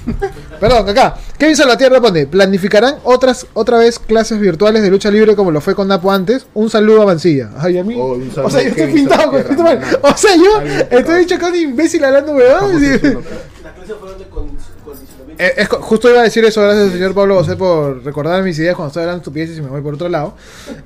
Perdón, 0.61 0.89
acá. 0.89 1.17
Kevin 1.39 1.57
Salvatierra 1.57 2.01
pone, 2.01 2.27
planificarán 2.27 2.97
otras 3.05 3.47
otra 3.53 3.79
vez 3.79 3.99
clases 3.99 4.39
virtuales 4.41 4.83
de 4.83 4.91
lucha 4.91 5.11
libre 5.11 5.37
como 5.37 5.51
lo 5.51 5.61
fue 5.61 5.75
con 5.75 5.89
Napo 5.89 6.11
antes. 6.11 6.47
Un 6.55 6.71
saludo 6.71 7.03
a 7.03 7.07
Mancilla. 7.07 7.51
Ay, 7.59 7.79
a 7.79 7.85
mí. 7.85 7.97
Oh, 7.99 8.19
o 8.45 8.51
sea, 8.51 8.63
yo 8.63 8.67
a 8.67 8.69
estoy 8.69 8.73
Kevin 8.73 8.95
pintado 8.95 9.31
con 9.31 9.41
esto, 9.41 9.63
man. 9.63 9.81
O 10.03 10.17
sea, 10.17 10.37
yo 10.37 10.61
estoy 10.91 11.19
dicho 11.21 11.39
con 11.39 11.51
un 11.51 11.57
imbécil 11.57 12.05
hablando 12.05 12.33
pues. 12.33 12.47
Las 12.53 13.75
clases 13.75 13.97
fueron 13.99 14.19
de 14.19 14.25
condi- 14.31 14.57
condicionamiento. 14.85 15.43
Eh, 15.45 15.53
es 15.57 15.69
justo 15.69 16.09
iba 16.11 16.21
a 16.21 16.25
decir 16.25 16.45
eso, 16.45 16.63
gracias 16.63 16.85
al 16.87 16.93
señor 16.93 17.15
Pablo 17.15 17.37
José 17.37 17.57
por 17.57 18.03
recordar 18.05 18.43
mis 18.43 18.59
ideas 18.59 18.77
cuando 18.77 18.89
estoy 18.89 19.03
hablando 19.03 19.21
estupideces 19.21 19.59
y 19.59 19.63
me 19.63 19.69
voy 19.69 19.83
por 19.83 19.95
otro 19.95 20.09
lado. 20.09 20.35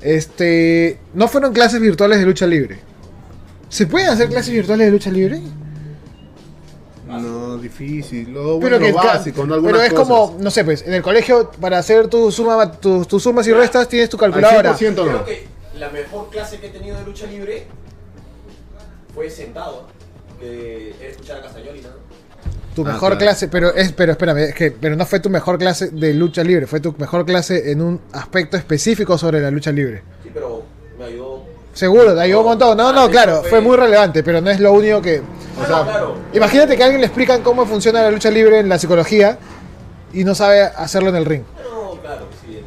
Este, 0.01 0.97
no 1.13 1.27
fueron 1.27 1.53
clases 1.53 1.79
virtuales 1.79 2.19
de 2.19 2.25
lucha 2.25 2.45
libre. 2.45 2.79
¿Se 3.75 3.87
pueden 3.87 4.07
hacer 4.07 4.29
clases 4.29 4.53
virtuales 4.53 4.85
de 4.87 4.91
lucha 4.93 5.11
libre? 5.11 5.41
No, 7.07 7.57
difícil. 7.57 8.31
Lo, 8.31 8.57
Pero, 8.59 8.79
bueno, 8.79 8.95
lo 8.95 9.01
ca- 9.01 9.07
básico, 9.17 9.45
¿no? 9.45 9.53
Algunas 9.53 9.73
pero 9.73 9.83
es 9.85 9.93
cosas. 9.93 10.07
como, 10.07 10.37
no 10.41 10.49
sé, 10.49 10.63
pues, 10.63 10.81
en 10.87 10.93
el 10.93 11.01
colegio 11.01 11.51
para 11.59 11.77
hacer 11.77 12.07
tu 12.07 12.31
suma, 12.31 12.71
tus, 12.71 13.05
tus 13.05 13.21
sumas 13.21 13.45
y 13.47 13.51
restas 13.53 13.89
tienes 13.89 14.09
tu 14.09 14.15
Al 14.15 14.31
calculadora. 14.31 14.73
100% 14.77 14.93
Creo 15.03 15.25
que 15.25 15.45
la 15.77 15.89
mejor 15.89 16.29
clase 16.29 16.57
que 16.59 16.67
he 16.67 16.69
tenido 16.69 16.97
de 16.97 17.03
lucha 17.03 17.25
libre 17.27 17.67
fue 19.13 19.29
sentado. 19.29 19.87
Era 20.41 21.07
escuchar 21.09 21.37
a 21.39 21.41
Castagnoli, 21.41 21.81
¿no? 21.81 21.89
Tu 22.75 22.81
Ah, 22.81 22.85
mejor 22.93 22.99
claro. 23.11 23.17
clase, 23.19 23.47
pero 23.49 23.73
es, 23.75 23.91
pero 23.91 24.13
espérame, 24.13 24.37
es 24.49 24.55
que, 24.55 24.71
pero 24.71 24.95
no 24.95 25.05
fue 25.05 25.19
tu 25.19 25.29
mejor 25.29 25.57
clase 25.57 25.89
de 25.89 26.13
lucha 26.13 26.43
libre, 26.45 26.65
fue 26.65 26.79
tu 26.79 26.95
mejor 26.97 27.25
clase 27.25 27.71
en 27.71 27.81
un 27.81 27.99
aspecto 28.13 28.55
específico 28.55 29.17
sobre 29.17 29.41
la 29.41 29.51
lucha 29.51 29.71
libre. 29.73 30.01
Sí, 30.23 30.29
pero. 30.33 30.63
Seguro, 31.75 32.15
te 32.15 32.21
ayudó 32.21 32.39
un 32.39 32.45
montón. 32.47 32.75
No, 32.77 32.87
Ah, 32.89 32.93
no, 32.93 33.01
eso 33.03 33.11
claro, 33.11 33.43
fue- 33.47 33.61
muy 33.61 33.75
relevante, 33.77 34.23
pero 34.23 34.41
no 34.41 34.49
es 34.49 34.59
lo 34.59 34.71
único 34.73 35.01
que. 35.01 35.21
O 35.61 35.65
sea, 35.67 35.83
claro. 35.83 36.15
Imagínate 36.33 36.75
que 36.75 36.81
a 36.81 36.85
alguien 36.87 37.01
le 37.01 37.07
explican 37.07 37.43
cómo 37.43 37.65
funciona 37.67 38.01
la 38.01 38.09
lucha 38.11 38.31
libre 38.31 38.59
en 38.59 38.67
la 38.69 38.79
psicología 38.79 39.37
y 40.13 40.23
no 40.23 40.33
sabe 40.33 40.61
hacerlo 40.63 41.09
en 41.09 41.15
el 41.17 41.25
ring. 41.25 41.43
No, 41.63 42.01
claro, 42.01 42.27
sí. 42.43 42.61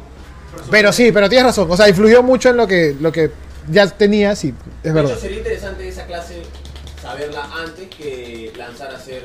Pero 0.71 0.93
sí, 0.93 1.11
pero 1.11 1.27
tienes 1.27 1.47
razón. 1.47 1.67
O 1.69 1.75
sea, 1.75 1.89
influyó 1.89 2.23
mucho 2.23 2.49
en 2.49 2.57
lo 2.57 2.67
que, 2.67 2.95
lo 3.01 3.11
que 3.11 3.31
ya 3.69 3.87
tenías 3.87 4.43
y 4.45 4.53
es 4.83 4.93
verdad. 4.93 5.17
sería 5.19 5.39
interesante 5.39 5.87
esa 5.87 6.05
clase 6.05 6.43
saberla 7.01 7.49
antes 7.63 7.87
que 7.89 8.53
lanzar 8.55 8.91
a 8.93 8.95
hacer. 8.97 9.23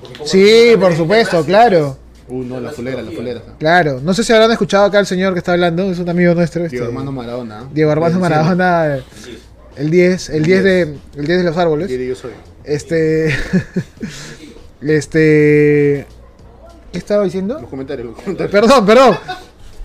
Porque 0.00 0.14
como 0.18 0.26
Sí, 0.28 0.74
por 0.78 0.94
supuesto, 0.96 1.44
claro. 1.44 1.96
Uh, 2.28 2.42
no, 2.42 2.58
la 2.60 2.70
fulera, 2.70 3.02
la 3.02 3.10
fulera. 3.10 3.42
Claro. 3.58 4.00
No 4.02 4.14
sé 4.14 4.24
si 4.24 4.32
habrán 4.32 4.50
escuchado 4.50 4.84
acá 4.86 4.98
al 4.98 5.06
señor 5.06 5.32
que 5.34 5.38
está 5.40 5.52
hablando, 5.52 5.82
es 5.90 5.98
un 5.98 6.08
amigo 6.08 6.34
nuestro. 6.34 6.64
este, 6.64 6.76
Diego 6.76 6.86
Hermano 6.88 7.12
Maradona. 7.12 7.68
Diego 7.72 7.90
Armando 7.90 8.18
Maradona, 8.18 8.98
el 9.76 9.90
10, 9.90 10.30
el 10.30 10.42
10 10.44 10.64
de, 10.64 10.80
el 11.16 11.26
10 11.26 11.38
de 11.38 11.44
los 11.44 11.56
árboles. 11.58 11.88
Quiere 11.88 12.06
yo 12.06 12.14
soy. 12.14 12.30
Este. 12.64 13.34
este. 14.80 16.06
¿Qué 16.92 16.98
estaba 16.98 17.24
diciendo? 17.24 17.58
Los 17.60 17.68
comentarios, 17.70 18.06
los 18.08 18.16
comentarios. 18.16 18.52
Perdón, 18.52 18.86
perdón. 18.86 19.16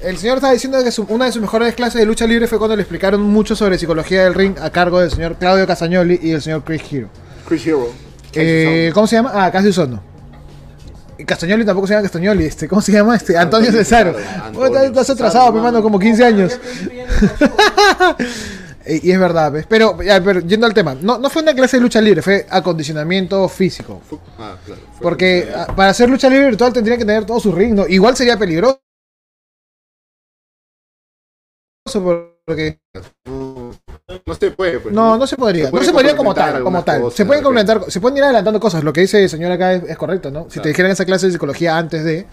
El 0.01 0.17
señor 0.17 0.35
estaba 0.37 0.53
diciendo 0.53 0.81
que 0.83 0.91
su- 0.91 1.05
una 1.09 1.25
de 1.25 1.31
sus 1.31 1.41
mejores 1.41 1.73
clases 1.75 1.99
de 1.99 2.05
lucha 2.05 2.25
libre 2.25 2.47
fue 2.47 2.57
cuando 2.57 2.75
le 2.75 2.83
explicaron 2.83 3.21
mucho 3.21 3.55
sobre 3.55 3.77
psicología 3.77 4.23
del 4.23 4.33
ring 4.33 4.57
a 4.61 4.69
cargo 4.69 4.99
del 5.01 5.11
señor 5.11 5.35
Claudio 5.35 5.67
Casagnoli 5.67 6.19
y 6.21 6.31
el 6.31 6.41
señor 6.41 6.63
Chris 6.63 6.83
Hero. 6.91 7.09
Chris 7.47 7.65
Hero. 7.67 7.87
Eh, 8.33 8.91
¿Cómo 8.93 9.07
se 9.07 9.15
llama? 9.17 9.31
Ah, 9.33 9.51
Cassius 9.51 9.77
Ono. 9.79 10.01
Y 11.19 11.25
Castagnoli 11.25 11.65
tampoco 11.65 11.85
se 11.85 11.93
llama 11.93 12.03
Castagnoli, 12.03 12.45
este, 12.45 12.67
¿cómo 12.67 12.81
se 12.81 12.91
llama? 12.93 13.15
Este, 13.15 13.37
Antonio 13.37 13.67
Antonio 13.67 13.83
Cesaro. 13.83 14.11
Estás- 14.17 14.41
Antonio 14.45 14.79
estás 14.83 15.09
atrasado, 15.09 15.51
mano, 15.51 15.63
mano. 15.63 15.81
como 15.83 15.99
15 15.99 16.23
años. 16.25 16.59
Y 18.87 19.09
y 19.09 19.11
es 19.11 19.19
verdad, 19.19 19.51
¿ves? 19.51 19.65
Pero, 19.69 20.01
ya, 20.01 20.23
pero 20.23 20.39
yendo 20.39 20.65
al 20.65 20.73
tema, 20.73 20.95
no, 20.95 21.19
no 21.19 21.29
fue 21.29 21.43
una 21.43 21.53
clase 21.53 21.77
de 21.77 21.81
lucha 21.81 22.01
libre, 22.01 22.23
fue 22.23 22.47
acondicionamiento 22.49 23.47
físico. 23.47 24.01
Ah, 24.39 24.57
claro. 24.65 24.81
fue- 24.93 25.01
Porque 25.01 25.51
ah, 25.55 25.67
para 25.75 25.91
hacer 25.91 26.09
lucha 26.09 26.27
libre 26.29 26.47
virtual 26.47 26.73
tendría 26.73 26.97
que 26.97 27.05
tener 27.05 27.23
todo 27.25 27.39
su 27.39 27.51
ring, 27.51 27.75
¿no? 27.75 27.85
Igual 27.85 28.15
sería 28.15 28.37
peligroso. 28.39 28.81
Porque 32.45 32.79
No, 34.25 34.33
se 34.35 34.51
puede, 34.51 34.79
pues. 34.79 34.93
no, 34.95 35.17
no 35.17 35.27
se 35.27 35.35
podría. 35.37 35.65
Se 35.65 35.71
puede 35.71 35.83
no 35.83 35.87
se 35.87 35.93
podría 35.93 36.17
como 36.17 36.33
tal, 36.33 36.63
como 36.63 36.83
tal. 36.83 37.01
cosas, 37.01 37.17
se 37.17 37.25
pueden 37.25 37.43
complementar, 37.43 37.83
se 37.91 38.01
pueden 38.01 38.17
ir 38.17 38.23
adelantando 38.23 38.59
cosas. 38.59 38.83
Lo 38.83 38.91
que 38.91 39.01
dice 39.01 39.21
el 39.23 39.29
señor 39.29 39.51
acá 39.51 39.73
es, 39.73 39.83
es 39.83 39.97
correcto, 39.97 40.31
¿no? 40.31 40.47
Si 40.49 40.59
te 40.59 40.69
dijeran 40.69 40.91
esa 40.91 41.05
clase 41.05 41.27
de 41.27 41.31
psicología 41.33 41.77
antes 41.77 42.03
de, 42.03 42.25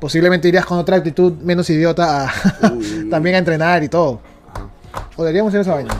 posiblemente 0.00 0.48
irías 0.48 0.66
con 0.66 0.78
otra 0.78 0.96
actitud 0.96 1.32
menos 1.42 1.70
idiota 1.70 2.28
a- 2.28 2.72
Uy, 2.72 3.08
también 3.10 3.36
a 3.36 3.38
entrenar 3.38 3.84
y 3.84 3.88
todo. 3.88 4.20
O 5.16 5.22
deberíamos 5.22 5.50
hacer 5.50 5.60
esa 5.60 5.74
vaina. 5.74 5.94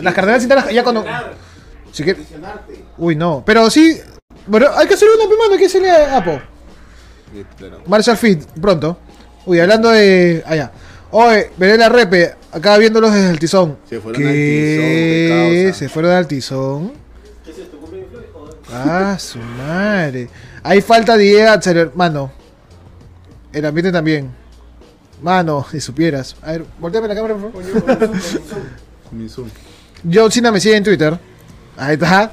Las 0.00 0.14
carreras 0.14 0.42
internas 0.42 0.70
ya 0.72 0.82
cuando. 0.82 1.04
Si. 1.92 2.04
Uy, 2.96 3.14
no. 3.16 3.42
Pero 3.44 3.68
sí. 3.70 4.00
Bueno, 4.46 4.68
hay 4.74 4.86
que 4.86 4.94
hacer 4.94 5.08
una 5.14 5.24
mano, 5.24 5.52
hay 5.52 5.58
que 5.58 5.66
hacerle 5.66 5.90
a 5.90 6.16
Apo. 6.16 6.40
Marshall 7.86 8.16
Fit, 8.16 8.42
pronto. 8.60 8.96
Uy, 9.44 9.60
hablando 9.60 9.90
de. 9.90 10.42
Allá. 10.46 10.70
Oye, 11.10 11.50
veré 11.56 11.76
la 11.76 11.88
repe, 11.88 12.34
acá 12.52 12.78
viéndolos 12.78 13.12
desde 13.12 13.30
el 13.30 13.38
tizón. 13.38 13.76
Se 13.88 14.00
fueron 14.00 14.22
¿Qué? 14.22 14.28
al 14.28 14.34
Tizón, 14.34 15.64
causa. 15.66 15.78
Se 15.78 15.88
fueron 15.88 16.10
al 16.12 16.26
tizón. 16.26 16.92
Ah, 18.72 19.16
su 19.18 19.38
madre. 19.38 20.28
Hay 20.62 20.80
falta 20.82 21.16
de 21.16 21.24
idea, 21.26 21.54
acelerar- 21.54 21.92
mano. 21.94 22.30
El 23.52 23.64
ambiente 23.64 23.90
también. 23.90 24.30
Mano, 25.22 25.64
si 25.70 25.80
supieras. 25.80 26.36
A 26.42 26.52
ver, 26.52 26.64
volteame 26.78 27.08
la 27.08 27.14
cámara, 27.14 27.34
por 27.34 27.52
favor. 27.62 28.10
Mi 29.10 29.28
Zoom. 29.28 29.48
John 30.12 30.30
Cena 30.30 30.52
me 30.52 30.60
sigue 30.60 30.76
en 30.76 30.84
Twitter. 30.84 31.18
Ahí 31.76 31.94
está. 31.94 32.30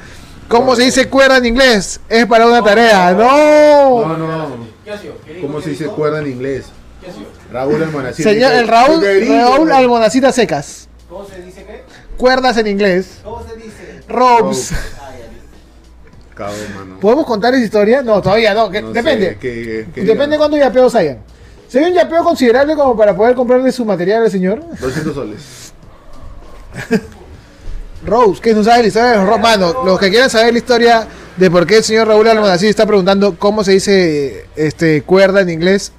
¿Cómo 0.48 0.76
se 0.76 0.84
dice 0.84 1.08
cuerda 1.10 1.38
en 1.38 1.46
inglés? 1.46 2.00
Es 2.10 2.26
para 2.28 2.46
una 2.46 2.62
tarea. 2.64 3.12
No, 3.14 4.06
¡No! 4.08 4.18
no. 4.18 4.68
¿Qué 4.84 4.92
ha 4.92 4.98
sido? 5.00 5.14
¿Qué 5.26 5.34
dijo? 5.36 5.48
¿Cómo 5.48 5.58
¿Qué 5.60 5.64
se 5.64 5.70
dice 5.72 5.84
dijo? 5.86 5.96
cuerda 5.96 6.20
en 6.20 6.28
inglés? 6.28 6.66
¿Qué 7.02 7.10
ha 7.10 7.14
sido? 7.14 7.26
Raúl 7.56 7.82
Almonacid. 7.84 8.24
Señor, 8.24 8.52
el 8.54 8.68
Raúl, 8.68 9.02
"¿Qué 9.02 9.14
dijo?". 9.16 9.34
Raúl 9.34 9.72
Almonacitas 9.72 10.36
secas. 10.36 10.88
¿Cómo 11.10 11.26
se 11.26 11.42
dice 11.42 11.64
qué? 11.66 11.84
Cuerdas 12.18 12.58
en 12.58 12.68
inglés. 12.68 13.20
¿Cómo 13.24 13.44
se 13.48 13.56
dice? 13.56 14.02
Ropes. 14.10 14.72
Ah. 14.74 15.12
Cabo, 16.36 16.52
mano. 16.76 17.00
¿Podemos 17.00 17.26
contar 17.26 17.54
esa 17.54 17.64
historia? 17.64 18.02
No, 18.02 18.22
todavía 18.22 18.54
no. 18.54 18.70
que- 18.70 18.82
No 18.82 18.90
sé, 18.90 18.94
depende. 18.96 19.38
que- 19.40 19.88
que 19.96 20.02
Depende 20.04 20.38
cuántos 20.38 20.60
yapeos 20.60 20.94
hayan. 20.96 21.20
Hay 21.74 21.84
un 21.84 21.94
yapeo 21.94 22.24
considerable 22.24 22.76
como 22.76 22.96
para 22.98 23.16
poder 23.16 23.36
comprarle 23.36 23.72
su 23.72 23.84
material 23.86 24.24
al 24.24 24.32
señor. 24.32 24.62
200 24.80 25.14
soles. 25.16 25.74
Rose, 28.06 28.42
que 28.42 28.54
no 28.54 28.64
sabe 28.64 28.82
la 28.84 28.88
historia 28.88 29.12
de 29.12 29.26
los 29.26 29.40
Mano, 29.40 29.84
los 29.86 30.00
que 30.00 30.10
quieran 30.10 30.30
saber 30.30 30.52
la 30.54 30.60
historia 30.60 31.08
de 31.38 31.50
por 31.52 31.66
qué 31.66 31.78
el 31.78 31.84
señor 31.84 32.08
Raúl 32.08 32.28
Almonacid 32.28 32.68
está 32.68 32.86
preguntando 32.86 33.36
cómo 33.38 33.64
se 33.64 33.72
dice 33.72 34.46
este 34.56 35.02
cuerda 35.02 35.42
en 35.42 35.50
inglés, 35.50 35.92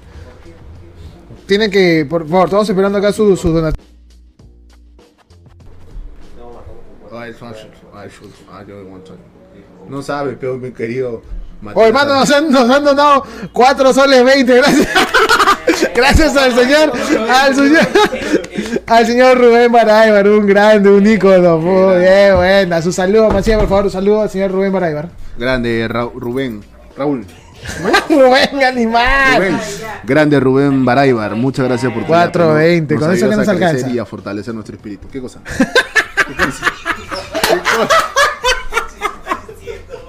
tienen 1.47 1.71
que, 1.71 2.05
por 2.09 2.27
favor, 2.27 2.45
estamos 2.45 2.69
esperando 2.69 2.97
acá 2.99 3.11
su, 3.11 3.35
su 3.35 3.51
donativo. 3.51 3.83
Ay, 7.13 7.33
fácil. 7.33 7.69
Ay, 7.93 8.09
shoot. 8.09 8.31
Ay, 8.51 8.65
yo 8.67 8.83
want 8.85 9.03
to- 9.05 9.17
No 9.89 10.01
sabe, 10.01 10.37
pero 10.39 10.57
mi 10.57 10.71
querido. 10.71 11.21
Oye, 11.73 11.87
hermano, 11.87 12.13
nos 12.13 12.29
han, 12.31 12.51
nos 12.51 12.69
han 12.69 12.83
donado 12.83 13.23
4 13.51 13.93
soles 13.93 14.23
20, 14.23 14.55
gracias. 14.57 14.87
gracias 15.95 16.37
al 16.37 16.53
señor, 16.53 16.91
al 17.29 17.55
señor, 17.55 17.87
al 18.85 19.05
señor 19.07 19.37
Rubén 19.39 19.71
Baraybar, 19.71 20.27
un 20.27 20.45
grande, 20.45 20.91
un 20.91 21.07
ícono. 21.07 21.57
Muy 21.57 21.99
bien, 21.99 22.35
buena. 22.35 22.81
Su 22.83 22.91
saludo, 22.91 23.29
Macías, 23.31 23.57
por 23.59 23.67
favor, 23.69 23.85
un 23.85 23.91
saludo 23.91 24.21
al 24.21 24.29
señor 24.29 24.51
Rubén 24.51 24.71
Baraybar. 24.71 25.09
Grande 25.39 25.87
Ra- 25.87 26.09
Rubén. 26.13 26.61
Raúl. 26.95 27.25
Rubén, 28.09 28.63
animal. 28.63 29.37
Rubén. 29.37 29.59
Grande 30.05 30.39
Rubén 30.39 30.85
Baraybar. 30.85 31.35
Muchas 31.35 31.65
gracias 31.67 31.91
por 31.91 32.03
tu 32.03 32.07
420, 32.07 32.93
apoyo. 32.93 33.07
con 33.07 33.15
eso 33.15 33.29
que 33.29 33.35
nos 33.35 33.47
alcanza. 33.47 33.89
Y 33.89 33.99
a 33.99 34.05
fortalecer 34.05 34.53
nuestro 34.53 34.75
espíritu. 34.75 35.07
¿Qué 35.11 35.21
cosa? 35.21 35.41
¿Qué 35.45 36.33
cosa? 36.35 36.73
¿Qué 37.49 37.57
cosa? 37.57 37.87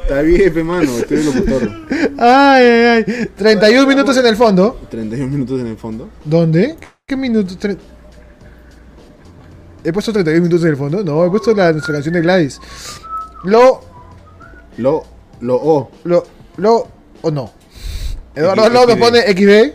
Está 0.03 0.23
bien, 0.23 0.55
pe, 0.55 0.65
mano. 0.65 0.91
Estoy 0.99 1.19
el 1.19 1.27
locutor. 1.27 1.71
Ay, 2.19 2.65
ay, 2.65 3.05
ay. 3.07 3.31
31 3.37 3.87
minutos 3.87 4.17
en 4.17 4.27
el 4.27 4.37
fondo. 4.37 4.81
31 4.91 5.31
minutos 5.31 5.61
en 5.61 5.67
el 5.67 5.77
fondo. 5.77 6.09
¿Dónde? 6.25 6.77
¿Qué 7.07 7.17
minuto? 7.17 7.55
Tre- 7.57 7.77
¿He 9.85 9.93
puesto 9.93 10.13
31 10.13 10.43
minutos 10.43 10.63
en 10.65 10.71
el 10.71 10.77
fondo? 10.77 11.05
No, 11.05 11.25
he 11.27 11.31
puesto 11.31 11.55
la, 11.55 11.73
nuestra 11.73 11.93
canción 11.95 12.15
de 12.15 12.21
Gladys. 12.23 12.61
Lo, 13.45 13.81
Lo, 14.79 15.05
lo 15.41 15.55
O. 15.57 15.91
lo, 16.05 16.25
lo, 16.57 16.89
o 17.23 17.31
no. 17.31 17.53
Eduardo 18.35 18.63
X- 18.65 18.73
Lo 18.73 18.87
nos 18.87 18.95
XD. 18.95 19.01
pone 19.01 19.21
XD. 19.23 19.75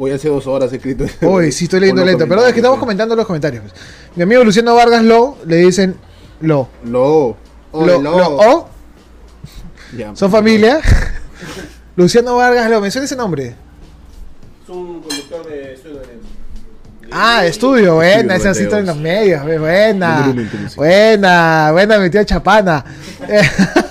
Hoy 0.00 0.10
hace 0.12 0.28
dos 0.28 0.46
horas 0.46 0.72
he 0.72 0.76
escrito. 0.76 1.04
Uy, 1.22 1.50
sí 1.52 1.64
estoy 1.64 1.80
leyendo 1.80 2.04
lento. 2.06 2.26
Perdón, 2.28 2.46
es 2.46 2.52
que 2.52 2.60
estamos 2.60 2.78
comentando 2.78 3.16
los 3.16 3.26
comentarios. 3.26 3.62
pues. 3.62 3.74
Mi 4.16 4.22
amigo 4.22 4.44
Luciano 4.44 4.74
Vargas 4.74 5.02
Lo 5.02 5.36
le 5.46 5.56
dicen 5.56 5.96
Lo. 6.40 6.68
Lo 6.84 7.36
Lo, 7.72 7.86
lo. 7.86 8.00
lo, 8.00 8.36
O, 8.36 8.68
Ya. 9.96 10.14
son 10.14 10.30
familia. 10.30 10.80
Luciano 11.96 12.36
Vargas 12.36 12.70
Lo, 12.70 12.80
menciona 12.80 13.04
ese 13.06 13.16
nombre. 13.16 13.54
Es 14.62 14.68
un 14.68 15.00
conductor 15.00 15.46
de 15.48 15.74
estudio 15.74 15.98
de 15.98 16.18
Ah, 17.10 17.46
estudio, 17.46 17.94
buena, 17.94 18.36
ese 18.36 18.50
Estudio 18.50 18.68
así 18.68 18.80
en 18.80 18.86
los 18.86 18.96
medios, 18.98 19.42
buena. 19.42 20.26
Música. 20.26 20.74
Buena, 20.76 21.70
buena, 21.72 21.98
mi 21.98 22.10
tía 22.10 22.22
Chapana. 22.26 22.84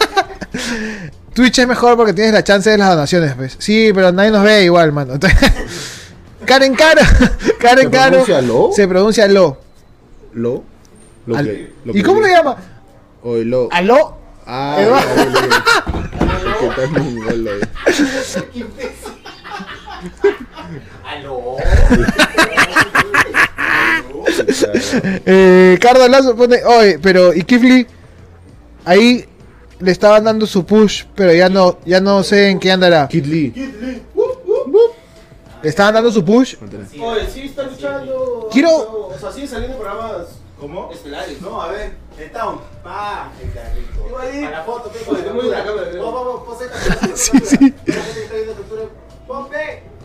Twitch 1.37 1.59
es 1.59 1.67
mejor 1.67 1.95
porque 1.95 2.13
tienes 2.13 2.33
la 2.33 2.43
chance 2.43 2.67
de 2.67 2.79
las 2.79 2.89
donaciones, 2.89 3.35
pues. 3.35 3.55
Sí, 3.59 3.91
pero 3.93 4.11
nadie 4.11 4.31
nos 4.31 4.41
ve 4.43 4.63
igual, 4.63 4.91
mano. 4.91 5.13
Entonces, 5.13 5.39
Karen 6.47 6.73
Caro, 6.73 7.01
Karen 7.59 7.85
¿Se 7.85 7.91
Caro. 7.91 8.09
pronuncia 8.09 8.41
lo? 8.41 8.69
Se 8.73 8.87
pronuncia 8.87 9.27
lo. 9.27 9.61
Lo. 10.33 10.63
Lo 11.27 11.35
que- 11.35 11.73
lo 11.85 11.91
¿Y 11.91 11.95
que 11.97 12.03
cómo 12.03 12.21
le 12.21 12.29
llama? 12.29 12.55
Hoy 13.21 13.45
lo. 13.45 13.69
¿Aló? 13.71 14.17
Ah. 14.47 14.77
Aló. 21.05 21.57
Eh, 25.25 25.77
Cardo 25.81 26.07
Lazo 26.07 26.35
pone, 26.35 26.63
oye, 26.63 26.99
pero 26.99 27.33
¿y 27.33 27.43
Kifli? 27.43 27.87
Ahí 28.85 29.25
le 29.79 29.91
estaban 29.91 30.23
dando 30.23 30.45
su 30.45 30.65
push, 30.65 31.03
pero 31.15 31.33
ya 31.33 31.49
no, 31.49 31.77
ya 31.85 31.99
no 32.01 32.23
sé 32.23 32.49
en 32.49 32.59
qué 32.59 32.71
andará. 32.71 33.07
Kid 33.07 33.25
Lee. 33.25 33.53
Le 35.63 35.69
estaban 35.69 35.93
dando 35.95 36.11
su 36.11 36.23
push. 36.23 36.55
Oye, 37.01 37.27
sí 37.33 37.41
está 37.41 37.63
luchando. 37.63 38.47
Quiero- 38.51 39.09
O 39.09 39.15
sea, 39.19 39.31
sigue 39.31 39.47
saliendo 39.47 39.77
programas 39.77 40.27
¿Cómo? 40.59 40.91
estelares. 40.91 41.41
No, 41.41 41.61
a 41.61 41.67
ver, 41.69 41.93
el 42.19 42.31
town. 42.31 42.59
Pa, 42.83 43.31
el 43.43 43.51
carrito. 43.53 44.15
Para 44.15 44.51
la 44.51 44.63
foto, 44.63 44.91
buena 45.05 45.63
cámara, 45.63 45.83
captura. 45.83 46.03
vos, 46.03 46.45
vos, 46.47 46.61
esta 46.61 47.07
Sí, 47.15 47.39
sí. 47.43 47.71
Para 47.71 47.99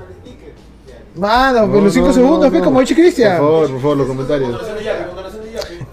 el 0.09 0.15
sticker. 0.21 0.53
Mano, 1.15 1.67
No, 1.67 1.73
pero 1.73 1.85
los 1.85 1.93
5 1.93 2.07
no, 2.09 2.13
segundos, 2.15 2.51
ve 2.51 2.61
como 2.61 2.81
dice 2.81 2.95
Por 2.95 3.03
Cristian. 3.03 3.37
favor, 3.37 3.71
por 3.71 3.81
favor, 3.81 3.97
los 3.99 4.07
comentarios. 4.09 4.61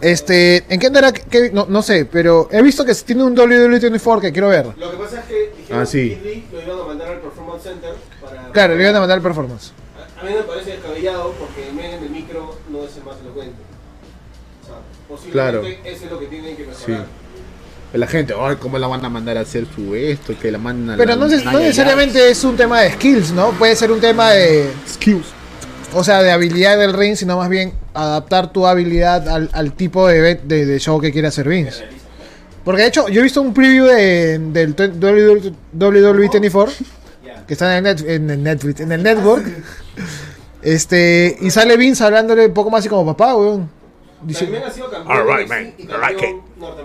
Este, 0.02 0.64
¿en 0.70 0.80
qué 0.80 0.88
andará? 0.88 1.12
No, 1.52 1.66
no 1.68 1.82
sé, 1.82 2.06
pero 2.06 2.48
he 2.52 2.62
visto 2.62 2.86
que 2.86 2.94
tiene 2.96 3.24
un 3.24 3.36
WWE24 3.36 4.22
que 4.22 4.32
quiero 4.32 4.48
ver. 4.50 4.68
Lo 4.78 4.92
que 4.92 4.98
pasa 4.98 5.20
es 5.20 5.26
que 5.26 5.52
dijeron 5.58 5.82
Ah, 5.82 5.86
sí. 5.86 6.10
que 6.16 6.30
Lee 6.30 6.48
lo 6.54 6.62
iban 6.62 6.80
a 6.80 6.84
mandar 6.88 7.08
al 7.10 7.20
Performance 7.20 7.64
Center 7.64 7.94
para. 8.22 8.52
Claro, 8.52 8.76
le 8.76 8.84
iban 8.84 8.96
a 8.96 9.00
mandar 9.00 9.18
el 9.18 9.24
performance. 9.24 9.72
A 10.18 10.22
a 10.22 10.24
mí 10.24 10.32
me 10.34 10.42
parece 10.44 10.72
descabellado 10.72 11.34
porque 11.40 11.68
el 11.70 11.76
men 11.76 11.92
en 11.96 12.04
el 12.04 12.10
micro 12.10 12.56
no 12.70 12.84
es 12.84 12.96
el 12.98 13.04
más 13.04 13.16
elocuente. 13.22 13.56
O 14.64 14.66
sea, 14.66 14.76
posiblemente 15.08 15.32
Claro. 15.82 15.96
eso 15.96 16.06
es 16.06 16.12
lo 16.12 16.20
que 16.20 16.26
tienen 16.28 16.56
que 16.56 16.64
Sí. 16.64 16.70
mejorar. 16.92 17.06
La 17.92 18.06
gente, 18.06 18.34
ay, 18.40 18.56
¿cómo 18.58 18.78
la 18.78 18.86
van 18.88 19.04
a 19.04 19.10
mandar 19.10 19.36
a 19.38 19.42
hacer 19.42 19.66
su 19.74 19.96
esto? 19.96 20.34
Que 20.40 20.52
la 20.52 20.60
mandan 20.60 20.94
a 20.94 20.98
Pero 20.98 21.10
la- 21.10 21.16
no, 21.16 21.28
no 21.28 21.60
necesariamente 21.60 22.30
es 22.30 22.44
un 22.44 22.56
tema 22.56 22.82
de 22.82 22.92
skills, 22.92 23.32
¿no? 23.32 23.50
Puede 23.54 23.76
ser 23.76 23.92
un 23.92 24.00
tema 24.00 24.30
de, 24.32 24.70
Skills. 24.88 25.26
O 25.94 26.04
sea, 26.04 26.22
de 26.22 26.32
habilidad 26.32 26.78
del 26.78 26.94
ring, 26.94 27.16
sino 27.16 27.38
más 27.38 27.50
bien 27.50 27.74
adaptar 27.94 28.52
tu 28.52 28.66
habilidad 28.68 29.28
al, 29.28 29.50
al 29.54 29.74
tipo 29.74 30.08
de, 30.08 30.20
event- 30.20 30.42
de, 30.44 30.66
de 30.66 30.80
show 30.80 31.00
que 31.02 31.12
quiere 31.12 31.28
hacer 31.28 31.48
Vince. 31.48 31.84
Porque 32.64 32.82
de 32.84 32.88
hecho, 32.90 33.08
yo 33.10 33.22
he 33.22 33.24
visto 33.24 33.42
un 33.42 33.54
preview 33.54 33.86
de, 33.86 34.38
del 34.40 34.76
WWE24 34.76 36.70
Ya. 37.26 37.46
que 37.46 37.54
está 37.54 37.78
en 37.78 37.88
el, 37.88 38.06
en 38.10 38.30
el 38.30 38.44
Netflix, 38.44 38.80
en 38.82 38.92
el 38.92 39.02
network. 39.04 39.46
Este, 40.62 41.38
y 41.40 41.50
sale 41.52 41.78
Vince 41.78 42.04
hablándole 42.04 42.48
un 42.48 42.54
poco 42.54 42.70
más 42.70 42.80
así 42.80 42.90
como 42.90 43.06
papá, 43.06 43.36
weón. 43.36 43.70
Dice, 44.22 44.44
También 44.44 44.64
ha 44.66 44.70
sido 44.72 44.90
campeón 44.92 45.18
All 45.18 45.38
right, 45.38 45.48
man. 45.48 45.74
Y 45.78 45.88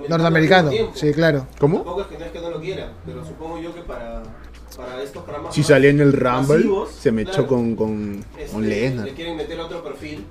norteamericano. 0.08 0.70
Sí, 0.94 1.12
claro. 1.12 1.48
¿Cómo? 1.58 1.78
Tampoco 1.78 2.02
es 2.02 2.06
que 2.06 2.18
no 2.18 2.24
es 2.26 2.30
que 2.30 2.40
no 2.40 2.50
lo 2.50 2.60
quieran, 2.60 2.90
pero 3.04 3.24
supongo 3.26 3.60
yo 3.60 3.74
que 3.74 3.80
para, 3.80 4.22
para 4.22 4.33
estos 5.04 5.22
programas. 5.22 5.54
Si 5.54 5.62
salía 5.62 5.90
en 5.90 6.00
el 6.00 6.12
Rumble, 6.12 6.56
masivos, 6.56 6.90
se 6.92 7.12
me 7.12 7.22
echó 7.22 7.46
con, 7.46 7.76
con, 7.76 8.24
este, 8.38 8.52
con 8.52 8.68
Lesnar. 8.68 9.06
Le 9.06 9.14
quieren 9.14 9.36
meter 9.36 9.60
otro 9.60 9.82
perfil. 9.82 10.24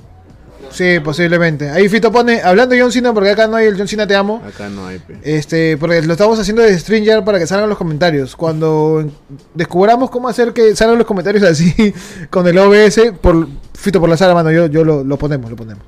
No 0.61 0.71
Sí, 0.71 0.99
posiblemente. 1.03 1.69
Ahí 1.69 1.89
Fito 1.89 2.11
pone, 2.11 2.41
hablando 2.41 2.73
de 2.73 2.81
John 2.81 2.91
Cena, 2.91 3.13
porque 3.13 3.31
acá 3.31 3.47
no 3.47 3.57
hay 3.57 3.67
el 3.67 3.77
John 3.77 3.87
Cena 3.87 4.07
te 4.07 4.15
amo. 4.15 4.41
Acá 4.45 4.69
no 4.69 4.87
hay, 4.87 4.99
pe. 4.99 5.17
Este, 5.23 5.77
porque 5.77 6.01
lo 6.01 6.13
estamos 6.13 6.39
haciendo 6.39 6.61
de 6.61 6.77
Stringer 6.77 7.23
para 7.23 7.39
que 7.39 7.47
salgan 7.47 7.69
los 7.69 7.77
comentarios. 7.77 8.35
Cuando 8.35 9.09
descubramos 9.53 10.09
cómo 10.09 10.29
hacer 10.29 10.53
que 10.53 10.75
salgan 10.75 10.97
los 10.97 11.07
comentarios 11.07 11.43
así 11.43 11.93
con 12.29 12.47
el 12.47 12.57
OBS, 12.57 13.13
por 13.21 13.47
Fito 13.73 13.99
por 13.99 14.09
la 14.09 14.17
sala, 14.17 14.33
mano, 14.33 14.51
yo, 14.51 14.67
yo 14.67 14.83
lo, 14.83 15.03
lo 15.03 15.17
ponemos, 15.17 15.49
lo 15.49 15.57
ponemos. 15.57 15.83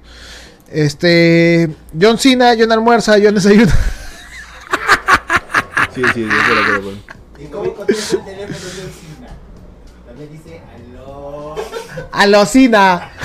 Este, 0.71 1.69
John 1.99 2.17
Cena, 2.17 2.53
John 2.57 2.71
Almuerza, 2.71 3.15
John 3.21 3.35
Desayuno. 3.35 3.71
Sí, 5.95 6.01
sí, 6.13 6.21
yo 6.23 6.27
quiero, 6.27 6.61
quiero, 6.65 6.81
quiero. 6.81 6.97
¿Y 7.37 7.45
cómo 7.45 7.73
contesta 7.73 8.17
el 8.17 8.23
teléfono 8.25 8.73
de 8.75 8.81
Encina? 8.81 9.27
También 10.07 10.31
dice 10.31 10.61
aló. 10.93 11.55
Alocina. 12.11 13.11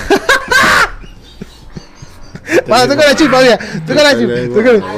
Estoy 2.47 2.89
con 2.89 2.97
la 2.99 3.15
chispa, 3.15 3.39
oye. 3.39 3.53
Estoy 3.53 3.95
con 3.97 4.05
la 4.05 4.19
chispa. 4.19 4.33
estoy 4.35 4.65
con 4.65 4.81
la- 4.81 4.95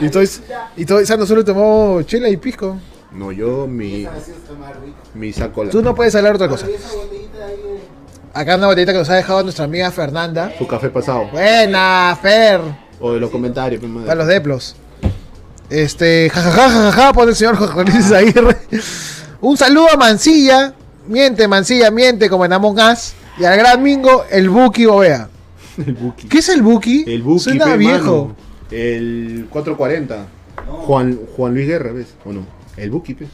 Y 0.00 0.06
estoy, 0.06 0.30
y 0.76 0.80
estoy, 0.82 1.06
Sano 1.06 1.26
solo 1.26 1.44
tomó 1.44 2.00
chela 2.02 2.28
y 2.28 2.36
pisco. 2.36 2.78
No, 3.10 3.32
yo 3.32 3.66
mi, 3.66 4.06
mi 5.14 5.32
saco 5.32 5.66
Tú 5.68 5.82
no 5.82 5.94
puedes 5.94 6.14
hablar 6.14 6.34
otra 6.36 6.46
cosa. 6.48 6.68
Y 6.70 6.74
esa 6.74 6.94
botellita 6.94 7.44
ahí. 7.46 7.80
Acá 8.34 8.56
una 8.56 8.66
botellita 8.68 8.92
que 8.92 8.98
nos 8.98 9.10
ha 9.10 9.14
dejado 9.14 9.42
nuestra 9.42 9.64
amiga 9.64 9.90
Fernanda. 9.90 10.52
su 10.56 10.66
café 10.68 10.90
pasado. 10.90 11.26
Buena, 11.32 12.16
Fer. 12.20 12.60
O 13.00 13.12
de 13.12 13.20
los 13.20 13.30
comentarios. 13.30 13.82
Para 14.04 14.14
los 14.16 14.26
deplos. 14.28 14.76
Este, 15.70 16.30
jajaja, 16.30 16.70
jajaja, 16.70 17.12
pone 17.12 17.30
el 17.30 17.36
señor 17.36 17.56
Jorge 17.56 17.90
Luis 17.92 18.10
Aguirre. 18.12 18.56
Un 19.40 19.56
saludo 19.56 19.88
a 19.92 19.96
Mancilla. 19.96 20.74
Miente, 21.06 21.46
Mancilla, 21.48 21.90
miente 21.90 22.28
como 22.28 22.44
en 22.44 22.52
Among 22.52 22.78
Us. 22.78 23.12
Y 23.38 23.44
al 23.44 23.56
gran 23.56 23.82
Mingo, 23.82 24.24
el 24.30 24.48
Buki 24.50 24.86
Bovea. 24.86 25.28
El 25.78 25.94
Buki. 25.94 26.26
¿Qué 26.26 26.38
es 26.38 26.48
el 26.48 26.60
Buki? 26.60 27.04
El 27.06 27.22
Buki, 27.22 27.38
Suena 27.44 27.66
pe, 27.66 27.76
viejo. 27.76 28.34
mano. 28.34 28.36
El 28.70 29.46
440. 29.48 30.26
Juan, 30.66 31.20
Juan 31.36 31.54
Luis 31.54 31.68
Guerra, 31.68 31.92
¿ves? 31.92 32.08
¿O 32.24 32.32
no? 32.32 32.44
El 32.76 32.90
Buki, 32.90 33.14
pues. 33.14 33.30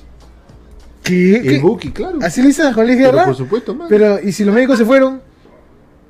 ¿Qué? 1.03 1.37
El 1.37 1.43
¿Qué? 1.43 1.59
Buki, 1.61 1.91
claro. 1.93 2.19
¿Así 2.21 2.43
le 2.43 2.49
dicen 2.49 2.67
a 2.67 2.75
Juan 2.75 2.87
Luis 2.87 2.99
Pero 2.99 3.13
Guerra? 3.13 3.25
por 3.25 3.35
supuesto, 3.37 3.75
man. 3.75 3.87
Pero, 3.89 4.21
¿y 4.23 4.31
si 4.33 4.45
los 4.45 4.55
médicos 4.55 4.77
se 4.77 4.85
fueron? 4.85 5.23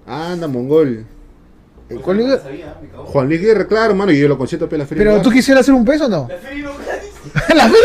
Anda, 0.08 0.48
mongol. 0.48 1.06
Eh, 1.90 1.96
Juan 2.00 2.16
Luis 2.16 2.28
Guerra-. 2.28 3.04
Juan 3.04 3.28
Luis 3.28 3.40
Guerra, 3.40 3.66
claro, 3.66 3.94
mano. 3.94 4.12
Y 4.12 4.18
yo 4.18 4.28
lo 4.28 4.38
concierto 4.38 4.68
pe 4.68 4.78
la 4.78 4.86
feria. 4.86 5.04
Pero 5.04 5.22
tú 5.22 5.30
quisieras 5.30 5.62
hacer 5.62 5.74
un 5.74 5.84
peso 5.84 6.06
o 6.06 6.08
no? 6.08 6.28
La 6.28 6.38
feria 6.38 6.64
no. 6.64 6.74
¡La 7.54 7.68
feria 7.68 7.80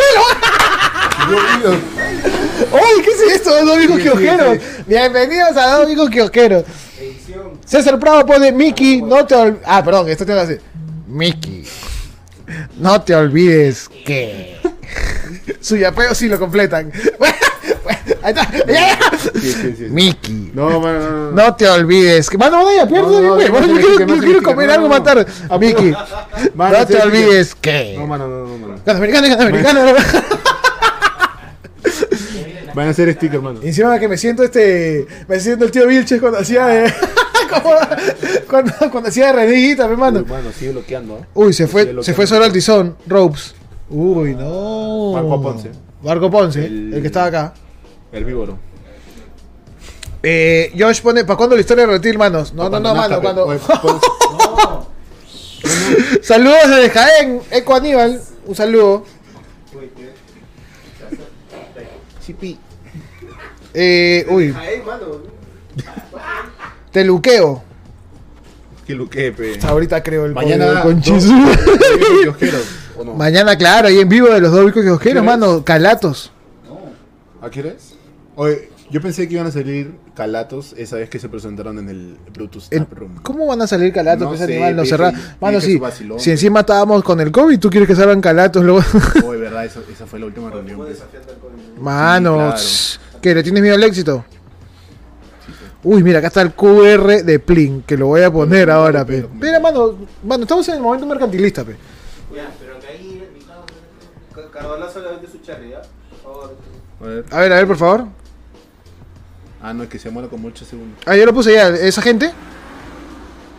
¡Ay, 2.71 3.01
qué 3.03 3.11
es 3.11 3.35
esto! 3.35 3.51
Dos 3.65 3.75
amigos 3.75 3.97
Sí, 3.97 4.03
sí, 4.03 4.09
kiosqueros. 4.09 4.57
Bienvenidos 4.87 5.57
a 5.57 5.71
Dos 5.71 5.85
amigos. 5.85 6.09
Edición. 6.99 7.51
César 7.65 7.99
Prado 7.99 8.25
pone 8.25 8.51
Mickey, 8.51 9.01
no 9.01 9.25
te 9.25 9.35
olvides. 9.35 9.63
Ah, 9.65 9.83
perdón, 9.83 10.09
esto 10.09 10.25
te 10.25 10.33
va 10.33 10.41
a 10.41 10.45
decir. 10.45 10.61
Mickey, 11.07 11.65
no 12.77 13.01
te 13.01 13.15
olvides 13.15 13.89
que. 14.05 14.57
Su 15.61 15.75
yapeo 15.77 16.15
sí 16.15 16.27
lo 16.27 16.39
completan. 16.39 16.91
Ahí 17.19 17.33
Mickey, 19.89 20.51
No, 20.53 20.79
mano, 20.79 20.99
no, 20.99 21.09
no. 21.09 21.31
no 21.31 21.55
te 21.55 21.67
olvides 21.69 22.29
que. 22.29 22.37
Mano, 22.37 22.57
mano, 22.57 22.69
ya 22.75 22.85
pierde, 22.87 23.27
güey. 23.27 23.47
yo 24.07 24.17
quiero, 24.19 24.43
comer 24.43 24.71
algo 24.71 24.87
más 24.89 25.03
tarde. 25.03 25.25
Ah, 25.49 25.57
Mickey, 25.57 25.93
Mano, 26.55 26.77
no 26.79 26.85
te 26.85 27.01
olvides 27.01 27.55
que. 27.55 27.95
No, 27.97 28.07
mano, 28.07 28.27
no, 28.27 28.45
no, 28.47 28.57
mano. 28.57 28.75
Gana 28.85 28.97
americano, 28.99 29.27
gana 29.29 29.43
americano. 29.45 29.81
Van 32.75 32.87
a 32.87 32.91
hacer 32.91 33.11
sticker, 33.13 33.41
mano. 33.41 33.59
Y 33.63 33.67
encima 33.67 33.97
que 33.99 34.07
me 34.07 34.17
siento 34.17 34.43
este. 34.43 35.07
Me 35.27 35.39
siento 35.39 35.65
el 35.65 35.71
tío 35.71 35.87
Vilches 35.87 36.19
cuando 36.21 36.39
hacía 36.39 36.65
de. 36.67 36.93
como- 37.49 37.75
cuando, 38.47 38.73
cuando 38.91 39.09
hacía 39.09 39.27
de 39.27 39.33
reniguita, 39.33 39.85
mi 39.87 39.93
hermano. 39.93 40.23
Mano, 40.27 40.51
sigue 40.57 40.71
bloqueando, 40.71 41.17
¿eh? 41.17 41.25
Uy, 41.33 41.51
se 41.53 41.67
fue, 41.67 41.95
se 42.03 42.13
fue 42.13 42.27
solo 42.27 42.45
al 42.45 42.51
tizón. 42.53 42.95
Ropes. 43.07 43.55
Uy, 43.89 44.35
no. 44.35 45.13
Marco 45.13 45.41
Ponce. 45.41 45.71
Marco 46.03 46.29
Ponce, 46.29 46.65
el, 46.65 46.93
El- 46.93 47.01
que 47.01 47.07
estaba 47.07 47.25
acá. 47.25 47.53
El 48.11 48.25
víboro. 48.25 48.57
Eh, 50.23 50.73
Josh 50.77 51.01
pone, 51.01 51.23
¿para 51.23 51.37
cuándo 51.37 51.55
la 51.55 51.61
historia 51.61 51.85
de 51.85 51.93
Reptil, 51.93 52.17
manos? 52.17 52.53
No, 52.53 52.69
no, 52.69 52.79
no, 52.79 52.93
mano, 52.95 53.21
cuando... 53.21 53.45
Oye, 53.45 53.59
No. 53.83 54.87
Saludos 56.21 56.57
desde 56.67 56.89
Jaén, 56.89 57.41
Eco 57.51 57.75
Aníbal. 57.75 58.21
Un 58.45 58.55
saludo. 58.55 59.05
Uy, 59.73 59.89
que- 59.95 60.09
Chipi. 62.25 62.57
Eh, 63.73 64.25
uy, 64.29 64.51
Jaén, 64.51 64.85
mano. 64.85 65.05
te 66.91 67.03
luqueo. 67.03 67.63
Que 68.87 68.95
lo 68.95 69.09
que, 69.09 69.31
pe. 69.31 69.59
Ahorita 69.67 70.01
creo 70.01 70.25
el 70.25 70.33
Mañana. 70.33 70.81
con 70.81 70.95
dos- 70.95 71.03
Chisu. 71.05 71.31
dos 71.33 71.57
kiosqueros, 72.23 72.65
¿o 72.97 73.03
no? 73.03 73.13
Mañana, 73.13 73.55
claro, 73.57 73.87
ahí 73.87 73.99
en 73.99 74.09
vivo 74.09 74.27
de 74.29 74.41
los 74.41 74.51
dos 74.51 74.65
bicos 74.65 74.99
¿Qué 74.99 75.13
mano, 75.21 75.63
calatos. 75.63 76.31
¿A 77.41 77.49
qué 77.49 77.59
hora 77.61 77.69
es? 77.69 77.93
Oye, 78.41 78.69
yo 78.89 79.01
pensé 79.01 79.27
que 79.27 79.33
iban 79.33 79.47
a 79.47 79.51
salir 79.51 79.95
calatos 80.15 80.73
esa 80.77 80.95
vez 80.95 81.09
que 81.09 81.19
se 81.19 81.27
presentaron 81.27 81.77
en 81.77 81.89
el 81.89 82.17
Brutus 82.33 82.69
Tap 82.69 82.89
Room. 82.93 83.15
¿Cómo 83.21 83.45
van 83.45 83.61
a 83.61 83.67
salir 83.67 83.91
calatos? 83.91 84.21
No 84.21 84.27
pues, 84.29 84.39
sé, 84.39 84.45
animal, 84.45 84.75
no 84.77 84.85
cerra- 84.85 85.11
Mano, 85.41 85.59
sí, 85.59 85.77
vacilón, 85.77 86.21
si 86.21 86.31
encima 86.31 86.61
estábamos 86.61 87.03
con 87.03 87.19
el 87.19 87.33
COVID, 87.33 87.59
tú 87.59 87.69
quieres 87.69 87.85
que 87.85 87.95
salgan 87.97 88.21
calatos 88.21 88.63
luego. 88.63 88.79
Oye, 89.27 89.41
verdad, 89.41 89.65
esa, 89.65 89.81
esa 89.91 90.05
fue 90.05 90.19
la 90.19 90.27
última 90.27 90.49
reunión. 90.49 90.77
COVID. 90.79 90.95
Mano, 91.81 92.35
claro. 92.37 92.61
¿qué? 93.21 93.35
¿Le 93.35 93.43
tienes 93.43 93.61
miedo 93.61 93.75
al 93.75 93.83
éxito? 93.83 94.23
Uy, 95.83 96.01
mira, 96.01 96.19
acá 96.19 96.27
está 96.27 96.41
el 96.41 96.53
QR 96.53 97.21
de 97.23 97.39
Plin, 97.39 97.83
que 97.85 97.97
lo 97.97 98.07
voy 98.07 98.21
a 98.21 98.31
poner 98.31 98.71
ahora, 98.71 99.03
pe. 99.03 99.27
Mira, 99.33 99.59
mano, 99.59 99.97
mano, 100.23 100.43
estamos 100.43 100.65
en 100.69 100.75
el 100.75 100.81
momento 100.81 101.05
mercantilista, 101.05 101.65
pe. 101.65 101.75
Ya, 102.33 102.49
pero 102.57 102.79
que 102.79 102.87
ahí, 102.87 103.27
Ca- 104.33 104.49
Cardolazo 104.49 105.01
le 105.01 105.09
vende 105.09 105.27
su 105.27 105.39
cherry, 105.39 105.71
¿ya? 105.71 105.81
Por 106.09 106.19
favor. 106.21 106.55
A 107.31 107.39
ver, 107.41 107.53
a 107.53 107.55
ver, 107.57 107.67
por 107.67 107.77
favor. 107.77 108.07
Ah, 109.61 109.73
no, 109.73 109.83
es 109.83 109.89
que 109.89 109.99
se 109.99 110.09
muera 110.09 110.29
como 110.29 110.47
8 110.47 110.65
segundos. 110.65 110.99
Ah, 111.05 111.15
yo 111.15 111.25
lo 111.25 111.33
puse 111.33 111.53
ya, 111.53 111.67
esa 111.67 112.01
gente. 112.01 112.31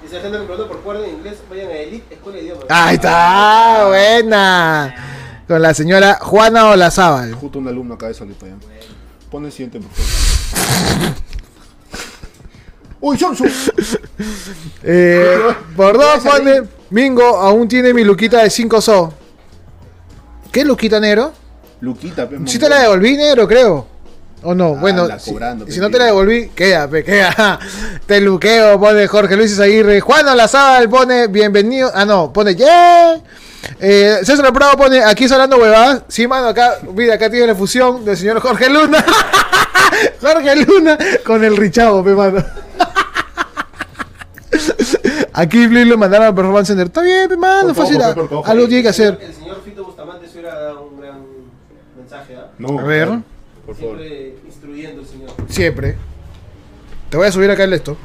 Y 0.05 0.09
si 0.09 0.17
hay 0.17 0.23
gente 0.23 0.39
que 0.39 0.45
pregunta 0.45 0.69
por 0.69 0.81
cuerda 0.81 1.07
en 1.07 1.15
inglés, 1.17 1.39
vayan 1.51 1.69
a 1.69 1.75
Elite 1.77 2.15
Escuela 2.15 2.39
de 2.39 2.45
Idiomas. 2.45 2.65
Ahí 2.69 2.95
está, 2.95 3.87
buena. 3.89 4.95
Con 5.47 5.61
la 5.61 5.75
señora 5.75 6.19
Juana 6.21 6.71
Olazábal. 6.71 7.35
Justo 7.35 7.59
un 7.59 7.69
alumno 7.69 7.95
acá 7.95 8.07
de 8.09 8.15
solito 8.15 8.47
ya. 8.47 8.55
Pon 9.31 9.45
el 9.45 9.53
siguiente, 9.53 9.79
por 9.81 9.91
favor. 9.91 11.15
¡Uy, 13.01 13.19
Samsung! 13.19 13.51
Eh, 14.83 15.39
por 15.77 15.95
dos 15.97 16.05
¿Puedes 16.05 16.23
salir? 16.23 16.55
pone 16.63 16.69
Mingo, 16.91 17.23
aún 17.23 17.69
tiene 17.69 17.95
mi 17.95 18.05
luquita 18.05 18.43
de 18.43 18.51
5 18.51 18.81
so. 18.81 19.15
¿Qué 20.53 20.65
luquita 20.65 21.01
negro? 21.01 21.33
Luquita, 21.81 22.29
pe. 22.29 22.39
Si 22.47 22.59
te 22.59 22.69
la 22.69 22.81
devolví 22.81 23.17
negro, 23.17 23.47
creo. 23.49 23.87
O 24.43 24.55
no, 24.55 24.75
Ah, 24.77 24.81
bueno, 24.81 25.07
si, 25.19 25.31
cobrando, 25.33 25.67
si 25.67 25.81
no 25.81 25.91
te 25.91 25.99
la 25.99 26.07
devolví, 26.07 26.49
queda, 26.49 26.89
pe, 26.89 27.05
queda. 27.05 27.59
Te 28.07 28.21
luqueo, 28.21 28.81
pone 28.81 29.07
Jorge 29.07 29.37
Luis 29.37 29.59
Aguirre. 29.61 30.01
Juan 30.01 30.27
Olazábal 30.29 30.89
pone 30.89 31.27
bienvenido. 31.27 31.91
Ah, 31.95 32.07
no, 32.07 32.33
pone 32.33 32.55
yeah. 32.55 33.21
Eh, 33.79 34.19
César 34.23 34.51
Prado 34.53 34.77
pone 34.79 35.05
aquí 35.05 35.31
hablando 35.31 35.59
huevadas. 35.59 36.03
Sí, 36.09 36.27
mano, 36.27 36.49
acá, 36.49 36.79
mira, 36.95 37.15
acá 37.15 37.29
tiene 37.29 37.49
la 37.49 37.55
fusión 37.55 38.03
del 38.05 38.17
señor 38.17 38.41
Jorge 38.41 38.71
Luna. 38.71 39.05
Jorge 40.23 40.57
Luna 40.65 40.97
con 41.25 41.45
el 41.45 41.57
Richavo, 41.57 42.03
pe, 42.03 42.15
mano. 42.15 42.43
Aquí 45.33 45.67
Blin 45.67 45.89
lo 45.89 45.97
mandaron 45.97 46.29
al 46.29 46.35
Performance 46.35 46.69
Center. 46.69 46.87
Está 46.87 47.03
bien, 47.03 47.29
pe, 47.29 47.37
mano, 47.37 47.75
Por 47.75 47.87
fácil. 47.87 48.01
Algo 48.03 48.67
tiene 48.69 48.83
que 48.83 48.89
hacer. 48.89 49.19
El 49.21 49.35
señor 49.35 49.63
Fito 49.63 49.85
Bustamante 49.85 50.27
se 50.27 50.39
hubiera 50.39 50.59
dado 50.59 50.83
un 50.83 50.99
gran 51.01 51.23
mensaje, 51.97 52.37
¿ah? 52.37 52.49
No, 52.59 52.79
A 52.79 52.83
ver. 52.83 53.09
Claro, 53.75 53.77
Por 53.77 53.77
favor. 53.77 53.99
Siempre 53.99 54.37
instruyendo 54.47 55.01
el 55.03 55.07
señor. 55.07 55.31
Siempre. 55.49 55.97
Te 57.09 57.17
voy 57.17 57.27
a 57.27 57.33
subir 57.33 57.51
acá 57.51 57.65
el 57.65 57.73
esto. 57.73 57.97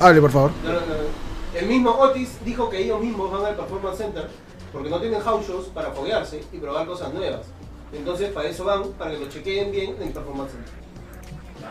Hable, 0.00 0.20
por 0.20 0.30
favor. 0.30 0.50
No, 0.64 0.72
no, 0.72 0.80
no. 0.80 1.58
El 1.58 1.66
mismo 1.66 1.90
Otis 1.90 2.30
dijo 2.44 2.68
que 2.68 2.82
ellos 2.82 3.00
mismos 3.00 3.30
van 3.30 3.44
al 3.46 3.54
Performance 3.56 3.98
Center 3.98 4.28
porque 4.72 4.90
no 4.90 5.00
tienen 5.00 5.20
house 5.20 5.46
shows 5.46 5.66
para 5.66 5.92
foguearse 5.92 6.42
y 6.52 6.58
probar 6.58 6.86
cosas 6.86 7.14
nuevas. 7.14 7.42
Entonces, 7.92 8.30
para 8.30 8.48
eso 8.48 8.64
van, 8.64 8.88
para 8.98 9.12
que 9.12 9.18
lo 9.18 9.28
chequeen 9.28 9.70
bien 9.70 9.94
en 10.00 10.08
el 10.08 10.12
Performance 10.12 10.50
Center. 10.52 10.72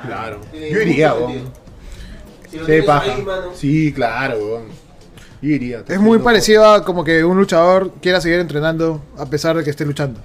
Claro. 0.07 0.39
Tiene 0.51 0.69
Yo 0.71 0.81
iría, 0.81 1.13
weón. 1.13 1.51
Si 2.49 2.57
lo 2.59 2.65
Sí, 2.65 2.81
paja. 2.83 3.13
ahí, 3.13 3.21
mano, 3.23 3.47
Sí, 3.53 3.93
claro, 3.93 4.37
weón. 4.37 4.63
Yo 5.41 5.49
iría. 5.49 5.83
Es 5.85 5.99
muy 5.99 6.19
parecido 6.19 6.65
a 6.65 6.85
como 6.85 7.03
que 7.03 7.25
un 7.25 7.37
luchador 7.37 7.91
quiera 8.01 8.21
seguir 8.21 8.39
entrenando 8.39 9.01
a 9.17 9.25
pesar 9.25 9.57
de 9.57 9.63
que 9.65 9.69
esté 9.69 9.85
luchando. 9.85 10.21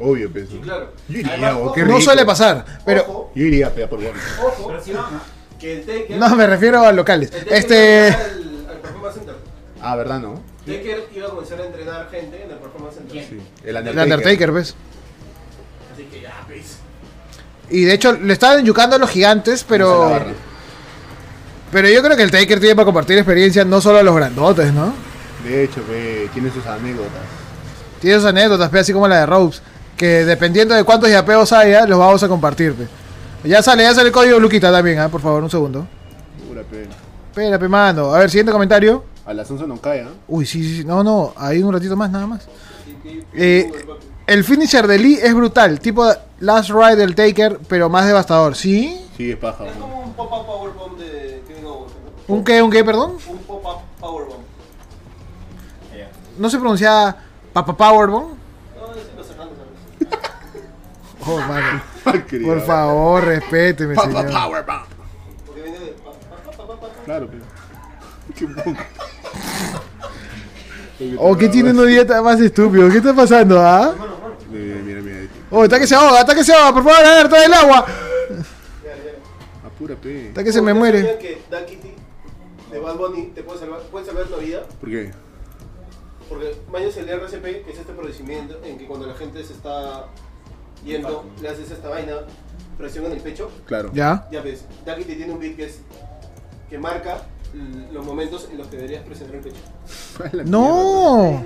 Obvio. 0.00 0.30
Sí, 0.34 0.58
claro. 0.62 0.92
Yo 1.08 1.18
iría, 1.18 1.32
Además, 1.34 1.72
qué 1.74 1.80
No 1.82 1.86
rico. 1.88 2.00
suele 2.00 2.24
pasar, 2.24 2.64
pero 2.86 3.02
Ojo, 3.02 3.32
Yo 3.34 3.44
iría, 3.44 3.74
pea 3.74 3.88
por 3.88 3.98
weón. 3.98 4.14
ojo, 4.42 4.66
Pero 4.68 4.82
si 4.82 4.92
van, 4.92 5.04
que 5.58 5.78
el 5.80 5.86
Taker. 5.86 6.16
no 6.18 6.36
me 6.36 6.46
refiero 6.46 6.80
a 6.84 6.92
locales. 6.92 7.30
el 7.32 7.40
Taker 7.40 7.54
Este 7.58 8.08
iba 8.08 8.16
a 8.16 8.24
al, 8.24 8.66
al 8.70 8.76
Performance 8.80 9.14
Center. 9.16 9.34
Ah, 9.82 9.96
¿verdad, 9.96 10.20
no? 10.20 10.42
Taker 10.66 11.08
iba 11.14 11.26
a 11.26 11.30
comenzar 11.30 11.60
a 11.60 11.66
entrenar 11.66 12.08
gente 12.10 12.42
en 12.44 12.50
el 12.50 12.56
Performance 12.56 12.94
Center. 12.96 13.24
Sí. 13.28 13.38
El 13.64 13.76
el 13.76 13.98
Undertaker, 13.98 14.52
¿ves? 14.52 14.74
Así 15.92 16.04
que 16.04 16.20
ya, 16.22 16.32
pues. 16.46 16.78
Y 17.68 17.84
de 17.84 17.92
hecho 17.94 18.12
le 18.12 18.32
estaban 18.32 18.64
yucando 18.64 18.96
a 18.96 18.98
los 18.98 19.10
gigantes, 19.10 19.62
la 19.62 19.68
pero 19.68 20.00
barra. 20.10 20.26
pero 21.70 21.88
yo 21.88 22.02
creo 22.02 22.16
que 22.16 22.22
el 22.22 22.30
Taker 22.30 22.58
tiene 22.58 22.74
para 22.74 22.86
compartir 22.86 23.16
experiencia 23.18 23.64
no 23.64 23.80
solo 23.80 23.98
a 23.98 24.02
los 24.02 24.16
grandotes, 24.16 24.72
¿no? 24.72 24.92
De 25.44 25.64
hecho, 25.64 25.80
pe, 25.82 26.28
tiene 26.32 26.50
sus 26.50 26.66
anécdotas. 26.66 27.20
Tiene 28.00 28.16
sus 28.16 28.26
anécdotas, 28.26 28.68
pe, 28.70 28.78
así 28.80 28.92
como 28.92 29.06
la 29.08 29.20
de 29.20 29.26
Ropes, 29.26 29.62
que 30.00 30.24
dependiendo 30.24 30.74
de 30.74 30.82
cuántos 30.82 31.10
yapeos 31.10 31.52
haya, 31.52 31.86
los 31.86 31.98
vamos 31.98 32.22
a 32.22 32.28
compartir. 32.28 32.72
pe. 32.72 32.86
Ya 33.46 33.62
sale, 33.62 33.82
ya 33.82 33.94
sale 33.94 34.06
el 34.06 34.12
código 34.14 34.40
Luquita 34.40 34.72
también, 34.72 34.98
¿ah? 34.98 35.10
por 35.10 35.20
favor, 35.20 35.42
un 35.42 35.50
segundo. 35.50 35.86
Pura 36.48 36.62
pena. 36.62 36.94
Espera, 37.28 37.58
pe, 37.58 37.68
mano. 37.68 38.14
A 38.14 38.20
ver, 38.20 38.30
siguiente 38.30 38.50
comentario. 38.50 39.04
A 39.26 39.34
las 39.34 39.50
11 39.50 39.66
no 39.66 39.76
cae, 39.76 40.00
¿ah? 40.00 40.08
Uy, 40.26 40.46
sí, 40.46 40.62
sí, 40.62 40.78
sí. 40.78 40.84
No, 40.86 41.04
no, 41.04 41.34
hay 41.36 41.62
un 41.62 41.70
ratito 41.70 41.96
más, 41.96 42.10
nada 42.10 42.26
más. 42.26 42.48
Eh, 43.34 43.70
el 44.26 44.42
finisher 44.42 44.86
de 44.86 44.98
Lee 44.98 45.18
es 45.22 45.34
brutal, 45.34 45.78
tipo 45.80 46.10
Last 46.38 46.70
Ride 46.70 46.96
del 46.96 47.14
Taker, 47.14 47.60
pero 47.68 47.90
más 47.90 48.06
devastador. 48.06 48.56
¿Sí? 48.56 49.06
Sí, 49.18 49.32
es 49.32 49.36
paja, 49.36 49.66
Es 49.66 49.76
como 49.76 50.00
un 50.00 50.14
pop-up 50.14 50.46
powerbomb 50.46 50.98
de 50.98 51.42
Kevin 51.46 51.66
Owens. 51.66 51.92
¿no? 52.26 52.34
¿Un 52.34 52.42
qué, 52.42 52.62
un 52.62 52.70
qué, 52.70 52.82
perdón? 52.82 53.18
Un 53.28 53.38
pop-up 53.40 53.82
powerbomb. 54.00 54.40
No 56.38 56.48
se 56.48 56.58
pronuncia 56.58 57.14
Papa 57.52 57.76
Powerbomb. 57.76 58.28
No, 58.28 58.94
ese 58.94 59.14
lo 59.14 59.24
cerrando, 59.24 59.54
¿sabes? 59.56 59.76
Oh, 61.30 61.38
mano. 61.48 61.82
Por 62.44 62.60
favor, 62.62 63.24
respéteme, 63.24 63.94
señor. 63.94 64.30
Power 64.30 64.64
Bomb. 64.64 64.82
Porque 65.46 65.62
viene 65.62 65.78
de. 65.78 65.86
pa- 65.92 66.10
pa- 66.12 66.50
pa- 66.56 66.66
pa- 66.66 66.66
pa- 66.66 66.80
pa- 66.80 67.04
Claro, 67.04 67.28
pe. 67.28 67.36
Qué 68.34 68.46
poco. 68.46 68.76
Oh, 71.18 71.36
¿qué 71.36 71.48
tiene 71.48 71.70
una 71.70 71.84
dieta 71.84 72.20
más 72.22 72.40
estúpido? 72.40 72.90
¿Qué 72.90 72.98
está 72.98 73.14
pasando, 73.14 73.58
ah? 73.60 73.94
Mira, 74.50 74.76
mira, 74.84 75.00
mira. 75.00 75.16
Oh, 75.50 75.64
está 75.64 75.78
que 75.78 75.86
se 75.86 75.94
ahoga, 75.94 76.20
está 76.20 76.34
que 76.34 76.44
se 76.44 76.52
ahoga, 76.52 76.74
por 76.74 76.84
favor, 76.84 77.04
a 77.06 77.14
ver, 77.16 77.28
trae 77.28 77.46
el 77.46 77.54
agua. 77.54 77.86
A 79.64 79.68
pura 79.78 79.94
pe. 79.96 80.28
Está 80.28 80.44
que 80.44 80.52
se 80.52 80.60
me 80.60 80.72
¿Ustedes 80.72 80.78
muere. 80.78 81.00
sabían 81.02 81.18
que 81.18 81.42
Dan 81.50 81.66
Kitty 81.66 81.94
de 82.72 82.78
Bad 82.78 82.96
Bunny 82.96 83.26
te 83.34 83.42
puede 83.42 83.58
salvar, 83.60 83.80
puede 83.90 84.04
salvar 84.06 84.28
la 84.30 84.36
vida? 84.36 84.60
¿Por 84.78 84.90
qué? 84.90 85.10
Porque 86.28 86.54
Maño 86.70 86.86
es 86.88 86.96
el 86.98 87.08
RCP, 87.08 87.42
que 87.64 87.70
es 87.72 87.78
este 87.78 87.92
procedimiento 87.94 88.60
en 88.64 88.78
que 88.78 88.86
cuando 88.86 89.06
la 89.06 89.14
gente 89.14 89.42
se 89.42 89.54
está 89.54 90.04
yendo, 90.84 91.24
le 91.40 91.48
haces 91.48 91.70
esta 91.70 91.88
vaina, 91.88 92.12
presión 92.78 93.06
en 93.06 93.12
el 93.12 93.20
pecho. 93.20 93.50
Claro. 93.66 93.90
Ya. 93.92 94.26
Ya 94.30 94.40
ves, 94.42 94.64
Dan 94.84 94.98
Kitty 94.98 95.14
tiene 95.16 95.32
un 95.32 95.38
beat 95.40 95.56
que 95.56 95.66
es 95.66 95.80
que 96.68 96.78
marca 96.78 97.22
los 97.92 98.04
momentos 98.04 98.48
en 98.52 98.58
los 98.58 98.68
que 98.68 98.76
deberías 98.76 99.02
presionar 99.04 99.36
el 99.36 99.40
pecho. 99.42 99.56
No. 100.44 101.42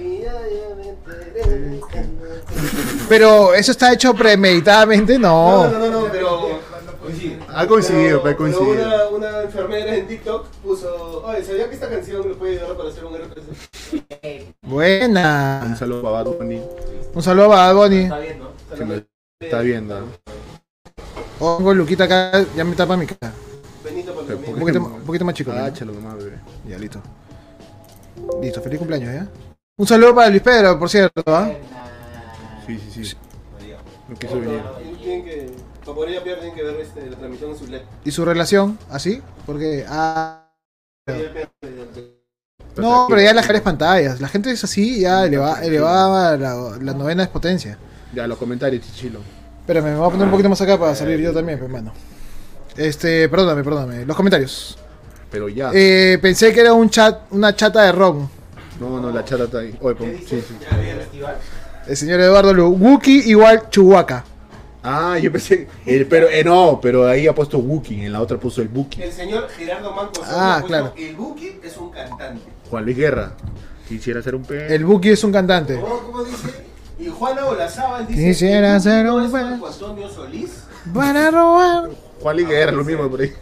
Pero 3.08 3.54
eso 3.54 3.70
está 3.72 3.92
hecho 3.92 4.14
premeditadamente, 4.14 5.18
No, 5.18 5.66
no. 5.68 5.70
no, 5.70 5.78
no, 5.78 6.00
no, 6.02 6.12
pero. 6.12 6.74
Ha 7.54 7.66
coincidido, 7.66 8.20
ha 8.20 8.22
Pero 8.22 8.36
coincidido. 8.36 9.10
Una, 9.10 9.28
una 9.28 9.42
enfermera 9.42 9.94
en 9.94 10.08
TikTok 10.08 10.46
puso, 10.64 11.22
oye, 11.24 11.44
¿sabía 11.44 11.68
que 11.68 11.74
esta 11.74 11.88
canción 11.88 12.26
le 12.26 12.34
puede 12.34 12.58
ayudar 12.58 12.76
para 12.76 12.88
hacer 12.88 13.04
un 13.04 13.14
RPC? 13.16 14.54
Un 14.62 14.70
Buena. 14.70 15.76
saludo 15.78 16.02
para 16.02 16.22
Bad 16.22 16.32
Bunny. 16.38 16.62
Un 17.12 17.22
saludo 17.22 17.52
a 17.52 17.72
Bad 17.72 17.74
Bunny. 17.76 18.02
Está 18.04 18.18
bien, 18.18 18.38
¿no? 18.38 19.13
Está 19.44 19.60
viendo. 19.60 20.08
Oh, 21.40 21.56
tengo 21.56 21.72
el 21.72 21.78
Luquita 21.78 22.04
acá, 22.04 22.44
ya 22.56 22.64
me 22.64 22.76
tapa 22.76 22.96
mi 22.96 23.06
cara. 23.06 23.32
Benito 23.82 24.14
para. 24.14 24.36
Un 24.36 24.58
poquito, 24.58 24.80
un 24.80 25.02
poquito 25.02 25.24
más 25.24 25.34
chico. 25.34 25.52
¿no? 25.52 25.58
Agáchalo 25.58 25.92
nomás, 25.92 26.16
bebé. 26.16 26.38
Ya, 26.66 26.78
listo. 26.78 27.00
Listo, 28.40 28.62
feliz 28.62 28.78
cumpleaños, 28.78 29.12
¿ya? 29.12 29.28
Un 29.76 29.86
saludo 29.86 30.14
para 30.14 30.30
Luis 30.30 30.42
Pedro, 30.42 30.78
por 30.78 30.88
cierto, 30.88 31.22
¿ah? 31.26 31.50
Sí, 32.66 32.78
sí, 32.90 33.04
sí. 33.04 33.16
No 34.08 34.14
quiso 34.16 34.38
venir. 34.38 34.62
Tienen 35.02 35.24
que, 35.24 35.50
para 35.80 35.94
poder 35.94 36.14
yapear 36.14 36.38
tienen 36.38 36.54
que 36.54 36.62
ver 36.62 36.80
este, 36.80 37.10
la 37.10 37.16
transmisión 37.16 37.50
en 37.50 37.58
su 37.58 37.66
LED. 37.66 37.82
¿Y 38.04 38.10
su 38.10 38.24
relación? 38.24 38.78
¿Así? 38.90 39.20
Porque, 39.46 39.84
ah... 39.88 40.40
No, 42.76 43.06
pero 43.08 43.20
ya 43.20 43.34
las 43.34 43.46
caras 43.46 43.62
pantallas. 43.62 44.20
La 44.20 44.28
gente 44.28 44.50
es 44.50 44.64
así, 44.64 45.00
ya 45.00 45.24
eleva, 45.24 45.62
elevaba 45.64 46.36
la, 46.36 46.78
la 46.80 46.94
novena 46.94 47.22
es 47.22 47.28
potencia. 47.28 47.78
Ya, 48.12 48.26
los 48.26 48.38
comentarios, 48.38 48.84
chichilo. 48.84 49.20
Espérame, 49.64 49.84
me 49.92 49.96
voy 49.96 50.06
a 50.06 50.10
poner 50.10 50.26
un 50.26 50.30
poquito 50.30 50.48
más 50.50 50.60
acá 50.60 50.78
para 50.78 50.94
salir 50.94 51.18
yo 51.20 51.32
también, 51.32 51.58
pues, 51.58 51.70
hermano. 51.70 51.92
Este, 52.76 53.28
perdóname, 53.30 53.64
perdóname. 53.64 54.04
Los 54.04 54.16
comentarios. 54.16 54.76
Pero 55.30 55.48
ya. 55.48 55.70
Eh, 55.72 56.18
pensé 56.20 56.52
que 56.52 56.60
era 56.60 56.74
un 56.74 56.90
chat, 56.90 57.22
una 57.30 57.56
chata 57.56 57.82
de 57.82 57.92
ron. 57.92 58.28
No, 58.78 59.00
no, 59.00 59.10
la 59.10 59.24
chata 59.24 59.44
está 59.44 59.58
ahí. 59.60 59.74
Oye, 59.80 59.94
pon- 59.94 60.12
sí, 60.18 60.42
sí. 60.46 60.54
Festival. 60.60 61.36
El 61.86 61.96
señor 61.96 62.20
Eduardo 62.20 62.52
Lu. 62.52 62.68
Wookie 62.70 63.22
igual 63.30 63.68
Chihuahua. 63.70 64.24
Ah, 64.82 65.18
yo 65.18 65.32
pensé. 65.32 65.66
el- 65.86 66.06
pero, 66.06 66.28
eh, 66.28 66.44
no, 66.44 66.78
pero 66.82 67.06
ahí 67.08 67.26
ha 67.26 67.34
puesto 67.34 67.58
Wookie. 67.58 68.04
En 68.04 68.12
la 68.12 68.20
otra 68.20 68.36
puso 68.38 68.60
el 68.60 68.68
Buki. 68.68 69.02
El 69.02 69.12
señor 69.12 69.48
Gerardo 69.48 69.92
Manco 69.94 70.20
Ah, 70.26 70.62
claro. 70.66 70.92
El 70.96 71.14
Buki 71.14 71.58
es 71.62 71.76
un 71.78 71.90
cantante. 71.90 72.42
Juan 72.68 72.84
Luis 72.84 72.96
Guerra. 72.96 73.32
Quisiera 73.88 74.20
ser 74.22 74.34
un 74.34 74.42
pe. 74.42 74.74
El 74.74 74.84
Buki 74.84 75.10
es 75.10 75.24
un 75.24 75.32
cantante. 75.32 75.80
¿Cómo, 75.80 76.00
cómo 76.00 76.24
dice? 76.24 76.48
Y 76.98 77.08
Juana 77.08 77.46
Olazábal 77.46 78.06
dice. 78.06 78.20
Quisiera 78.24 78.76
"El 78.76 78.80
Buki 78.80 78.82
ser 78.82 79.10
un 79.10 79.32
Marco 79.32 79.66
Antonio 79.66 80.08
Solís. 80.08 80.64
Para 80.92 81.30
robar 81.30 81.90
Juan 82.20 82.36
Luis 82.36 82.48
Guerra, 82.48 82.72
lo 82.72 82.84
mismo 82.84 83.08
por 83.08 83.20
ahí. 83.20 83.32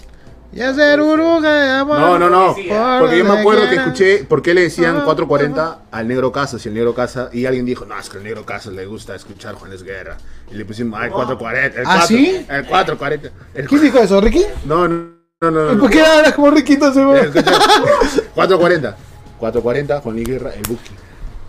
y 0.55 0.61
hacer 0.61 1.01
burbuja 1.03 1.51
de 1.53 1.71
amor. 1.71 1.99
No, 1.99 2.19
no, 2.19 2.31
no. 2.31 2.55
Sí, 2.55 2.69
Porque 3.01 3.19
yo 3.19 3.25
me 3.25 3.39
acuerdo 3.41 3.69
que 3.69 3.75
escuché 3.77 4.25
por 4.25 4.43
qué 4.43 4.55
le 4.55 4.63
decían 4.63 4.97
Ah, 4.99 5.05
440 5.05 5.79
al 5.91 6.09
negro 6.09 6.31
Casas 6.33 6.65
y 6.65 6.69
el 6.69 6.75
negro 6.75 6.95
Casas. 6.95 7.35
Y 7.35 7.47
alguien 7.47 7.65
dijo, 7.67 7.85
no, 7.85 7.99
es 7.99 8.09
que 8.09 8.19
al 8.19 8.25
negro 8.25 8.45
Casas 8.47 8.73
le 8.75 8.87
gusta 8.87 9.15
escuchar 9.15 9.55
Juan 9.55 9.71
Luis 9.71 9.83
Guerra. 9.83 10.17
Y 10.51 10.55
le 10.55 10.65
pusimos, 10.65 10.99
ah, 11.01 11.07
el 11.07 11.13
440. 11.13 11.81
El 11.81 11.87
¿Ah, 11.87 11.91
4, 11.99 12.07
sí? 12.07 12.47
El 12.49 12.67
440. 12.67 13.31
El 13.55 13.67
¿Quién 13.69 13.83
dijo 13.83 13.99
eso, 13.99 14.21
Ricky? 14.21 14.45
No, 14.65 14.87
no, 14.89 15.07
no, 15.41 15.51
no. 15.51 15.73
¿Y 15.73 15.75
no. 15.77 15.81
por 15.81 15.91
qué 15.91 16.03
hablas 16.03 16.33
como 16.35 16.51
Ricky 16.51 16.75
entonces, 16.75 17.05
weón? 17.05 17.17
Escucha, 17.27 17.59
440. 18.35 18.97
440, 19.39 20.01
Juan 20.01 20.15
Luis 20.17 20.29
Guerra, 20.29 20.51
el 20.55 20.63
Buki. 20.69 20.91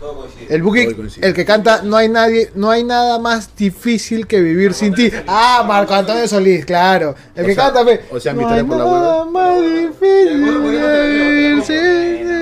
Todo 0.00 0.16
coincide. 0.16 0.54
El 0.54 0.62
Buki, 0.62 0.94
coincide. 0.94 1.26
el 1.26 1.34
que 1.34 1.44
canta, 1.44 1.82
no 1.82 1.96
hay 1.96 2.08
nadie, 2.08 2.50
no 2.54 2.70
hay 2.70 2.84
nada 2.84 3.18
más 3.18 3.54
difícil 3.56 4.26
que 4.26 4.40
vivir 4.40 4.74
sin 4.74 4.92
ti. 4.94 5.10
Ah, 5.26 5.64
Marco 5.66 5.94
Antonio 5.94 6.26
Solís, 6.28 6.64
claro. 6.66 7.14
El 7.34 7.44
O 7.44 7.46
que 7.48 7.54
sea, 7.54 7.72
canta, 7.72 7.80
o 8.10 8.20
sea, 8.20 8.34
mi 8.34 8.42
no 8.42 8.48
hay 8.50 8.62
por 8.62 8.76
la 8.76 8.84
nada 8.84 9.24
hueva. 9.24 9.24
más 9.30 9.60
difícil 9.62 10.44
que 10.44 11.08
vivir 11.08 11.62
sin 11.64 11.76
ti. 11.76 12.34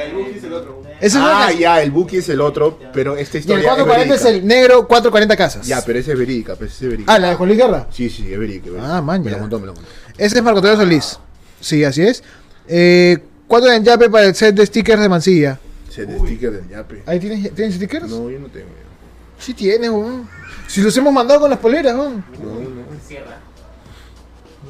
El 0.00 0.14
Buki 0.14 0.38
es 0.38 0.44
el 0.44 0.52
otro. 0.54 0.82
Ese 0.98 1.06
es 1.06 1.16
Ah, 1.16 1.48
una- 1.50 1.52
ya, 1.58 1.82
el 1.82 1.90
Buki 1.90 2.16
es 2.18 2.28
el 2.30 2.40
otro, 2.40 2.78
pero 2.94 3.16
esta 3.16 3.36
Y 3.36 3.38
el 3.38 3.40
historia 3.42 3.64
440 3.64 4.14
es 4.14 4.22
verídica. 4.24 4.42
el 4.42 4.48
negro 4.48 4.86
440 4.88 5.36
casas. 5.36 5.66
Ya, 5.66 5.82
pero 5.84 5.98
ese 5.98 6.12
es 6.12 6.18
verídica, 6.18 6.54
pues 6.56 6.72
ese 6.72 6.84
es 6.86 6.90
verídica. 6.92 7.12
Ah, 7.14 7.18
la 7.18 7.28
de 7.30 7.34
Juan 7.34 7.48
Luis 7.50 7.60
Guerra. 7.60 7.86
Sí, 7.90 8.08
sí, 8.08 8.32
es 8.32 8.38
verídica. 8.38 8.66
es 8.68 8.72
verídica. 8.72 8.96
Ah, 8.96 9.02
man, 9.02 9.22
Me 9.22 9.30
ya. 9.30 9.36
lo 9.36 9.42
contó, 9.42 9.60
me 9.60 9.66
lo 9.66 9.74
contó. 9.74 9.88
Ese 10.16 10.36
es 10.38 10.42
Marco 10.42 10.58
Antonio 10.60 10.78
Solís. 10.78 11.18
Sí, 11.60 11.84
así 11.84 12.02
es. 12.02 12.22
Eh, 12.68 13.18
¿Cuánto 13.46 13.70
en 13.70 13.84
Yape 13.84 14.08
para 14.08 14.24
el 14.26 14.34
set 14.34 14.54
de 14.54 14.64
stickers 14.66 15.00
de 15.02 15.08
Mansilla? 15.08 15.58
De 16.04 16.18
sticker 16.18 16.52
del 16.52 16.68
Yape. 16.68 17.02
¿Ahí 17.06 17.18
tienes, 17.18 17.54
¿tienes 17.54 17.74
stickers? 17.76 18.08
No, 18.08 18.28
yo 18.28 18.38
no 18.38 18.48
tengo. 18.48 18.66
Sí 19.38 19.54
tienes, 19.54 19.90
weón. 19.90 20.28
Si 20.66 20.82
los 20.82 20.96
hemos 20.96 21.12
mandado 21.12 21.40
con 21.40 21.50
las 21.50 21.58
poleras, 21.58 21.94
weón. 21.94 22.24
No, 22.42 22.50
no. 22.50 23.00
Cierra. 23.06 23.38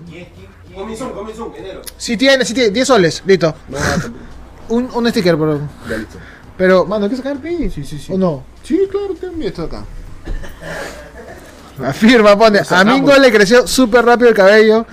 ¿Quién, 0.09 0.27
quién, 0.35 0.47
quién? 0.67 0.77
Comenzó, 0.79 1.13
comenzó, 1.13 1.53
enero. 1.57 1.83
Sí 1.97 2.17
tienes. 2.17 2.55
10 2.55 2.87
soles, 2.87 3.23
listo. 3.27 3.55
No. 3.69 3.79
Un, 4.69 4.91
un 4.93 5.09
sticker. 5.11 5.37
Ya 5.39 5.97
listo. 5.97 6.19
Pero, 6.59 6.85
mano, 6.87 7.05
hay 7.05 7.11
que 7.11 7.17
sacar 7.17 7.37
el 7.37 7.39
pi. 7.39 7.71
Sí, 7.71 7.85
sí, 7.85 7.99
sí. 7.99 8.13
¿O 8.13 8.19
no? 8.19 8.43
Sí, 8.65 8.89
claro, 8.91 9.15
tengo 9.15 9.41
esto 9.43 9.63
acá. 9.63 9.85
Afirma, 11.85 12.37
pone. 12.37 12.61
A. 12.69 12.85
Mingo 12.85 13.15
le 13.17 13.31
creció 13.31 13.65
súper 13.67 14.05
rápido 14.05 14.29
el 14.31 14.35
cabello 14.35 14.85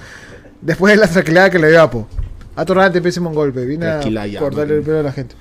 después 0.62 0.94
de 0.94 1.02
la 1.02 1.08
tranquilidad 1.08 1.50
que 1.50 1.58
le 1.58 1.70
dio 1.70 1.82
Apo. 1.82 2.08
Atorrante, 2.56 3.02
pésimo 3.02 3.30
un 3.30 3.36
golpe. 3.36 3.66
Vine 3.66 3.88
a 3.88 4.02
cortarle 4.38 4.78
el 4.78 4.84
pelo 4.84 5.00
a 5.00 5.04
la 5.04 5.12
gente. 5.12 5.36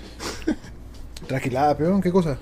Tranquilada, 1.32 1.74
peón, 1.74 2.02
¿qué 2.02 2.12
cosa? 2.12 2.36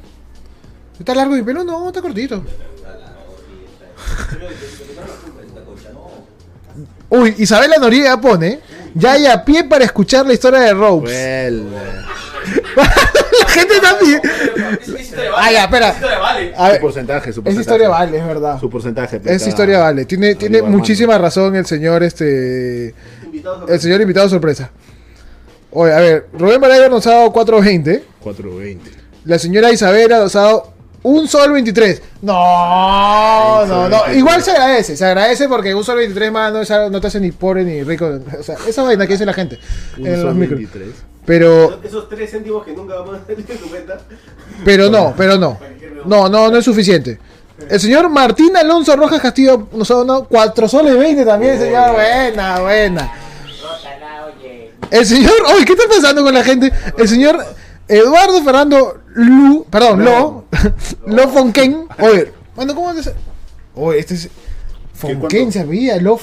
¿Está 0.98 1.14
largo 1.14 1.32
mi 1.36 1.42
pelo? 1.42 1.62
No, 1.62 1.86
está 1.86 2.02
cortito. 2.02 2.42
Uy, 7.08 7.36
Isabela 7.38 7.76
Noriega 7.76 8.20
pone. 8.20 8.58
Ya 8.94 9.12
hay 9.12 9.26
a 9.26 9.44
pie 9.44 9.62
para 9.62 9.84
escuchar 9.84 10.26
la 10.26 10.32
historia 10.32 10.58
de 10.58 10.74
Ropes. 10.74 11.52
la 12.76 13.46
gente 13.48 13.78
también. 13.80 14.20
Es, 14.82 14.88
es 14.88 15.00
historia 15.02 15.30
Ah, 15.36 15.52
ya, 15.52 15.64
espera. 15.66 15.90
A 16.56 16.66
Su 16.66 16.72
ver, 16.72 16.80
porcentaje, 16.80 17.32
su 17.32 17.40
esa 17.40 17.42
porcentaje. 17.44 17.60
historia 17.60 17.88
vale, 17.90 18.18
es 18.18 18.26
verdad. 18.26 18.58
Su 18.58 18.68
porcentaje. 18.68 19.16
Esa 19.18 19.22
pesada. 19.24 19.48
historia 19.50 19.78
vale. 19.78 20.04
Tiene, 20.04 20.34
tiene 20.34 20.62
muchísima 20.62 21.16
razón 21.16 21.54
el 21.54 21.64
señor, 21.66 22.02
este. 22.02 22.92
El 23.68 23.80
señor 23.80 24.00
invitado 24.00 24.28
sorpresa. 24.28 24.72
Oye, 25.72 25.92
a 25.92 26.00
ver, 26.00 26.26
Rubén 26.32 26.60
Baraya 26.60 26.88
nos 26.88 27.06
ha 27.06 27.10
dado 27.12 27.32
4.20. 27.32 28.02
420. 28.22 28.90
La 29.24 29.38
señora 29.38 29.70
Isabela 29.70 30.18
nos 30.18 30.34
ha 30.36 30.40
dado 30.42 30.72
un 31.02 31.28
sol 31.28 31.52
23. 31.52 32.02
No, 32.22 33.66
no, 33.66 33.82
no. 33.88 33.88
23. 33.88 34.16
Igual 34.16 34.42
se 34.42 34.50
agradece. 34.50 34.96
Se 34.96 35.04
agradece 35.04 35.48
porque 35.48 35.74
un 35.74 35.84
sol 35.84 35.96
23 35.98 36.32
más 36.32 36.52
no, 36.52 36.60
es 36.60 36.70
algo- 36.70 36.90
no 36.90 37.00
te 37.00 37.06
hace 37.06 37.20
ni 37.20 37.30
pobre 37.32 37.64
ni 37.64 37.82
rico. 37.82 38.10
O 38.38 38.42
sea, 38.42 38.56
esa 38.66 38.82
vaina 38.82 39.06
que 39.06 39.14
dice 39.14 39.24
la 39.26 39.32
gente 39.32 39.58
Un 39.98 40.06
en 40.06 40.12
los 40.14 40.22
sol 40.22 40.34
micros. 40.34 40.58
23. 40.58 40.88
Pero, 41.26 41.80
Esos 41.84 42.08
tres 42.08 42.30
céntimos 42.30 42.64
que 42.64 42.72
nunca 42.72 42.94
vamos 42.96 43.16
a 43.16 43.18
tener 43.20 43.44
en 43.48 43.58
tu 43.58 43.68
cuenta. 43.68 44.00
pero 44.64 44.90
no, 44.90 45.14
pero 45.16 45.36
no. 45.38 45.58
No, 46.04 46.28
no, 46.28 46.50
no 46.50 46.56
es 46.58 46.64
suficiente. 46.64 47.18
El 47.68 47.78
señor 47.78 48.08
Martín 48.08 48.56
Alonso 48.56 48.96
Rojas 48.96 49.20
Castillo 49.20 49.68
nos 49.72 49.90
ha 49.90 49.94
donado 49.94 50.24
4 50.28 50.66
soles 50.66 50.96
20 50.98 51.24
también, 51.26 51.58
señor. 51.58 51.92
Buena, 51.92 52.60
buena. 52.60 53.12
El 54.90 55.06
señor, 55.06 55.32
oye, 55.54 55.64
¿qué 55.64 55.72
está 55.72 55.84
pasando 55.88 56.22
con 56.22 56.34
la 56.34 56.42
gente? 56.42 56.72
El 56.96 57.08
señor 57.08 57.44
Eduardo 57.86 58.42
Fernando 58.42 59.00
Lu, 59.14 59.66
perdón, 59.70 60.04
Lo, 60.04 60.44
Lo 61.06 61.28
Fonken. 61.28 61.86
Oye, 61.98 62.32
bueno, 62.54 62.74
¿cómo 62.74 62.90
es? 62.92 63.10
Oye, 63.74 63.98
este 63.98 64.14
es 64.14 64.28
se 65.50 65.64
veía, 65.64 65.96
Lo 65.96 66.18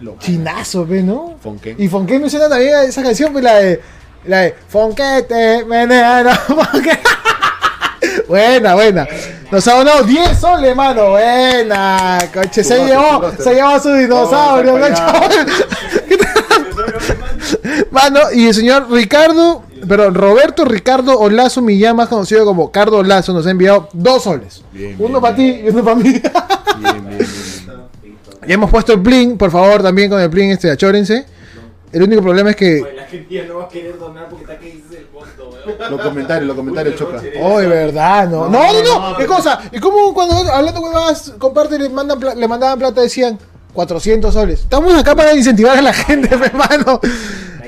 loca. 0.00 0.18
Chinazo, 0.18 0.86
¿ve, 0.86 1.02
no? 1.02 1.36
Fonken. 1.42 1.76
Y 1.78 1.88
Fonken 1.88 2.22
me 2.22 2.30
suena 2.30 2.48
también 2.48 2.74
a 2.74 2.82
esa 2.84 3.02
canción, 3.02 3.32
pues 3.32 3.44
la 3.44 3.54
de 3.54 3.80
la 4.24 4.40
de 4.40 4.54
Fonquete, 4.68 5.64
meneno, 5.64 6.30
Fonken. 6.46 6.98
Buena, 8.28 8.74
buena. 8.74 9.06
Nos 9.50 9.66
ha 9.68 9.74
donado 9.74 10.02
10 10.04 10.38
soles, 10.38 10.74
mano. 10.74 11.10
Buena. 11.10 12.18
Coche, 12.32 12.64
se 12.64 12.84
llevó, 12.84 13.32
se 13.38 13.54
llevó 13.54 13.68
a 13.68 13.80
su 13.80 13.92
dinosaurio. 13.92 14.78
Mano, 17.90 18.20
y 18.32 18.46
el 18.46 18.54
señor 18.54 18.90
Ricardo, 18.90 19.62
perdón, 19.88 20.14
Roberto 20.14 20.64
Ricardo 20.64 21.18
Olazo 21.18 21.62
Millán, 21.62 21.96
más 21.96 22.08
conocido 22.08 22.44
como 22.44 22.70
Cardo 22.70 22.98
Olazo, 22.98 23.32
nos 23.32 23.46
ha 23.46 23.50
enviado 23.50 23.88
dos 23.92 24.24
soles. 24.24 24.62
Bien, 24.72 24.96
uno 24.98 25.20
para 25.20 25.36
ti 25.36 25.62
y 25.64 25.68
uno 25.68 25.84
para 25.84 25.96
mí. 25.96 26.02
Bien, 26.02 26.22
bien, 26.80 27.08
bien, 27.08 27.28
ya 28.46 28.54
hemos 28.54 28.70
puesto 28.70 28.92
el 28.92 29.00
bling, 29.00 29.38
por 29.38 29.50
favor, 29.50 29.82
también 29.82 30.10
con 30.10 30.20
el 30.20 30.28
bling 30.28 30.50
este, 30.50 30.70
achórense. 30.70 31.26
El 31.92 32.02
único 32.02 32.22
problema 32.22 32.50
es 32.50 32.56
que. 32.56 32.82
Oye, 32.82 32.92
la 32.94 33.04
gente 33.06 33.34
ya 33.34 33.44
no 33.44 33.58
va 33.58 33.64
a 33.64 33.68
querer 33.68 33.98
donar 33.98 34.28
porque 34.28 34.42
está 34.42 34.58
que 34.58 34.66
dices 34.66 34.98
el 34.98 35.06
fondo, 35.06 35.56
weón. 35.64 35.90
Los 35.90 36.00
comentarios, 36.00 36.46
los 36.48 36.56
comentarios 36.56 36.96
chocan. 36.96 37.20
Oh, 37.40 37.58
de 37.60 37.68
verdad, 37.68 38.28
no. 38.28 38.48
No, 38.48 38.72
no, 38.72 38.82
no. 38.82 39.16
¿Qué 39.16 39.26
cosa? 39.26 39.60
¿Y 39.70 39.78
cómo 39.78 40.12
cuando 40.12 40.34
hablando 40.52 40.80
huevadas, 40.80 41.32
comparte, 41.38 41.78
le, 41.78 41.88
mandan 41.88 42.18
le 42.36 42.48
mandaban 42.48 42.80
plata, 42.80 43.00
decían 43.00 43.38
400 43.74 44.32
soles? 44.32 44.60
Estamos 44.60 44.94
acá 44.94 45.14
para 45.14 45.34
incentivar 45.34 45.76
a 45.76 45.82
la 45.82 45.92
gente, 45.92 46.34
hermano. 46.34 47.00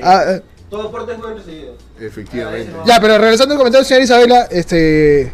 Ah, 0.01 0.23
eh, 0.27 0.41
Todo 0.69 0.87
aporte 0.87 1.13
es 1.13 1.45
seguidos. 1.45 1.75
Efectivamente. 1.99 2.71
ya, 2.85 2.99
pero 2.99 3.17
regresando 3.17 3.53
al 3.53 3.57
comentario, 3.57 3.85
señora 3.85 4.03
Isabela, 4.03 4.47
este. 4.49 5.31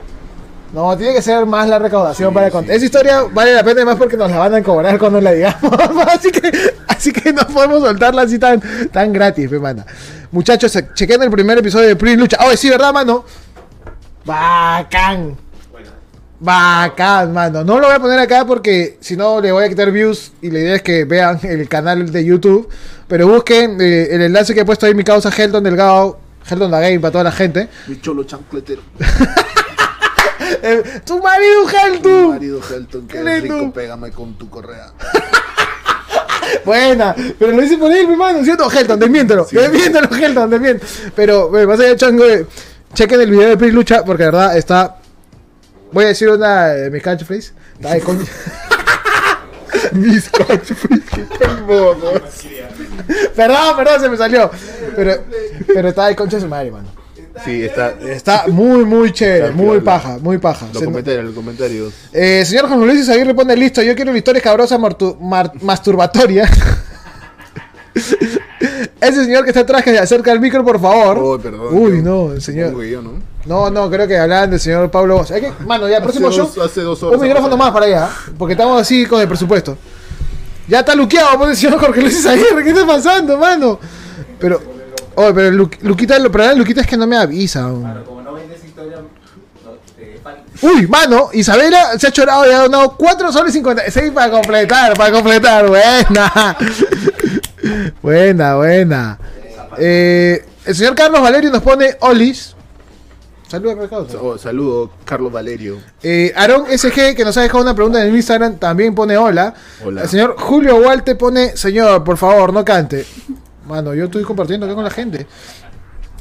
No, 0.74 0.97
tiene 0.97 1.13
que 1.13 1.21
ser 1.21 1.45
más 1.45 1.69
la 1.69 1.78
recaudación 1.78 2.34
para 2.34 2.49
contar. 2.49 2.76
Esa 2.76 2.86
historia 2.86 3.21
vale 3.32 3.53
la 3.53 3.63
pena 3.63 3.86
más 3.86 3.95
porque 3.95 4.17
nos 4.17 4.32
la 4.32 4.39
van 4.39 4.55
a 4.55 4.63
cobrar 4.63 4.97
cuando 4.97 5.21
la 5.21 5.32
digamos. 5.32 5.71
así 6.07 6.32
que 6.32 6.51
así 6.88 7.13
que 7.13 7.32
no 7.32 7.45
podemos 7.45 7.82
soltarla 7.82 8.24
así 8.24 8.39
tan, 8.39 8.59
tan 8.91 9.13
gratis, 9.13 9.51
me 9.51 9.59
manda. 9.59 9.86
Muchachos, 10.32 10.76
chequen 10.95 11.21
el 11.21 11.30
primer 11.30 11.59
episodio 11.59 11.89
de 11.89 11.95
Prince 11.95 12.17
Lucha. 12.17 12.38
Oh, 12.41 12.57
sí, 12.57 12.71
¿verdad, 12.71 12.91
mano? 12.91 13.24
Bacán. 14.26 15.38
Bacán, 16.43 17.31
mano. 17.31 17.63
No 17.63 17.79
lo 17.79 17.87
voy 17.87 17.95
a 17.95 17.99
poner 17.99 18.19
acá 18.19 18.45
porque 18.45 18.97
si 18.99 19.15
no 19.15 19.39
le 19.39 19.53
voy 19.53 19.63
a 19.63 19.69
quitar 19.69 19.89
views 19.91 20.33
y 20.41 20.51
la 20.51 20.59
idea 20.59 20.75
es 20.75 20.81
que 20.81 21.05
vean 21.05 21.39
el 21.43 21.69
canal 21.69 22.11
de 22.11 22.25
YouTube. 22.25 22.67
Pero 23.07 23.29
busquen 23.29 23.79
eh, 23.79 24.09
el 24.11 24.23
enlace 24.23 24.53
que 24.53 24.59
he 24.61 24.65
puesto 24.65 24.85
ahí 24.85 24.93
mi 24.93 25.05
causa 25.05 25.31
Heldon 25.35 25.63
Delgado. 25.63 26.19
Heldon 26.49 26.69
la 26.69 26.81
Game 26.81 26.99
para 26.99 27.11
toda 27.13 27.23
la 27.23 27.31
gente. 27.31 27.69
Mi 27.87 28.01
cholo 28.01 28.25
chancletero. 28.25 28.81
Eh, 30.61 30.83
tu 31.05 31.21
marido 31.21 31.63
Tu 31.63 31.77
Heldon. 31.77 32.29
marido 32.29 32.59
Helton, 32.69 33.07
Qué 33.07 33.21
que 33.21 33.39
rico, 33.41 33.71
pégame 33.71 34.11
con 34.11 34.37
tu 34.37 34.49
correa. 34.49 34.91
Buena, 36.65 37.15
pero 37.39 37.53
lo 37.53 37.63
hice 37.63 37.77
por 37.77 37.91
él, 37.91 38.07
mi 38.07 38.17
mano, 38.17 38.43
¿cierto? 38.43 38.69
Helton, 38.69 38.99
desmiéntelo, 38.99 39.47
desmiéntelo, 39.49 40.09
Helton, 40.13 40.49
desmiéntelo. 40.49 40.91
Pero, 41.15 41.49
bueno, 41.49 41.67
más 41.69 41.79
allá 41.79 41.89
de 41.89 41.95
chango, 41.95 42.25
eh, 42.25 42.45
chequen 42.93 43.21
el 43.21 43.31
video 43.31 43.49
de 43.49 43.57
Pris 43.57 43.73
Lucha, 43.73 44.03
porque 44.03 44.23
de 44.23 44.31
verdad 44.31 44.57
está. 44.57 44.97
Voy 45.93 46.05
a 46.05 46.07
decir 46.09 46.29
una 46.29 46.67
de 46.67 46.89
mis 46.89 47.01
catchphrase. 47.03 47.51
Está 47.75 47.93
de 47.93 48.01
coño. 48.01 48.23
mis 49.93 50.29
catchphrase, 50.29 51.01
qué 51.13 51.25
tengo, 51.39 51.95
Perdón, 53.35 53.75
perdón, 53.77 54.01
se 54.01 54.09
me 54.09 54.17
salió. 54.17 54.49
Pero, 54.95 55.23
pero 55.67 55.89
está 55.89 56.07
de 56.07 56.15
concha 56.15 56.37
de 56.37 56.41
su 56.43 56.47
madre, 56.49 56.71
mano. 56.71 56.87
Sí, 57.43 57.63
está. 57.63 57.93
Está 57.99 58.45
muy, 58.47 58.85
muy 58.85 59.11
chévere, 59.11 59.45
Está 59.45 59.55
muy 59.57 59.79
paja, 59.81 60.17
muy 60.21 60.37
paja. 60.37 60.67
Los 60.71 60.79
Se- 60.79 60.85
comentarios, 60.85 61.25
los 61.25 61.33
comentarios. 61.33 61.93
eh, 62.13 62.43
señor 62.45 62.67
Juan 62.67 62.79
Luis 62.85 63.09
Aguirre 63.09 63.33
pone 63.33 63.55
listo. 63.57 63.81
Yo 63.81 63.95
quiero 63.95 64.11
una 64.11 64.19
historia 64.19 64.41
cabrosa 64.41 64.77
masturbatoria. 65.61 66.47
Ese 69.01 69.25
señor 69.25 69.43
que 69.43 69.49
está 69.49 69.61
atrás 69.61 69.83
que 69.83 69.91
se 69.91 69.99
acerca 69.99 70.31
al 70.31 70.39
micro, 70.39 70.63
por 70.63 70.79
favor. 70.79 71.17
Oh, 71.19 71.39
perdón. 71.39 71.67
Uy, 71.71 71.97
yo- 71.97 72.03
no, 72.03 72.31
el 72.33 72.41
señor. 72.41 72.67
supongo 72.67 72.81
que 72.83 72.91
yo, 72.91 73.01
¿no? 73.01 73.11
No, 73.45 73.69
no, 73.69 73.89
creo 73.89 74.07
que 74.07 74.17
hablaban 74.17 74.49
del 74.51 74.59
señor 74.59 74.89
Pablo 74.89 75.17
Bosch. 75.17 75.31
Hay 75.31 75.41
que, 75.41 75.51
mano, 75.65 75.87
ya, 75.89 76.01
próximo 76.01 76.29
Hace 76.29 76.37
show. 76.37 76.51
dos- 76.55 76.65
hace 76.65 76.81
dos 76.81 77.03
horas 77.03 77.19
Un 77.19 77.25
micrófono 77.27 77.57
más 77.57 77.71
para 77.71 77.85
allá, 77.87 78.09
porque 78.37 78.53
estamos 78.53 78.79
así 78.81 79.05
con 79.05 79.19
el 79.21 79.27
presupuesto. 79.27 79.77
Ya 80.67 80.79
está 80.79 80.95
luqueado, 80.95 81.37
pues 81.37 81.49
el 81.51 81.57
señor 81.57 81.79
Jorge 81.79 82.01
Luis 82.01 82.25
Aguirre. 82.25 82.63
¿Qué 82.63 82.69
está 82.69 82.85
pasando, 82.87 83.37
mano? 83.37 83.79
Pero, 84.39 84.61
oye, 85.15 85.33
pero 85.33 85.51
Lu- 85.51 85.69
Luquita, 85.81 86.17
lo 86.19 86.31
problema 86.31 86.53
de 86.53 86.59
Luquita 86.59 86.81
es 86.81 86.87
que 86.87 86.95
no 86.95 87.05
me 87.05 87.17
avisa. 87.17 87.69
Claro, 87.81 88.05
como 88.05 88.21
no 88.21 88.33
vendes 88.33 88.63
historia. 88.63 88.99
Uy, 90.61 90.87
mano, 90.87 91.29
Isabela 91.33 91.99
se 91.99 92.07
ha 92.07 92.11
chorado 92.11 92.49
y 92.49 92.53
ha 92.53 92.59
donado 92.59 92.95
4 92.97 93.33
soles 93.33 93.51
56 93.51 94.11
para 94.11 94.31
completar, 94.31 94.93
para 94.93 95.11
completar. 95.11 95.67
Buena. 95.67 96.55
buena, 98.01 98.55
buena. 98.55 99.19
Eh, 99.77 100.45
el 100.65 100.75
señor 100.75 100.95
Carlos 100.95 101.19
Valerio 101.21 101.51
nos 101.51 101.61
pone 101.61 101.97
Olis. 101.99 102.55
Saludos, 103.54 103.78
Ricardo. 103.78 104.08
Oh, 104.20 104.36
saludo, 104.39 104.89
Carlos 105.06 105.32
Valerio. 105.32 105.78
Eh, 106.01 106.34
Aaron 106.36 106.66
SG, 106.76 107.16
que 107.16 107.24
nos 107.24 107.38
ha 107.38 107.41
dejado 107.41 107.62
una 107.62 107.76
pregunta 107.76 108.01
en 108.01 108.08
el 108.10 108.16
Instagram, 108.16 108.56
también 108.58 108.95
pone 108.95 109.16
hola. 109.16 109.54
Hola. 109.86 110.01
El 110.01 110.10
señor 110.10 110.36
Julio 110.39 110.78
Walte 110.78 111.14
pone, 111.14 111.56
señor, 111.56 112.04
por 112.04 112.18
favor, 112.18 112.51
no 112.51 112.66
cante. 112.66 113.06
Mano, 113.68 113.93
yo 113.93 114.06
estoy 114.06 114.24
compartiendo 114.24 114.66
acá 114.66 114.74
con 114.74 114.84
la 114.84 114.89
gente. 114.89 115.28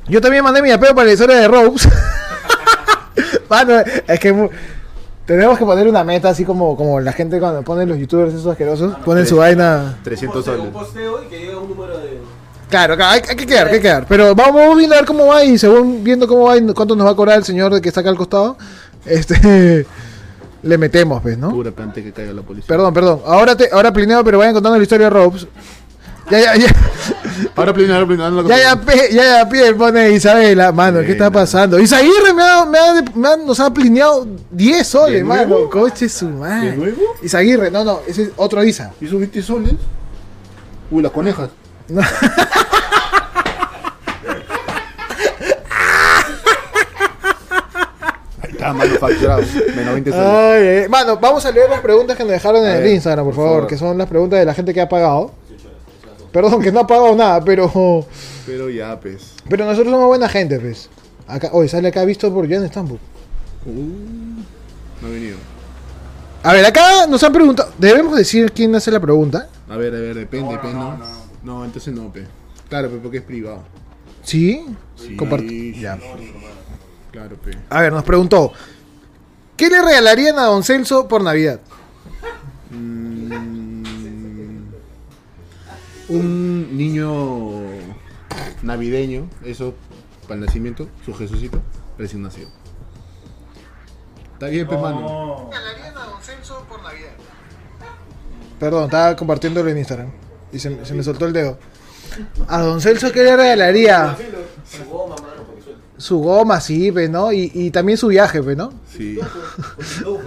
Yo 0.08 0.20
también 0.20 0.44
mandé 0.44 0.60
mi 0.60 0.70
apeo 0.72 0.94
para 0.94 1.06
la 1.06 1.12
historia 1.14 1.36
de 1.36 1.48
Robes. 1.48 1.88
Mano, 3.48 3.80
es 4.06 4.20
que 4.20 4.30
mu- 4.32 4.50
tenemos 5.24 5.58
que 5.58 5.64
poner 5.64 5.88
una 5.88 6.04
meta 6.04 6.28
así 6.28 6.44
como, 6.44 6.76
como 6.76 7.00
la 7.00 7.14
gente 7.14 7.40
cuando 7.40 7.62
ponen 7.62 7.88
los 7.88 7.96
youtubers 7.96 8.34
esos 8.34 8.46
asquerosos, 8.46 8.94
ponen 9.06 9.26
su 9.26 9.36
vaina. 9.38 9.98
300 10.04 10.36
un 10.36 10.44
soles. 10.44 10.70
posteo 10.70 11.22
y 11.24 11.28
que 11.28 11.38
llegue 11.38 11.56
un 11.56 11.68
número 11.70 11.96
de. 11.98 12.20
Claro, 12.72 12.96
claro, 12.96 13.12
hay, 13.12 13.20
hay 13.28 13.36
que 13.36 13.44
quedar, 13.46 13.66
hay 13.66 13.74
que 13.74 13.80
quedar. 13.82 14.06
Pero 14.08 14.34
vamos, 14.34 14.82
a 14.82 14.88
ver 14.88 15.04
cómo 15.04 15.26
va 15.26 15.44
y 15.44 15.58
según 15.58 16.02
viendo 16.02 16.26
cómo 16.26 16.44
va 16.44 16.56
y 16.56 16.62
cuánto 16.72 16.96
nos 16.96 17.06
va 17.06 17.10
a 17.10 17.14
cobrar 17.14 17.36
el 17.36 17.44
señor 17.44 17.78
que 17.82 17.88
está 17.90 18.00
acá 18.00 18.08
al 18.08 18.16
costado, 18.16 18.56
este 19.04 19.86
le 20.62 20.78
metemos, 20.78 21.20
pues, 21.20 21.36
¿no? 21.36 21.50
Pura 21.50 21.70
que 21.94 22.12
caiga 22.12 22.32
la 22.32 22.40
policía. 22.40 22.66
Perdón, 22.68 22.94
perdón. 22.94 23.20
Ahora 23.26 23.54
te, 23.54 23.68
ahora 23.70 23.92
plineo, 23.92 24.24
pero 24.24 24.38
vayan 24.38 24.54
contando 24.54 24.78
la 24.78 24.82
historia 24.82 25.06
de 25.06 25.10
Robs. 25.10 25.46
Ya, 26.30 26.40
ya, 26.40 26.56
ya. 26.56 26.68
Ahora 27.56 27.74
primero, 27.74 27.94
ahora 27.94 28.06
primero. 28.06 28.48
Ya, 28.48 28.56
ya, 28.58 28.80
pe- 28.80 29.08
ya, 29.12 29.22
ya, 29.40 29.48
pie, 29.48 29.74
pone 29.74 30.12
Isabela, 30.12 30.70
mano, 30.72 31.00
¿qué 31.00 31.12
está 31.12 31.30
pasando? 31.30 31.78
Isaguirre 31.78 32.32
me 32.32 32.42
ha, 32.42 32.64
me 32.64 32.78
ha, 32.78 33.02
me 33.14 33.28
ha- 33.28 33.36
nos 33.36 33.58
ha 33.60 33.72
plineado 33.72 34.26
10 34.50 34.86
soles, 34.86 35.18
¿De 35.18 35.24
mano. 35.24 35.46
nuevo? 35.48 35.68
Coche 35.70 36.08
su 36.08 36.28
madre. 36.28 36.70
¿De 36.70 36.76
nuevo? 36.76 37.02
Isaguirre, 37.22 37.70
no, 37.70 37.84
no, 37.84 38.00
ese 38.06 38.22
es 38.24 38.30
otro 38.36 38.62
Isa. 38.64 38.92
¿Hizo 39.00 39.18
20 39.18 39.42
soles? 39.42 39.74
Uy, 40.90 41.02
las 41.02 41.12
conejas. 41.12 41.50
está, 48.62 48.72
manufacturado. 48.72 49.42
Menos 49.76 49.92
20 49.94 50.10
soles. 50.10 50.26
Ay, 50.26 50.62
eh. 50.66 50.86
Mano, 50.88 51.16
vamos 51.18 51.44
a 51.46 51.50
leer 51.50 51.68
las 51.70 51.80
preguntas 51.80 52.16
que 52.16 52.22
nos 52.22 52.32
dejaron 52.32 52.64
en 52.64 52.70
el 52.82 52.86
Instagram, 52.92 53.24
por 53.26 53.34
por 53.34 53.44
favor, 53.44 53.56
favor. 53.58 53.68
que 53.68 53.76
son 53.78 53.98
las 53.98 54.08
preguntas 54.08 54.38
de 54.38 54.44
la 54.44 54.54
gente 54.54 54.72
que 54.74 54.80
ha 54.80 54.88
pagado. 54.88 55.32
Perdón, 56.32 56.62
que 56.62 56.72
no 56.72 56.80
ha 56.80 56.86
pagado 56.86 57.14
nada, 57.14 57.44
pero 57.44 58.06
Pero 58.46 58.70
ya, 58.70 58.98
pues. 58.98 59.34
pero 59.48 59.66
nosotros 59.66 59.92
somos 59.92 60.06
buena 60.08 60.28
gente, 60.28 60.58
pues. 60.58 60.88
Acá, 61.28 61.50
hoy 61.52 61.68
sale 61.68 61.88
acá 61.88 62.04
visto 62.04 62.32
por 62.32 62.48
Jan 62.48 62.66
Stambul. 62.68 62.98
Uh, 63.66 63.70
no 65.00 65.08
ha 65.08 65.10
venido. 65.10 65.36
A 66.42 66.52
ver, 66.54 66.64
acá 66.64 67.06
nos 67.06 67.22
han 67.22 67.32
preguntado, 67.32 67.70
¿debemos 67.78 68.16
decir 68.16 68.50
quién 68.52 68.74
hace 68.74 68.90
la 68.90 68.98
pregunta? 68.98 69.48
A 69.68 69.76
ver, 69.76 69.94
a 69.94 69.98
ver, 70.00 70.14
depende, 70.16 70.52
depende. 70.54 70.74
No, 70.74 70.98
no, 71.44 71.64
entonces 71.64 71.92
no, 71.94 72.10
pe. 72.12 72.24
Claro, 72.68 72.88
pe, 72.90 72.96
porque 72.96 73.18
es 73.18 73.22
privado. 73.22 73.60
Sí. 74.22 74.64
Sí, 74.96 75.16
Compart- 75.16 75.48
sí. 75.48 75.74
Ya. 75.80 75.98
Claro, 77.12 77.36
pe. 77.36 77.52
A 77.68 77.82
ver, 77.82 77.92
nos 77.92 78.04
preguntó, 78.04 78.52
¿qué 79.56 79.68
le 79.68 79.82
regalarían 79.82 80.38
a 80.38 80.46
Don 80.46 80.64
Celso 80.64 81.06
por 81.06 81.22
Navidad? 81.22 81.60
Mm, 82.70 84.64
un 86.08 86.76
niño 86.76 87.60
navideño, 88.62 89.28
eso, 89.44 89.74
para 90.22 90.36
el 90.36 90.46
nacimiento, 90.46 90.88
su 91.04 91.12
Jesucito, 91.12 91.60
recién 91.98 92.22
nacido. 92.22 92.48
Está 94.32 94.46
bien, 94.46 94.66
pe, 94.66 94.76
mano. 94.78 95.50
Perdón, 98.58 98.84
estaba 98.84 99.14
compartiéndolo 99.16 99.68
en 99.68 99.78
Instagram 99.78 100.10
y 100.50 100.58
se, 100.58 100.84
se 100.84 100.94
me 100.94 101.02
soltó 101.02 101.26
el 101.26 101.34
dedo. 101.34 101.58
A 102.48 102.60
Don 102.62 102.80
Celso, 102.80 103.12
¿qué 103.12 103.22
le 103.22 103.36
regalaría? 103.36 104.16
Su 104.64 104.84
goma, 104.88 105.16
mano. 105.16 105.51
Su 106.02 106.18
goma, 106.18 106.60
sí, 106.60 106.90
pues, 106.90 107.08
¿no? 107.08 107.32
Y, 107.32 107.52
y 107.54 107.70
también 107.70 107.96
su 107.96 108.08
viaje, 108.08 108.42
pues, 108.42 108.56
¿no? 108.56 108.72
Sí. 108.92 109.20
Pitufo. 109.78 110.20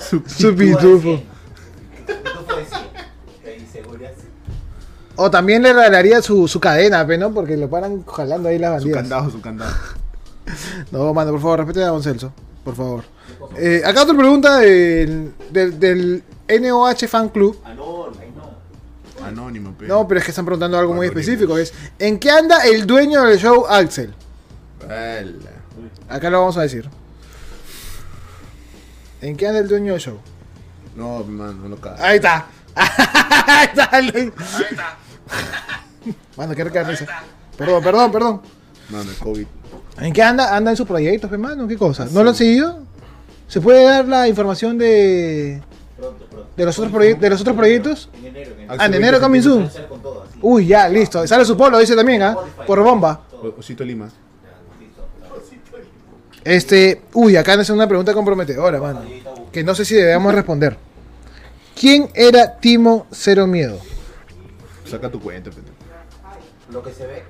Su, 0.00 0.22
Su 0.26 0.56
pitufo. 0.56 1.22
Pitufo 2.04 2.56
de 2.56 2.64
100. 2.64 2.80
Ahí 3.46 3.68
seguridad. 3.72 4.10
O 5.14 5.30
también 5.30 5.62
le 5.62 5.72
regalaría 5.72 6.20
su, 6.20 6.48
su 6.48 6.58
cadena, 6.58 7.06
pues, 7.06 7.16
¿no? 7.20 7.32
Porque 7.32 7.56
lo 7.56 7.70
paran 7.70 8.04
jalando 8.04 8.48
ahí 8.48 8.58
las 8.58 8.82
su 8.82 8.88
bandidas. 8.88 9.02
candado, 9.02 9.30
su 9.30 9.40
candado. 9.40 9.72
No, 10.90 11.14
mano, 11.14 11.30
por 11.30 11.40
favor, 11.40 11.58
respete 11.60 11.82
a 11.84 11.86
Don 11.86 12.02
Celso. 12.02 12.32
Por 12.64 12.74
favor. 12.74 13.04
Eh, 13.56 13.82
acá 13.84 14.02
otra 14.02 14.16
pregunta 14.16 14.58
del, 14.58 15.32
del, 15.52 15.78
del 15.78 16.24
NOH 16.48 17.06
Fan 17.06 17.28
Club. 17.28 17.56
Anónimo, 19.24 19.72
pe. 19.78 19.86
No, 19.86 20.06
pero 20.08 20.18
es 20.18 20.24
que 20.26 20.32
están 20.32 20.44
preguntando 20.44 20.76
algo 20.76 20.92
muy 20.92 21.06
específico. 21.06 21.56
Es, 21.56 21.72
¿en 22.00 22.18
qué 22.18 22.30
anda 22.30 22.64
el 22.66 22.84
dueño 22.84 23.22
del 23.22 23.38
show, 23.38 23.64
Axel? 23.68 24.12
Ala. 24.88 25.50
Acá 26.08 26.30
lo 26.30 26.40
vamos 26.40 26.56
a 26.56 26.62
decir. 26.62 26.88
¿En 29.20 29.36
qué 29.36 29.46
anda 29.46 29.60
el 29.60 29.68
dueño 29.68 29.92
del 29.92 30.00
show? 30.00 30.18
No, 30.96 31.22
pe, 31.24 31.30
mano, 31.30 31.68
no 31.68 31.76
cae. 31.76 31.94
Ahí 31.98 32.16
está. 32.16 32.46
Ahí 32.74 33.66
está. 33.72 34.00
Luis. 34.02 34.32
Mano, 36.36 36.54
qué 36.54 36.64
rica 36.64 36.82
risa. 36.82 37.06
Perdón, 37.56 37.82
perdón, 37.82 38.12
perdón. 38.12 38.42
Mano, 38.90 39.10
el 39.10 39.16
COVID. 39.16 39.46
¿En 39.98 40.12
qué 40.12 40.22
anda? 40.22 40.54
¿Anda 40.54 40.72
en 40.72 40.76
sus 40.76 40.86
proyectos, 40.86 41.30
hermano? 41.32 41.66
¿Qué 41.66 41.76
cosa? 41.78 42.06
¿No 42.10 42.22
lo 42.22 42.30
han 42.30 42.36
seguido? 42.36 42.80
¿Se 43.48 43.60
puede 43.60 43.84
dar 43.84 44.06
la 44.06 44.26
información 44.28 44.76
de, 44.76 45.62
Pronto, 45.96 46.26
pronto. 46.26 46.48
de, 46.56 46.64
los, 46.64 46.78
otros 46.78 46.92
proye- 46.92 47.18
de 47.18 47.30
los 47.30 47.40
otros 47.40 47.56
proyectos? 47.56 48.10
En 48.14 48.26
enero, 48.26 48.50
en 48.52 48.60
enero. 48.60 48.74
Ah, 48.78 48.86
en 48.86 48.94
enero 48.94 49.20
coming 49.20 49.40
soon. 49.42 49.70
Uy, 50.42 50.66
ya, 50.66 50.88
listo. 50.88 51.26
Sale 51.26 51.44
su 51.44 51.56
polo, 51.56 51.78
dice 51.78 51.94
también, 51.94 52.22
¿ah? 52.22 52.36
Por 52.66 52.82
bomba. 52.82 53.22
Osito 53.58 53.84
Lima. 53.84 54.08
Este, 56.44 57.02
uy, 57.14 57.36
acá 57.36 57.54
es 57.54 57.70
una 57.70 57.86
pregunta 57.88 58.12
comprometedora, 58.12 58.80
mano. 58.80 59.02
Que 59.50 59.64
no 59.64 59.74
sé 59.74 59.84
si 59.84 59.94
debemos 59.94 60.34
responder. 60.34 60.76
¿Quién 61.78 62.08
era 62.14 62.58
Timo 62.58 63.06
Cero 63.10 63.46
Miedo? 63.46 63.78
Saca 64.88 65.10
tu 65.10 65.20
cuenta, 65.20 65.50
pe. 65.50 65.56
Lo 66.70 66.82
que 66.82 66.92
se 66.92 67.06
ve. 67.06 67.22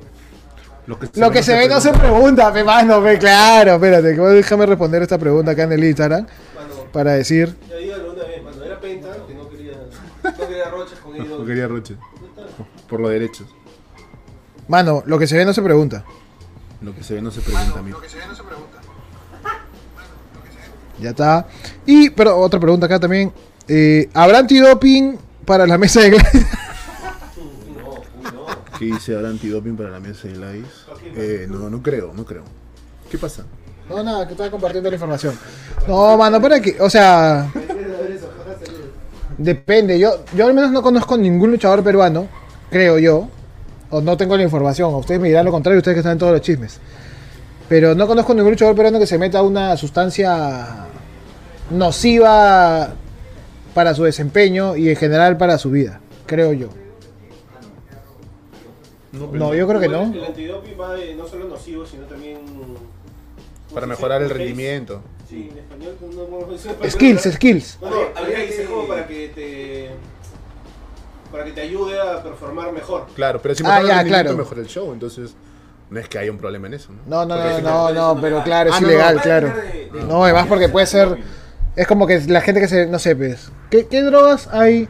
Lo 0.87 0.99
que, 0.99 1.09
Lo 1.15 1.31
que 1.31 1.43
se 1.43 1.57
ve 1.57 1.67
no 1.67 1.81
se 1.81 1.93
pregunta, 1.93 2.53
pe 2.53 2.63
mano, 2.63 3.03
pe, 3.03 3.19
claro, 3.19 3.75
espérate, 3.77 4.15
que 4.15 4.21
déjame 4.21 4.67
responder 4.67 5.01
esta 5.01 5.17
pregunta 5.17 5.53
acá 5.53 5.63
en 5.63 5.73
el 5.73 5.83
Instagram 5.83 6.27
Mano, 6.55 6.75
para 6.93 7.13
decir, 7.13 7.57
ya 7.71 7.77
dígalo 7.77 8.13
una 8.13 8.25
vez, 8.25 8.43
mano. 8.43 8.63
Era 8.63 8.79
Penta, 8.79 9.09
que 9.27 9.35
no 9.35 9.49
quería. 9.49 9.73
No 10.23 10.37
quería 10.47 10.69
rochas 10.69 10.99
con 10.99 11.15
ellos. 11.17 11.41
No 11.41 11.47
quería 11.47 11.69
Roche. 11.69 11.97
Por 12.87 13.01
los 13.01 13.11
derechos. 13.11 13.47
mano, 14.69 15.03
lo 15.07 15.19
que 15.19 15.27
se 15.27 15.39
ve 15.39 15.47
no 15.47 15.55
se 15.55 15.63
pregunta. 15.63 16.05
Lo 16.83 16.95
que 16.95 17.03
se 17.03 17.15
ve 17.15 17.23
no 17.23 17.31
se 17.31 17.41
pregunta, 17.41 17.79
amigo. 17.79 17.99
Ya 21.01 21.11
está. 21.11 21.47
Y, 21.87 22.11
pero 22.11 22.39
otra 22.39 22.61
pregunta 22.61 22.87
acá 22.87 23.01
también. 23.01 23.33
Eh, 23.67 24.09
¿Habrá 24.15 24.39
antidoping 24.39 25.19
para 25.45 25.67
la 25.67 25.79
mesa 25.79 26.01
de 26.01 26.11
Gladys? 26.11 26.47
¿Qué 28.79 28.87
dice 28.87 29.15
ahora 29.15 29.29
antidoping 29.29 29.77
para 29.77 29.91
la 29.91 30.01
mesa 30.01 30.27
de 30.27 30.35
Lice? 30.35 30.69
Eh, 31.17 31.47
no, 31.49 31.71
no 31.71 31.83
creo, 31.83 32.13
no 32.13 32.25
creo. 32.25 32.43
¿Qué 33.11 33.17
pasa? 33.19 33.45
No, 33.89 34.03
nada, 34.03 34.27
que 34.27 34.33
estaba 34.33 34.51
compartiendo 34.51 34.91
la 34.91 34.97
información. 34.97 35.39
No, 35.87 36.17
mano, 36.17 36.41
para 36.41 36.61
que, 36.61 36.81
o 36.81 36.91
sea, 36.91 37.53
depende. 39.39 39.99
Yo, 39.99 40.25
yo 40.35 40.47
al 40.47 40.55
menos 40.55 40.73
no 40.73 40.83
conozco 40.83 41.17
ningún 41.17 41.53
luchador 41.53 41.85
peruano, 41.85 42.27
creo 42.71 42.99
yo, 42.99 43.29
o 43.91 44.01
no 44.01 44.17
tengo 44.17 44.37
la 44.37 44.43
información. 44.43 44.93
Ustedes 44.95 45.21
me 45.21 45.29
dirán 45.29 45.45
lo 45.45 45.53
contrario, 45.53 45.79
ustedes 45.79 45.95
que 45.95 46.01
están 46.01 46.13
en 46.13 46.19
todos 46.19 46.33
los 46.33 46.41
chismes. 46.41 46.81
Pero 47.69 47.95
no 47.95 48.07
conozco 48.07 48.35
ningún 48.35 48.51
luchador 48.53 48.75
peruano 48.77 48.99
que 48.99 49.07
se 49.07 49.19
meta 49.19 49.43
una 49.43 49.77
sustancia 49.77 50.87
nociva 51.71 52.93
para 53.75 53.95
su 53.95 54.05
desempeño 54.05 54.77
y 54.77 54.91
en 54.91 54.97
general 54.97 55.37
para 55.37 55.59
su 55.59 55.71
vida, 55.71 56.01
creo 56.27 56.53
yo. 56.53 56.69
No, 59.13 59.55
yo 59.55 59.67
creo 59.69 59.81
que 59.81 59.89
no. 59.89 60.03
El 60.03 60.25
antidoping 60.25 60.81
va 60.81 60.95
de 60.95 61.15
no 61.15 61.27
solo 61.27 61.49
nocivo, 61.49 61.87
sino 61.87 62.05
también. 62.05 62.39
Para 63.73 63.87
mejorar 63.87 64.23
el 64.23 64.31
rendimiento. 64.31 65.01
Sí, 65.29 65.51
en 65.53 65.59
español 65.59 65.97
no 66.01 66.47
decir. 66.53 66.73
Skills, 66.91 67.23
skills. 67.35 67.79
No, 67.81 67.91
no, 67.91 67.97
habría 68.17 68.37
que 68.37 68.47
dice 68.47 68.65
como 68.67 68.87
para 68.87 69.07
que 69.07 69.29
te. 69.29 69.91
Para 71.33 71.45
que 71.45 71.53
te 71.53 71.61
ayude 71.63 71.99
a 72.01 72.23
performar 72.23 72.73
mejor. 72.73 73.07
Claro, 73.15 73.41
pero 73.43 73.55
si 73.55 73.63
Ah, 73.65 73.77
mejora 73.81 73.83
ya, 73.83 73.93
el 73.93 73.99
rendimiento, 73.99 74.25
claro. 74.25 74.37
mejora 74.39 74.61
el 74.61 74.67
show. 74.69 74.93
Entonces, 74.93 75.35
No 75.91 76.01
es 76.01 76.09
que 76.09 76.19
haya 76.19 76.31
un 76.31 76.39
problema 76.39 76.67
en 76.67 76.75
eso, 76.75 76.91
¿no? 76.93 77.03
No, 77.07 77.27
no, 77.27 77.41
Porque 77.43 77.63
no, 77.63 77.93
no, 77.93 78.15
no, 78.15 78.21
pero 78.21 78.43
claro, 78.43 78.71
es 78.71 78.77
Ah, 78.77 78.81
no, 78.81 78.87
ilegal, 78.89 79.17
no. 79.17 79.23
claro. 79.23 79.53
No, 80.09 80.25
además 80.25 80.47
porque 80.49 80.69
puede 80.69 80.87
ser. 80.87 81.19
Es 81.77 81.87
como 81.87 82.07
que 82.07 82.21
la 82.27 82.41
gente 82.41 82.61
que 82.61 82.69
se. 82.69 82.87
No 82.87 82.99
sé, 82.99 83.15
pues. 83.17 83.51
¿Qué, 83.71 83.87
qué 83.87 84.03
drogas 84.03 84.49
hay 84.53 84.89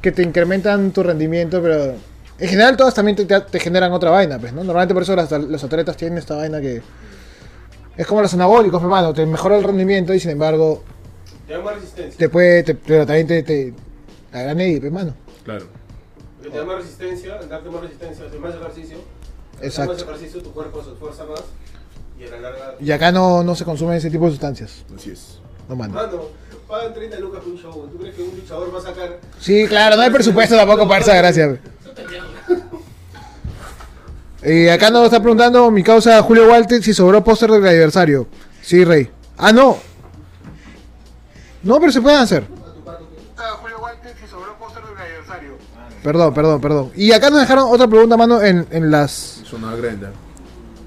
que 0.00 0.12
te 0.12 0.22
incrementan 0.22 0.90
tu 0.92 1.02
rendimiento? 1.02 1.60
Pero. 1.62 1.94
En 2.40 2.48
general, 2.48 2.76
todas 2.76 2.94
también 2.94 3.16
te, 3.16 3.24
te- 3.26 3.40
te 3.40 3.58
generan 3.60 3.92
otra 3.92 4.10
vaina, 4.10 4.38
pues, 4.38 4.52
¿no? 4.52 4.62
Normalmente 4.62 4.94
por 4.94 5.02
eso 5.02 5.16
las- 5.16 5.30
los 5.32 5.62
atletas 5.64 5.96
tienen 5.96 6.18
esta 6.18 6.36
vaina 6.36 6.60
que. 6.60 6.82
Es 7.96 8.06
como 8.06 8.22
los 8.22 8.32
anabólicos, 8.32 8.80
hermano. 8.80 9.12
Te 9.12 9.26
mejora 9.26 9.56
el 9.58 9.64
rendimiento 9.64 10.14
y 10.14 10.20
sin 10.20 10.30
embargo. 10.32 10.84
Te 11.46 11.52
da 11.54 11.60
más 11.60 11.74
resistencia. 11.74 12.16
Te 12.18 12.28
puede. 12.28 12.62
te- 12.62 12.74
pero 12.74 13.04
también 13.06 13.26
te. 13.26 13.42
te 13.42 13.74
la 14.32 14.42
gran 14.42 14.60
hermano. 14.60 15.14
Claro. 15.44 15.66
Porque 16.36 16.50
te 16.50 16.58
da 16.58 16.64
más 16.64 16.76
resistencia, 16.76 17.34
darte 17.48 17.68
más 17.70 17.80
resistencia, 17.82 18.24
hacer 18.26 18.38
más 18.40 18.54
ejercicio. 18.54 18.98
Exacto. 19.62 19.92
más 19.92 20.02
ejercicio, 20.02 20.42
tu 20.42 20.52
cuerpo 20.52 20.82
se 20.84 20.92
esfuerza 20.92 21.24
más 21.24 21.42
y 22.18 22.24
a 22.24 22.30
la 22.30 22.40
larga. 22.40 22.74
Y 22.80 22.90
acá 22.90 23.12
no, 23.12 23.42
no 23.42 23.54
se 23.54 23.64
consumen 23.64 23.96
ese 23.96 24.10
tipo 24.10 24.24
de 24.24 24.32
sustancias. 24.32 24.84
Así 24.94 25.10
es. 25.10 25.38
No 25.68 25.76
mando. 25.76 25.94
Mano, 25.94 26.22
pagan 26.66 26.94
30 26.94 27.18
lucas 27.20 27.40
por 27.40 27.52
un 27.52 27.58
show. 27.58 27.88
¿Tú 27.90 27.98
crees 27.98 28.14
que 28.14 28.22
un 28.22 28.36
luchador 28.36 28.74
va 28.74 28.78
a 28.78 28.82
sacar 28.82 29.20
Sí, 29.40 29.66
claro, 29.66 29.96
no 29.96 30.02
hay 30.02 30.10
presupuesto 30.10 30.56
tampoco 30.56 30.88
para 30.88 31.02
esa 31.02 31.14
gracia. 31.14 31.60
Y 34.40 34.68
acá 34.68 34.88
nos 34.90 35.04
está 35.04 35.20
preguntando 35.20 35.68
mi 35.70 35.82
causa 35.82 36.22
Julio 36.22 36.48
Walter 36.48 36.80
si 36.82 36.94
sobró 36.94 37.24
póster 37.24 37.50
del 37.50 37.66
aniversario. 37.66 38.28
Sí, 38.62 38.84
Rey. 38.84 39.10
Ah, 39.36 39.52
no. 39.52 39.78
No, 41.64 41.80
pero 41.80 41.90
se 41.90 42.00
pueden 42.00 42.20
hacer. 42.20 42.44
Perdón, 46.02 46.34
perdón, 46.34 46.60
perdón. 46.60 46.90
Y 46.94 47.12
acá 47.12 47.30
nos 47.30 47.40
dejaron 47.40 47.66
otra 47.70 47.86
pregunta, 47.88 48.16
mano, 48.16 48.42
en, 48.42 48.66
en 48.70 48.90
las 48.90 49.42
Es 49.44 49.52
una 49.52 49.72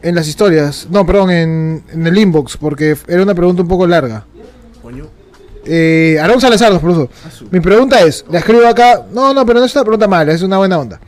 en 0.02 0.16
las 0.16 0.28
historias. 0.28 0.88
No, 0.90 1.06
perdón, 1.06 1.32
en, 1.32 1.84
en 1.92 2.08
el 2.08 2.18
inbox, 2.18 2.58
porque 2.58 2.98
era 3.08 3.22
una 3.22 3.36
pregunta 3.36 3.62
un 3.62 3.68
poco 3.68 3.88
larga. 3.88 4.26
Coño. 4.82 5.06
Eh, 5.66 6.18
Aarón 6.20 6.42
Salazar 6.42 6.72
nos 6.72 6.82
puso. 6.82 7.10
Mi 7.52 7.60
pregunta 7.60 8.02
es, 8.02 8.26
la 8.30 8.40
escribo 8.40 8.66
acá. 8.66 9.06
No, 9.14 9.34
no, 9.34 9.46
pero 9.46 9.60
no 9.60 9.66
es 9.66 9.76
una 9.76 9.84
pregunta 9.84 10.08
mala, 10.08 10.32
es 10.34 10.42
una 10.42 10.58
buena 10.58 10.80
onda. 10.80 11.00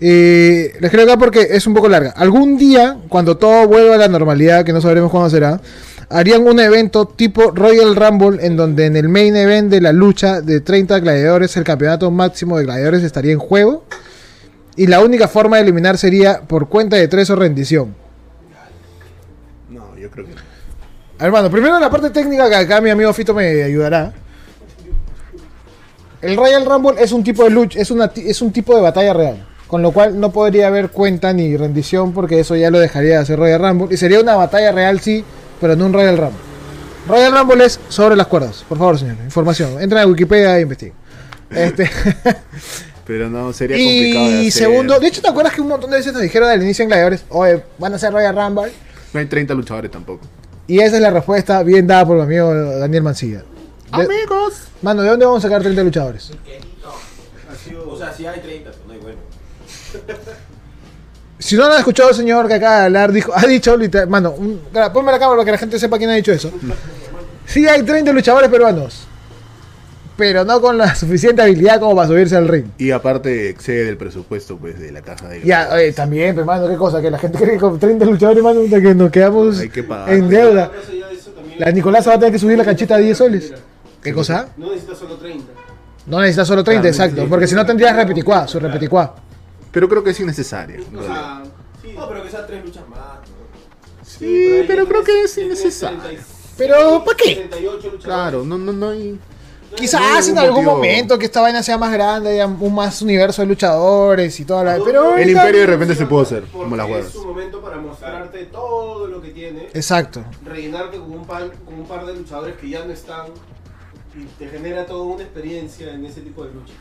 Eh, 0.00 0.74
la 0.80 0.88
escribo 0.88 1.04
acá 1.04 1.18
porque 1.18 1.46
es 1.50 1.66
un 1.66 1.74
poco 1.74 1.88
larga. 1.88 2.10
Algún 2.10 2.58
día, 2.58 2.98
cuando 3.08 3.36
todo 3.36 3.66
vuelva 3.66 3.94
a 3.94 3.98
la 3.98 4.08
normalidad, 4.08 4.64
que 4.64 4.72
no 4.72 4.80
sabremos 4.80 5.10
cuándo 5.10 5.30
será, 5.30 5.60
harían 6.08 6.46
un 6.46 6.60
evento 6.60 7.06
tipo 7.06 7.50
Royal 7.50 7.96
Rumble 7.96 8.44
en 8.44 8.56
donde 8.56 8.86
en 8.86 8.96
el 8.96 9.08
main 9.08 9.34
event 9.36 9.70
de 9.70 9.80
la 9.80 9.92
lucha 9.92 10.40
de 10.40 10.60
30 10.60 11.00
gladiadores, 11.00 11.56
el 11.56 11.64
campeonato 11.64 12.10
máximo 12.10 12.58
de 12.58 12.64
gladiadores 12.64 13.02
estaría 13.02 13.32
en 13.32 13.38
juego. 13.38 13.84
Y 14.76 14.86
la 14.88 15.00
única 15.00 15.28
forma 15.28 15.56
de 15.56 15.62
eliminar 15.62 15.98
sería 15.98 16.42
por 16.42 16.68
cuenta 16.68 16.96
de 16.96 17.06
tres 17.06 17.30
o 17.30 17.36
rendición. 17.36 17.94
No, 19.70 19.96
yo 19.96 20.10
creo 20.10 20.26
que 20.26 20.34
no. 20.34 20.40
Hermano, 21.18 21.48
primero 21.48 21.78
la 21.78 21.90
parte 21.90 22.10
técnica 22.10 22.48
que 22.48 22.56
acá 22.56 22.80
mi 22.80 22.90
amigo 22.90 23.12
Fito 23.12 23.34
me 23.34 23.62
ayudará. 23.62 24.12
El 26.20 26.36
Royal 26.36 26.64
Rumble 26.64 27.00
es 27.00 27.12
un 27.12 27.22
tipo 27.22 27.44
de 27.44 27.50
lucha, 27.50 27.78
es, 27.78 27.90
una, 27.90 28.10
es 28.16 28.42
un 28.42 28.50
tipo 28.50 28.74
de 28.74 28.82
batalla 28.82 29.12
real. 29.12 29.46
Con 29.68 29.82
lo 29.82 29.92
cual 29.92 30.18
no 30.18 30.32
podría 30.32 30.66
haber 30.68 30.90
cuenta 30.90 31.32
ni 31.32 31.56
rendición 31.56 32.12
porque 32.12 32.40
eso 32.40 32.56
ya 32.56 32.70
lo 32.70 32.78
dejaría 32.78 33.12
de 33.12 33.16
hacer 33.18 33.38
Royal 33.38 33.60
Rumble. 33.60 33.94
Y 33.94 33.96
sería 33.96 34.20
una 34.20 34.34
batalla 34.34 34.72
real, 34.72 35.00
sí, 35.00 35.24
pero 35.60 35.76
no 35.76 35.86
un 35.86 35.92
Royal 35.92 36.16
Rumble. 36.16 36.40
Royal 37.08 37.32
Rumble 37.38 37.64
es 37.64 37.78
sobre 37.88 38.16
las 38.16 38.26
cuerdas. 38.26 38.64
Por 38.68 38.78
favor, 38.78 38.98
señor. 38.98 39.16
Información. 39.24 39.80
Entren 39.80 40.02
a 40.02 40.06
Wikipedia 40.06 40.56
e 40.58 40.62
investiguen. 40.62 40.94
Este, 41.50 41.90
Pero 43.06 43.28
no, 43.28 43.52
sería 43.52 43.76
complicado 43.76 44.24
de 44.30 44.42
y 44.44 44.48
hacer. 44.48 44.62
segundo, 44.62 44.98
de 44.98 45.06
hecho, 45.06 45.20
¿te 45.20 45.28
acuerdas 45.28 45.52
que 45.52 45.60
un 45.60 45.68
montón 45.68 45.90
de 45.90 45.98
veces 45.98 46.12
nos 46.14 46.22
dijeron 46.22 46.48
al 46.48 46.62
inicio 46.62 46.82
en 46.84 46.88
Gladiadores, 46.88 47.24
oye, 47.28 47.62
van 47.78 47.92
a 47.92 47.96
hacer 47.96 48.10
Royal 48.12 48.34
Rumble? 48.34 48.72
No 49.12 49.20
hay 49.20 49.26
30 49.26 49.52
luchadores 49.54 49.90
tampoco. 49.90 50.22
Y 50.66 50.80
esa 50.80 50.96
es 50.96 51.02
la 51.02 51.10
respuesta 51.10 51.62
bien 51.62 51.86
dada 51.86 52.06
por 52.06 52.16
mi 52.16 52.22
amigo 52.22 52.54
Daniel 52.78 53.02
Mancilla. 53.02 53.38
De- 53.94 54.04
Amigos. 54.04 54.54
Mano, 54.80 55.02
¿de 55.02 55.08
dónde 55.10 55.26
vamos 55.26 55.44
a 55.44 55.48
sacar 55.48 55.60
30 55.62 55.82
luchadores? 55.84 56.30
O 57.86 57.96
sea, 57.98 58.12
si 58.12 58.26
hay 58.26 58.40
30, 58.40 58.70
pues 58.70 58.86
no 58.86 58.92
hay 58.94 58.98
bueno. 59.00 59.18
Si 61.44 61.56
no 61.56 61.66
lo 61.66 61.72
han 61.74 61.78
escuchado 61.80 62.08
el 62.08 62.14
señor 62.14 62.48
que 62.48 62.54
acaba 62.54 62.78
de 62.78 62.84
hablar, 62.86 63.12
dijo, 63.12 63.30
ha 63.34 63.42
dicho, 63.46 63.76
literal, 63.76 64.08
mano, 64.08 64.30
un- 64.30 64.60
ponme 64.94 65.12
la 65.12 65.18
cámara 65.18 65.36
para 65.36 65.44
que 65.44 65.50
la 65.52 65.58
gente 65.58 65.78
sepa 65.78 65.98
quién 65.98 66.08
ha 66.08 66.14
dicho 66.14 66.32
eso. 66.32 66.50
Sí 67.44 67.66
hay 67.68 67.82
30 67.82 68.12
luchadores 68.14 68.48
peruanos, 68.48 69.06
pero 70.16 70.42
no 70.46 70.58
con 70.62 70.78
la 70.78 70.94
suficiente 70.94 71.42
habilidad 71.42 71.78
como 71.80 71.94
para 71.96 72.08
subirse 72.08 72.34
al 72.34 72.48
ring. 72.48 72.64
Y 72.78 72.92
aparte 72.92 73.50
excede 73.50 73.90
el 73.90 73.98
presupuesto 73.98 74.56
pues 74.56 74.80
de 74.80 74.90
la 74.90 75.02
caja 75.02 75.28
de 75.28 75.42
Ya, 75.42 75.68
oye, 75.74 75.92
también, 75.92 76.34
pero 76.34 76.46
mano, 76.46 76.66
qué 76.66 76.76
cosa, 76.76 77.02
que 77.02 77.10
la 77.10 77.18
gente 77.18 77.36
cree 77.42 77.50
que 77.52 77.58
con 77.58 77.78
30 77.78 78.06
luchadores, 78.06 78.42
mano, 78.42 78.62
puta, 78.62 78.80
que 78.80 78.94
nos 78.94 79.10
quedamos 79.10 79.58
Hay 79.58 79.68
que 79.68 79.82
pagar. 79.82 80.14
en 80.14 80.28
deuda. 80.30 80.72
Más 80.74 80.88
allá 80.88 81.08
de 81.08 81.14
eso, 81.14 81.30
también- 81.32 81.60
La 81.60 81.70
Nicolás 81.72 82.08
va 82.08 82.14
a 82.14 82.18
tener 82.18 82.32
que 82.32 82.38
subir 82.38 82.56
la 82.56 82.64
canchita 82.64 82.94
a 82.94 82.98
10 82.98 83.18
soles. 83.18 83.52
¿Qué 84.02 84.14
cosa? 84.14 84.48
No 84.56 84.68
necesitas 84.70 84.96
solo 84.98 85.16
30. 85.16 85.44
No 86.06 86.20
necesitas 86.20 86.48
solo 86.48 86.64
30, 86.64 86.80
Claro, 86.82 86.94
exacto, 86.94 87.22
sí. 87.22 87.26
porque 87.28 87.46
si 87.46 87.54
no 87.54 87.64
tendrías 87.66 87.94
repeticuá, 87.96 88.46
su 88.48 88.58
repeticuá. 88.60 89.14
Pero 89.74 89.88
creo 89.88 90.02
que 90.04 90.10
es 90.10 90.20
innecesario. 90.20 90.76
en 90.76 90.96
O 90.96 91.02
sea, 91.02 91.42
sí. 91.82 91.92
No, 91.96 92.08
pero 92.08 92.22
que 92.22 92.30
sean 92.30 92.46
tres 92.46 92.64
luchas 92.64 92.88
más. 92.88 92.98
¿no? 92.98 94.04
Sí, 94.04 94.64
pero 94.66 94.82
ahí 94.82 94.88
creo 94.88 95.04
que 95.04 95.22
es 95.24 95.34
tienes 95.34 95.60
innecesario. 95.60 95.98
30 96.00 96.22
y- 96.22 96.24
Pero, 96.56 97.04
¿para 97.04 97.16
qué? 97.16 97.34
38 97.34 97.76
luchadores. 97.76 98.04
Claro, 98.04 98.44
no, 98.44 98.56
no, 98.56 98.72
no 98.72 98.88
hay. 98.90 99.18
Quizás 99.74 100.28
en 100.28 100.38
algún 100.38 100.64
motivo. 100.64 100.76
momento 100.76 101.18
que 101.18 101.24
esta 101.24 101.40
vaina 101.40 101.60
sea 101.60 101.76
más 101.76 101.92
grande, 101.92 102.30
haya 102.30 102.46
un 102.46 102.72
más 102.74 103.02
universo 103.02 103.42
de 103.42 103.48
luchadores 103.48 104.38
y 104.38 104.44
toda 104.44 104.62
la. 104.62 104.78
Pero 104.84 105.16
El 105.16 105.28
imperio 105.30 105.62
de 105.62 105.66
repente 105.66 105.96
se 105.96 106.06
puede 106.06 106.22
hacer, 106.22 106.44
como 106.44 106.76
las 106.76 106.86
Es 106.86 106.92
huevas. 106.92 107.10
su 107.12 107.24
momento 107.26 107.60
para 107.60 107.78
mostrarte 107.78 108.44
todo 108.44 109.08
lo 109.08 109.20
que 109.20 109.30
tiene, 109.30 109.68
Exacto. 109.74 110.24
rellenarte 110.44 110.98
con 110.98 111.10
un, 111.10 111.26
par, 111.26 111.50
con 111.64 111.74
un 111.74 111.86
par 111.88 112.06
de 112.06 112.14
luchadores 112.14 112.54
que 112.56 112.68
ya 112.68 112.84
no 112.84 112.92
están 112.92 113.26
y 114.16 114.24
te 114.38 114.46
genera 114.48 114.86
toda 114.86 115.02
una 115.02 115.24
experiencia 115.24 115.92
en 115.92 116.04
ese 116.06 116.20
tipo 116.20 116.44
de 116.44 116.52
lucha. 116.54 116.74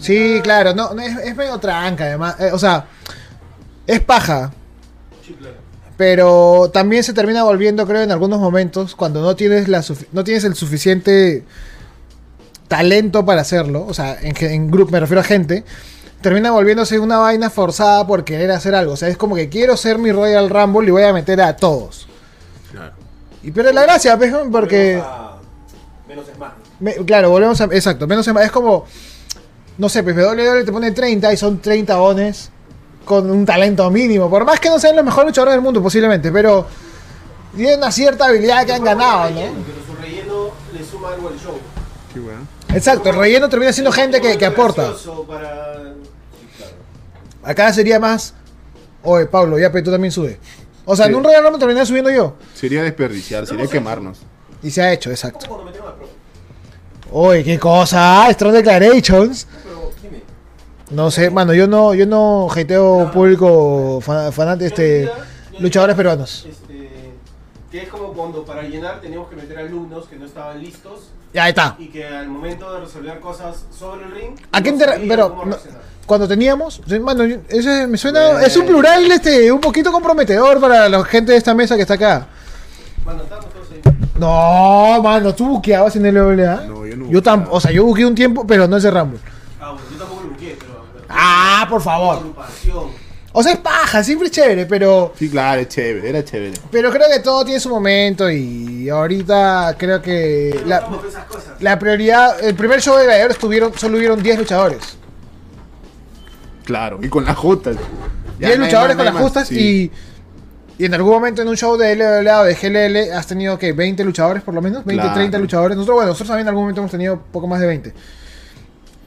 Sí, 0.00 0.40
claro, 0.42 0.74
no, 0.74 0.94
no, 0.94 1.02
es, 1.02 1.16
es 1.18 1.36
medio 1.36 1.58
tranca 1.58 2.04
además. 2.04 2.36
eh, 2.40 2.50
o 2.52 2.58
sea, 2.58 2.86
es 3.86 4.00
paja, 4.00 4.52
Sí, 5.26 5.34
claro. 5.34 5.56
pero 5.96 6.70
también 6.72 7.04
se 7.04 7.12
termina 7.12 7.44
volviendo, 7.44 7.86
creo, 7.86 8.02
en 8.02 8.10
algunos 8.12 8.40
momentos, 8.40 8.94
cuando 8.96 9.20
no 9.22 9.36
tienes, 9.36 9.68
la 9.68 9.84
no 10.12 10.24
tienes 10.24 10.44
el 10.44 10.54
suficiente 10.54 11.44
talento 12.68 13.24
para 13.26 13.42
hacerlo, 13.42 13.84
o 13.86 13.94
sea, 13.94 14.16
en, 14.20 14.34
en 14.44 14.70
grupo, 14.70 14.92
me 14.92 15.00
refiero 15.00 15.20
a 15.20 15.24
gente, 15.24 15.64
termina 16.22 16.50
volviéndose 16.50 16.98
una 16.98 17.18
vaina 17.18 17.50
forzada 17.50 18.06
por 18.06 18.24
querer 18.24 18.50
hacer 18.52 18.74
algo. 18.74 18.92
O 18.92 18.96
sea, 18.96 19.08
es 19.08 19.16
como 19.16 19.34
que 19.34 19.48
quiero 19.48 19.76
ser 19.76 19.98
mi 19.98 20.10
Royal 20.12 20.48
Rumble 20.48 20.88
y 20.88 20.90
voy 20.92 21.02
a 21.02 21.12
meter 21.12 21.40
a 21.42 21.56
todos. 21.56 22.06
Claro. 22.70 22.94
Y 23.42 23.50
pierde 23.50 23.72
la 23.72 23.82
gracia, 23.82 24.16
pues, 24.16 24.32
porque... 24.50 25.02
A- 25.04 25.36
Menos 26.08 26.26
es 26.28 26.38
más. 26.38 26.52
claro, 27.06 27.30
volvemos 27.30 27.60
a. 27.60 27.64
Exacto, 27.64 28.06
menos 28.06 28.26
en- 28.28 28.36
es 28.38 28.50
como. 28.52 28.84
No 29.82 29.88
sé, 29.88 30.04
pues 30.04 30.14
WWE 30.14 30.62
te 30.62 30.70
pone 30.70 30.92
30 30.92 31.32
y 31.32 31.36
son 31.36 31.60
30 31.60 31.96
bones 31.96 32.50
con 33.04 33.28
un 33.28 33.44
talento 33.44 33.90
mínimo. 33.90 34.30
Por 34.30 34.44
más 34.44 34.60
que 34.60 34.68
no 34.68 34.78
sean 34.78 34.94
los 34.94 35.04
mejores 35.04 35.30
luchadores 35.30 35.54
del 35.54 35.60
mundo, 35.60 35.82
posiblemente, 35.82 36.30
pero 36.30 36.68
tienen 37.56 37.78
una 37.78 37.90
cierta 37.90 38.26
habilidad 38.26 38.64
que 38.64 38.74
han 38.74 38.84
ganado, 38.84 39.30
¿no? 39.30 39.40
Su 39.40 40.00
relleno 40.00 40.50
le 40.72 40.84
suma 40.84 41.08
algo 41.12 41.30
al 41.30 41.36
show. 41.36 41.58
Qué 42.14 42.20
bueno. 42.20 42.46
Exacto, 42.72 43.10
el 43.10 43.16
relleno 43.16 43.48
termina 43.48 43.72
siendo 43.72 43.90
gente 43.90 44.20
que, 44.20 44.38
que 44.38 44.46
aporta. 44.46 44.92
Acá 47.42 47.72
sería 47.72 47.98
más. 47.98 48.34
Oye, 49.02 49.26
Pablo, 49.26 49.58
ya, 49.58 49.72
pero 49.72 49.86
tú 49.86 49.90
también 49.90 50.12
sube. 50.12 50.38
O 50.84 50.94
sea, 50.94 51.06
en 51.06 51.16
un 51.16 51.24
Royal 51.24 51.42
Rumble 51.42 51.58
terminé 51.58 51.84
subiendo 51.84 52.10
yo. 52.12 52.36
Sería 52.54 52.84
desperdiciar, 52.84 53.48
sería 53.48 53.66
quemarnos. 53.66 54.20
Y 54.62 54.70
se 54.70 54.80
ha 54.80 54.92
hecho, 54.92 55.10
exacto. 55.10 55.46
Oye, 57.14 57.44
qué 57.44 57.58
cosa, 57.58 58.26
Strong 58.30 58.54
Declarations. 58.54 59.48
No 60.92 61.10
sé, 61.10 61.30
mano, 61.30 61.54
yo 61.54 61.66
no, 61.66 61.94
yo 61.94 62.06
no 62.06 62.48
hateo 62.50 63.10
público 63.12 64.00
fan, 64.02 64.30
fanat- 64.32 64.60
este, 64.62 65.10
luchadores 65.58 65.96
peruanos. 65.96 66.46
Este, 66.48 66.90
que 67.70 67.82
es 67.82 67.88
como 67.88 68.12
cuando 68.12 68.44
para 68.44 68.62
llenar 68.62 69.00
teníamos 69.00 69.28
que 69.30 69.36
meter 69.36 69.58
alumnos 69.58 70.06
que 70.06 70.16
no 70.16 70.26
estaban 70.26 70.60
listos 70.62 71.08
Ya 71.32 71.48
está. 71.48 71.76
y 71.78 71.86
que 71.88 72.06
al 72.06 72.28
momento 72.28 72.72
de 72.74 72.80
resolver 72.80 73.20
cosas 73.20 73.64
sobre 73.76 74.04
el 74.04 74.10
ring. 74.12 74.34
¿A 74.52 74.60
quién 74.60 74.74
no 74.74 74.80
te 74.80 74.86
re- 74.86 74.92
sabían 74.92 75.08
pero 75.08 75.42
no- 75.46 75.56
cuando 76.04 76.28
teníamos, 76.28 76.82
mano, 77.00 77.22
ese 77.48 77.86
me 77.86 77.96
suena, 77.96 78.42
es 78.42 78.54
un 78.56 78.66
plural 78.66 79.10
este, 79.10 79.50
un 79.50 79.60
poquito 79.60 79.90
comprometedor 79.92 80.60
para 80.60 80.88
la 80.88 81.02
gente 81.04 81.32
de 81.32 81.38
esta 81.38 81.54
mesa 81.54 81.76
que 81.76 81.82
está 81.82 81.94
acá. 81.94 82.26
Bueno, 83.04 83.22
estábamos 83.22 83.50
todos 83.52 83.66
ahí. 83.72 83.80
No, 84.18 85.00
mano, 85.02 85.34
tú 85.34 85.46
buqueabas 85.48 85.96
en 85.96 86.06
el. 86.06 86.14
No, 86.14 86.84
yo 86.86 86.96
no 86.96 87.08
Yo 87.10 87.20
o 87.50 87.60
sea, 87.60 87.70
yo 87.70 87.84
buqueé 87.84 88.04
un 88.04 88.14
tiempo, 88.14 88.44
pero 88.46 88.68
no 88.68 88.76
ese 88.76 88.90
Rumble. 88.90 89.18
Ah, 89.60 89.70
bueno, 89.70 89.86
yo 89.92 89.96
tampoco 89.98 90.22
lo 90.24 90.28
busqué, 90.30 90.56
pero. 90.58 90.82
Ah, 91.12 91.66
por 91.68 91.80
favor. 91.82 92.22
O 93.34 93.42
sea, 93.42 93.52
es 93.52 93.58
paja, 93.60 94.04
siempre 94.04 94.26
es 94.26 94.32
chévere, 94.32 94.66
pero 94.66 95.12
Sí, 95.18 95.30
claro, 95.30 95.60
es 95.62 95.68
chévere, 95.68 96.08
era 96.10 96.22
chévere. 96.22 96.52
pero 96.70 96.90
creo 96.90 97.08
que 97.10 97.20
todo 97.20 97.44
tiene 97.44 97.60
su 97.60 97.70
momento 97.70 98.30
y 98.30 98.90
ahorita 98.90 99.74
creo 99.78 100.02
que 100.02 100.60
la, 101.60 101.78
prioridad, 101.78 102.44
el 102.44 102.54
primer 102.54 102.82
show 102.82 102.96
de 102.98 103.04
gladiadores 103.04 103.38
tuvieron, 103.38 103.72
solo 103.78 103.96
hubieron 103.96 104.22
10 104.22 104.38
luchadores. 104.40 104.98
Claro, 106.64 106.98
y 107.02 107.08
con 107.08 107.24
las. 107.24 107.36
Ya 108.38 108.48
10 108.48 108.58
no 108.58 108.64
hay 108.64 108.70
luchadores 108.70 108.96
con 108.96 109.04
las 109.06 109.14
justas 109.16 109.48
sí. 109.48 109.90
y, 110.78 110.82
y 110.82 110.84
en 110.84 110.94
algún 110.94 111.12
momento 111.12 111.40
en 111.40 111.48
un 111.48 111.56
show 111.56 111.76
de 111.78 111.96
LLA 111.96 112.40
o 112.40 112.44
de 112.44 112.54
GLL 112.54 113.12
has 113.16 113.26
tenido 113.26 113.58
que 113.58 113.72
20 113.72 114.04
luchadores 114.04 114.42
por 114.42 114.52
lo 114.52 114.60
menos, 114.60 114.84
20, 114.84 115.00
Claro. 115.02 115.14
30 115.16 115.38
luchadores. 115.38 115.76
Nosotros, 115.76 115.94
bueno, 115.96 116.08
nosotros 116.10 116.28
también 116.28 116.44
en 116.44 116.48
algún 116.50 116.64
momento 116.64 116.82
hemos 116.82 116.90
tenido 116.90 117.18
poco 117.32 117.46
más 117.46 117.60
de 117.60 117.66
20. 117.66 117.94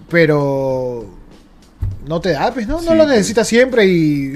Pero 0.09 1.05
no 2.07 2.21
te 2.21 2.31
da, 2.31 2.51
pues, 2.53 2.67
¿no? 2.67 2.75
No 2.75 2.81
Sí, 2.81 2.87
lo 2.89 3.03
pues. 3.03 3.07
necesitas 3.09 3.47
siempre 3.47 3.85
y 3.85 4.35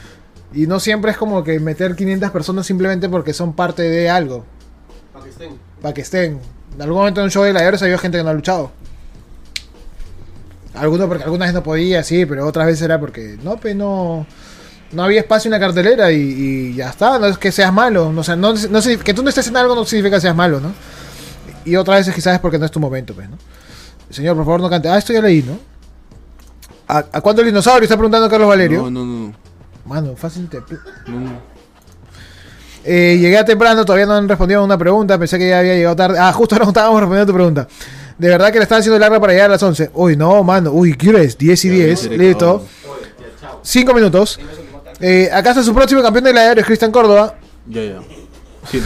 y 0.54 0.66
no 0.66 0.80
siempre 0.80 1.10
es 1.10 1.16
como 1.16 1.42
que 1.44 1.58
meter 1.60 1.94
500 1.96 2.30
personas 2.30 2.66
simplemente 2.66 3.08
porque 3.08 3.32
son 3.32 3.52
parte 3.54 3.82
de 3.82 4.08
algo, 4.08 4.44
Para 5.12 5.24
que 5.24 5.30
estén. 5.30 5.50
para 5.82 5.94
que 5.94 6.00
estén. 6.02 6.38
En 6.74 6.82
algún 6.82 6.98
momento 6.98 7.20
en 7.20 7.24
un 7.24 7.30
show 7.30 7.42
de 7.42 7.50
gladiadores 7.50 7.82
había 7.82 7.98
gente 7.98 8.18
que 8.18 8.24
no 8.24 8.30
ha 8.30 8.34
luchado. 8.34 8.70
Algunos 10.74 11.08
porque 11.08 11.24
algunas 11.24 11.46
veces 11.46 11.54
no 11.54 11.62
podía, 11.62 12.02
sí, 12.02 12.26
pero 12.26 12.46
otras 12.46 12.66
veces 12.66 12.82
era 12.82 13.00
porque 13.00 13.38
no, 13.42 13.56
pues 13.56 13.74
no, 13.74 14.26
no 14.92 15.02
había 15.02 15.20
espacio 15.20 15.48
en 15.48 15.52
la 15.52 15.60
cartelera 15.60 16.12
y, 16.12 16.16
y 16.20 16.74
ya 16.74 16.90
está. 16.90 17.18
No 17.18 17.26
es 17.26 17.38
que 17.38 17.50
seas 17.50 17.72
malo, 17.72 18.12
no, 18.12 18.20
o 18.20 18.24
sea, 18.24 18.36
no, 18.36 18.52
no 18.52 18.80
que 19.02 19.14
tú 19.14 19.22
no 19.22 19.30
estés 19.30 19.48
en 19.48 19.56
algo 19.56 19.74
no 19.74 19.84
significa 19.86 20.16
que 20.18 20.20
seas 20.20 20.36
malo, 20.36 20.60
¿no? 20.60 20.72
Y 21.64 21.76
otras 21.76 22.00
veces 22.00 22.14
quizás 22.14 22.34
es 22.34 22.40
porque 22.40 22.58
no 22.58 22.66
es 22.66 22.70
tu 22.70 22.78
momento, 22.78 23.14
pues, 23.14 23.28
¿no? 23.28 23.38
Señor, 24.10 24.36
por 24.36 24.44
favor, 24.44 24.60
no 24.60 24.68
cante. 24.70 24.88
Ah, 24.88 24.98
esto 24.98 25.12
ya 25.14 25.20
leí, 25.22 25.42
¿no? 25.42 25.58
¿A, 26.88 26.98
a 26.98 27.20
cuándo 27.20 27.42
el 27.42 27.48
dinosaurio? 27.48 27.84
Está 27.84 27.96
preguntando 27.96 28.28
Carlos 28.28 28.48
Valerio. 28.48 28.82
No, 28.82 28.90
no, 28.90 29.04
no. 29.04 29.32
Mano, 29.84 30.16
fácil 30.16 30.48
te... 30.48 30.58
no, 31.06 31.20
no. 31.20 31.56
Eh, 32.88 33.18
llegué 33.20 33.36
a 33.36 33.44
temprano, 33.44 33.84
todavía 33.84 34.06
no 34.06 34.14
han 34.14 34.28
respondido 34.28 34.60
a 34.60 34.64
una 34.64 34.78
pregunta, 34.78 35.18
pensé 35.18 35.38
que 35.38 35.48
ya 35.48 35.58
había 35.58 35.74
llegado 35.74 35.96
tarde. 35.96 36.18
Ah, 36.20 36.32
justo 36.32 36.54
ahora 36.54 36.64
no 36.66 36.70
estábamos 36.70 37.00
respondiendo 37.00 37.24
a 37.24 37.26
tu 37.26 37.34
pregunta. 37.34 37.68
De 38.16 38.28
verdad 38.28 38.52
que 38.52 38.58
la 38.58 38.62
están 38.62 38.78
haciendo 38.78 38.98
larga 38.98 39.20
para 39.20 39.32
llegar 39.32 39.50
a 39.50 39.54
las 39.54 39.62
11. 39.62 39.90
Uy, 39.94 40.16
no, 40.16 40.42
mano. 40.44 40.70
Uy, 40.70 40.94
¿qué 40.96 41.10
hora 41.10 41.20
es? 41.20 41.36
10 41.36 41.64
y 41.64 41.68
10. 41.68 42.10
directo. 42.10 42.62
Listo. 42.62 42.66
5 43.62 43.94
minutos. 43.94 44.38
Eh, 45.00 45.28
acá 45.32 45.50
está 45.50 45.62
su 45.62 45.74
próximo 45.74 46.00
campeón 46.00 46.24
de 46.24 46.32
gladiadores, 46.32 46.64
Cristian 46.64 46.92
Córdoba. 46.92 47.34
Ya, 47.66 47.82
ya. 47.82 47.98
Sí. 48.70 48.80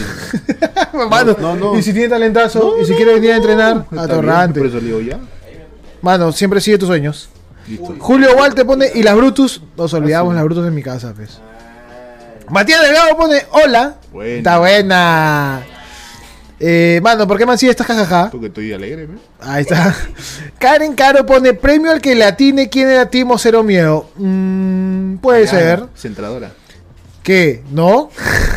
Mano, 1.11 1.37
no, 1.39 1.55
no. 1.55 1.79
y 1.79 1.83
si 1.83 1.93
tiene 1.93 2.09
talentazo, 2.09 2.81
y 2.81 2.85
si 2.87 2.95
quiere 2.95 3.15
venir 3.15 3.33
a 3.33 3.37
entrenar, 3.37 3.87
atorrante. 3.97 4.61
Le. 4.61 5.17
Mano, 6.03 6.33
siempre 6.33 6.61
sigue 6.61 6.79
tus 6.79 6.89
sueños. 6.89 7.29
Listo. 7.69 7.97
Julio 7.99 8.35
Walt 8.37 8.55
te 8.55 8.65
pone, 8.65 8.91
y 8.95 9.03
las 9.03 9.15
Brutus, 9.15 9.63
nos 9.77 9.93
olvidamos 9.95 10.35
las 10.35 10.45
Brutus 10.45 10.67
en 10.67 10.75
mi 10.75 10.83
casa, 10.83 11.13
pues. 11.15 11.39
Matías 12.49 12.83
Delgado 12.83 13.17
pone, 13.17 13.43
hola. 13.53 13.97
Buena. 14.13 14.37
Está 14.39 14.59
buena. 14.59 15.63
Eh, 16.63 17.01
mano, 17.03 17.27
¿por 17.27 17.39
qué 17.39 17.47
man 17.47 17.57
sigue 17.57 17.71
esta 17.71 17.85
jajaja? 17.85 18.31
Porque 18.31 18.49
estoy 18.49 18.71
alegre, 18.73 19.07
¿me? 19.07 19.19
Ahí 19.41 19.63
está. 19.63 19.97
Karen 20.59 20.95
Caro 20.95 21.25
pone 21.25 21.55
premio 21.55 21.91
al 21.91 22.03
que 22.03 22.15
le 22.15 22.25
atine 22.25 22.69
quién 22.69 22.91
era 22.91 23.09
Timo 23.09 23.39
Cero 23.39 23.63
Miedo. 23.63 24.11
Mm, 24.17 25.17
puede 25.17 25.47
ser. 25.47 25.85
Centradora. 25.95 26.53
¿Qué? 27.23 27.63
¿No? 27.71 28.11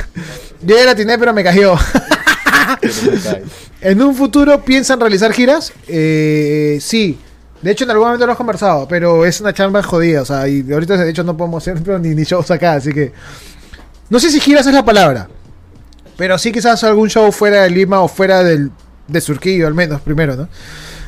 Yo 0.61 0.75
ya 0.75 0.83
la 0.83 0.91
atiné, 0.91 1.17
pero 1.17 1.33
me 1.33 1.43
cayó. 1.43 1.75
Pero 2.81 2.93
me. 3.03 3.43
¿En 3.89 4.01
un 4.01 4.15
futuro 4.15 4.63
piensan 4.63 4.99
realizar 4.99 5.31
giras? 5.33 5.73
Eh, 5.87 6.79
sí. 6.81 7.19
De 7.63 7.71
hecho, 7.71 7.85
en 7.85 7.91
algún 7.91 8.05
momento 8.07 8.25
lo 8.25 8.31
hemos 8.31 8.37
conversado, 8.37 8.87
pero 8.87 9.25
es 9.25 9.39
una 9.41 9.53
chamba 9.53 9.81
jodida. 9.81 10.21
O 10.21 10.25
sea, 10.25 10.47
y 10.47 10.69
ahorita 10.71 10.97
de 10.97 11.09
hecho 11.09 11.23
no 11.23 11.35
podemos 11.35 11.63
hacer 11.63 11.81
pero 11.85 11.97
ni, 11.97 12.09
ni 12.09 12.23
shows 12.23 12.51
acá, 12.51 12.73
así 12.73 12.91
que. 12.93 13.13
No 14.09 14.19
sé 14.19 14.29
si 14.29 14.39
giras 14.39 14.67
es 14.67 14.73
la 14.73 14.83
palabra. 14.85 15.29
Pero 16.17 16.37
sí 16.37 16.51
quizás 16.51 16.83
algún 16.83 17.09
show 17.09 17.31
fuera 17.31 17.63
de 17.63 17.69
Lima 17.71 18.01
o 18.01 18.07
fuera 18.07 18.43
del, 18.43 18.69
de 19.07 19.21
Surquillo, 19.21 19.65
al 19.65 19.73
menos, 19.73 20.01
primero, 20.01 20.35
¿no? 20.35 20.47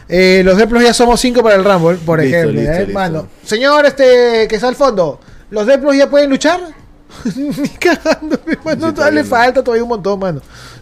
Eh, 0.08 0.41
los 0.43 0.58
Deplos 0.58 0.82
ya 0.82 0.93
somos 0.93 1.20
cinco 1.20 1.43
para 1.43 1.56
el 1.56 1.64
Rumble, 1.64 1.97
por 1.97 2.20
Listo, 2.20 2.36
ejemplo. 2.38 2.60
listo, 2.62 2.74
¿eh? 2.76 2.80
listo. 2.80 2.93
Mano, 2.93 3.28
señor, 3.43 3.86
este, 3.86 4.47
que 4.47 4.56
está 4.56 4.68
al 4.68 4.76
fondo, 4.76 5.20
¿los 5.51 5.68
Deplos 5.68 5.95
ya 5.95 6.10
pueden 6.10 6.30
luchar? 6.30 6.60
Ni 7.36 7.70
cagando, 7.70 8.39
mi 8.45 8.53
mano, 8.64 8.93
Sí, 8.95 9.12
le 9.14 9.24
falta 9.24 9.64
todavía 9.64 9.84
un 9.84 9.89
montón, 9.89 10.20
mano. 10.20 10.41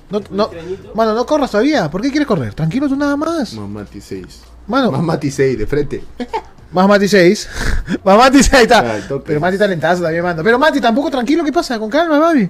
No, 0.09 0.21
no, 0.30 0.49
mano, 0.93 1.13
no 1.13 1.26
corras 1.26 1.51
todavía. 1.51 1.89
¿Por 1.89 2.01
qué 2.01 2.09
quieres 2.09 2.28
correr? 2.28 2.53
Tranquilo 2.53 2.88
tú 2.88 2.95
nada 2.95 3.17
más. 3.17 3.53
Mati 3.53 3.99
6. 3.99 4.26
Mano, 4.68 4.91
Más 4.91 5.01
Mati 5.01 5.30
6 5.32 5.57
de 5.57 5.68
frente. 5.68 6.03
más 6.72 6.88
Mati 6.88 7.07
6. 7.07 7.49
más 8.03 8.18
Mati 8.18 8.38
6, 8.43 8.53
ahí 8.53 8.68
Ah, 8.72 8.97
está. 8.97 9.07
tope. 9.07 9.24
Pero 9.28 9.39
Mati 9.39 9.57
talentazo 9.57 10.03
también, 10.03 10.24
mano. 10.24 10.41
Pero 10.43 10.57
Mati, 10.59 10.80
tampoco 10.82 11.09
tranquilo, 11.11 11.43
¿qué 11.43 11.51
pasa? 11.51 11.78
Con 11.80 11.89
calma, 11.89 12.20
mami. 12.20 12.49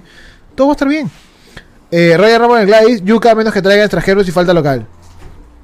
Todo 0.54 0.68
va 0.68 0.72
a 0.72 0.74
estar 0.74 0.88
bien. 0.88 1.10
Eh, 1.90 2.16
Roger 2.16 2.40
Ramos 2.40 2.60
en 2.60 2.66
Gladys, 2.66 3.02
Yuka, 3.04 3.30
a 3.32 3.34
menos 3.34 3.52
que 3.52 3.62
traigan 3.62 3.84
extranjeros 3.84 4.26
y 4.28 4.30
falta 4.32 4.52
local. 4.54 4.86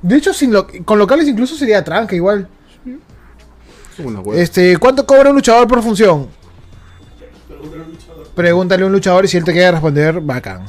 De 0.02 0.16
hecho, 0.16 0.32
sin 0.32 0.52
lo- 0.52 0.66
con 0.84 0.98
locales 0.98 1.26
incluso 1.28 1.56
sería 1.56 1.82
tranca 1.84 2.14
igual. 2.16 2.48
Este, 4.34 4.76
¿cuánto 4.78 5.04
cobra 5.06 5.28
un 5.30 5.36
luchador 5.36 5.68
por 5.68 5.82
función? 5.82 6.28
Pregúntale 8.34 8.82
a 8.82 8.86
un 8.86 8.92
luchador 8.92 9.24
y 9.24 9.28
si 9.28 9.36
él 9.36 9.44
te 9.44 9.52
quiere 9.52 9.72
responder, 9.72 10.20
bacán. 10.20 10.62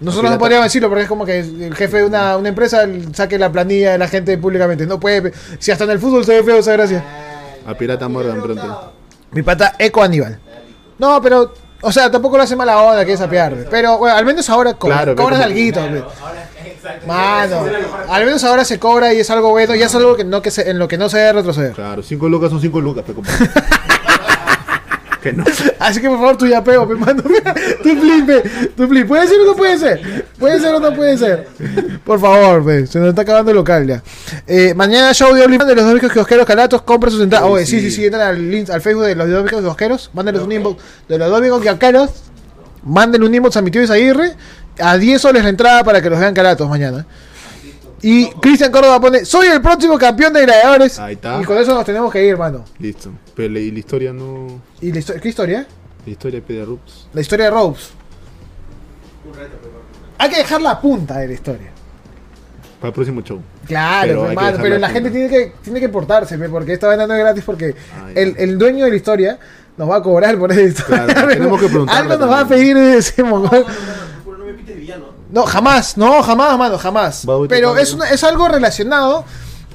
Nosotros 0.00 0.30
no 0.30 0.38
podríamos 0.38 0.66
decirlo 0.66 0.88
porque 0.88 1.02
es 1.04 1.08
como 1.08 1.24
que 1.24 1.38
el 1.40 1.74
jefe 1.74 1.98
de 1.98 2.04
una, 2.04 2.36
una 2.36 2.48
empresa 2.50 2.86
saque 3.14 3.38
la 3.38 3.50
planilla 3.50 3.92
de 3.92 3.98
la 3.98 4.08
gente 4.08 4.36
públicamente. 4.36 4.86
No 4.86 5.00
puede. 5.00 5.32
Si 5.58 5.70
hasta 5.70 5.84
en 5.84 5.90
el 5.90 5.98
fútbol 5.98 6.24
se 6.24 6.34
ve 6.34 6.42
feo 6.42 6.56
esa 6.58 6.72
gracia. 6.72 7.02
A 7.66 7.74
Pirata 7.74 8.06
Morgan 8.08 8.42
pronto. 8.42 8.92
Mi 9.32 9.42
pata 9.42 9.74
Eco 9.78 10.02
Aníbal. 10.02 10.38
No, 10.98 11.20
pero. 11.22 11.52
O 11.82 11.92
sea, 11.92 12.10
tampoco 12.10 12.36
lo 12.38 12.42
hace 12.42 12.56
mala 12.56 12.80
onda 12.82 13.04
que 13.04 13.12
esa 13.12 13.28
pierde. 13.28 13.66
Pero 13.70 13.98
bueno, 13.98 14.16
al 14.16 14.24
menos 14.24 14.48
ahora 14.50 14.74
co- 14.74 14.86
Claro, 14.88 15.14
pero 15.14 15.24
cobras 15.24 15.40
alguito. 15.40 15.80
Claro. 15.80 16.10
Mano, 17.06 17.64
al 18.08 18.24
menos 18.24 18.44
ahora 18.44 18.64
se 18.64 18.78
cobra 18.78 19.12
y 19.12 19.20
es 19.20 19.30
algo 19.30 19.50
bueno. 19.50 19.74
Y 19.74 19.82
es 19.82 19.94
algo 19.94 20.16
que 20.16 20.24
no 20.24 20.40
que 20.42 20.50
se- 20.50 20.70
en 20.70 20.78
lo 20.78 20.88
que 20.88 20.96
no 20.98 21.08
se 21.08 21.18
debe 21.18 21.32
retroceder. 21.34 21.72
Claro, 21.72 22.02
5 22.02 22.28
lucas 22.28 22.50
son 22.50 22.60
5 22.60 22.80
lucas, 22.80 23.04
pe, 23.04 23.12
compadre. 23.12 23.50
que 25.26 25.32
no. 25.32 25.44
Así 25.78 26.00
que 26.00 26.08
por 26.08 26.18
favor, 26.18 26.36
tú 26.36 26.46
ya 26.46 26.62
pego, 26.62 26.86
me 26.86 26.94
mando. 26.94 27.22
Tú 27.82 27.88
flipe, 28.00 28.42
tú 28.76 28.88
flipe. 28.88 29.06
¿Puede 29.06 29.26
ser 29.28 29.40
o 29.40 29.44
no 29.46 29.54
puede 29.54 29.78
ser? 29.78 30.24
¿Puede 30.38 30.58
ser 30.60 30.74
o 30.74 30.80
no 30.80 30.92
puede 30.94 31.16
ser? 31.16 31.48
Por 32.04 32.18
favor, 32.20 32.64
ve, 32.64 32.86
se 32.86 32.98
nos 32.98 33.08
está 33.10 33.22
acabando 33.22 33.50
el 33.50 33.56
local 33.56 33.86
ya. 33.86 34.02
Eh, 34.46 34.74
mañana 34.74 35.12
show 35.14 35.32
de 35.34 35.42
OnlyFans 35.44 35.68
de 35.68 35.74
los 35.76 35.84
dos 35.84 35.94
viejos 35.94 36.12
kiosqueros 36.12 36.46
calatos. 36.46 36.82
Compra 36.82 37.10
sus 37.10 37.22
entradas. 37.22 37.48
Oye, 37.48 37.64
sí, 37.66 37.80
sí, 37.80 37.90
sí. 37.90 38.04
entran 38.06 38.28
al, 38.28 38.38
link- 38.50 38.70
al 38.70 38.80
Facebook 38.80 39.04
de 39.04 39.14
los 39.14 39.28
dos 39.28 39.42
viejos 39.44 39.62
kiosqueros. 39.62 40.10
Mándenles 40.14 40.42
un 40.42 40.52
inbox 40.52 40.82
de 41.08 41.18
los 41.18 41.30
dos 41.30 41.40
viejos 41.40 41.62
kiosqueros. 41.62 42.10
Manden 42.84 43.22
un 43.22 43.34
inbox 43.34 43.56
a 43.56 43.62
mi 43.62 43.70
tío 43.70 43.82
Isaguirre. 43.82 44.32
A 44.78 44.96
10 44.98 45.20
soles 45.22 45.42
la 45.42 45.48
entrada 45.50 45.84
para 45.84 46.02
que 46.02 46.10
los 46.10 46.18
vean 46.18 46.34
calatos 46.34 46.68
mañana. 46.68 47.06
Y 48.08 48.26
Cristian 48.40 48.70
Córdoba 48.70 49.00
pone: 49.00 49.24
Soy 49.24 49.48
el 49.48 49.60
próximo 49.60 49.98
campeón 49.98 50.32
de 50.32 50.42
gladiadores. 50.42 50.98
Ahí 50.98 51.14
está. 51.14 51.40
Y 51.40 51.44
con 51.44 51.58
eso 51.58 51.74
nos 51.74 51.84
tenemos 51.84 52.12
que 52.12 52.24
ir, 52.24 52.36
mano. 52.36 52.64
Listo. 52.78 53.10
Pero 53.34 53.58
y 53.58 53.70
la 53.70 53.78
historia 53.78 54.12
no. 54.12 54.60
¿Y 54.80 54.92
la 54.92 55.00
histo- 55.00 55.20
qué 55.20 55.28
historia? 55.28 55.66
La 56.04 56.12
historia 56.12 56.40
de 56.46 56.64
Rups. 56.64 57.08
La 57.12 57.20
historia 57.20 57.44
de 57.46 57.50
Ropes. 57.50 57.90
Un 59.26 59.34
reto, 59.34 59.56
pero. 59.60 59.74
Hay 60.18 60.30
que 60.30 60.36
dejar 60.38 60.62
la 60.62 60.80
punta 60.80 61.18
de 61.18 61.26
la 61.28 61.34
historia. 61.34 61.70
Para 62.80 62.88
el 62.88 62.94
próximo 62.94 63.22
show. 63.22 63.40
Claro, 63.66 64.06
Pero 64.08 64.20
pe, 64.22 64.28
hay 64.28 64.30
que 64.30 64.34
mano, 64.36 64.46
dejar 64.48 64.62
pero 64.62 64.74
la 64.78 64.80
la 64.86 64.90
gente 64.90 65.10
tiene 65.10 65.28
que, 65.28 65.52
tiene 65.64 65.80
que 65.80 65.88
portarse, 65.88 66.38
pe, 66.38 66.48
porque 66.48 66.74
esta 66.74 66.86
vaina 66.86 67.06
no 67.06 67.14
es 67.14 67.20
gratis 67.20 67.42
porque 67.44 67.74
Ah, 67.98 68.10
ya. 68.14 68.20
el, 68.20 68.34
el 68.38 68.58
dueño 68.58 68.84
de 68.84 68.90
la 68.90 68.96
historia 68.96 69.38
nos 69.76 69.90
va 69.90 69.96
a 69.96 70.02
cobrar 70.02 70.38
por 70.38 70.52
esa 70.52 70.60
historia. 70.62 71.06
Claro, 71.06 71.28
tenemos 71.32 71.60
que 71.60 71.66
preguntarle 71.68 72.12
Algo 72.12 72.24
nos 72.24 72.30
va 72.34 72.40
a 72.40 72.46
también. 72.48 72.74
pedir 72.76 72.94
ese 72.94 73.22
mongol. 73.24 73.64
No 74.26 74.44
me 74.44 74.52
pites 74.54 74.76
villano. 74.76 75.15
No, 75.30 75.42
jamás, 75.44 75.96
no, 75.96 76.22
jamás, 76.22 76.56
mano, 76.58 76.78
jamás. 76.78 77.24
Pero 77.48 77.76
es, 77.76 77.92
una- 77.92 78.08
es 78.10 78.22
algo 78.24 78.48
relacionado 78.48 79.24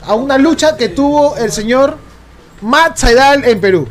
a 0.05 0.13
una 0.15 0.37
lucha 0.37 0.77
que 0.77 0.89
tuvo 0.89 1.35
el 1.37 1.51
señor 1.51 1.97
Matt 2.61 2.97
Saidal 2.97 3.43
en 3.43 3.59
Perú. 3.59 3.87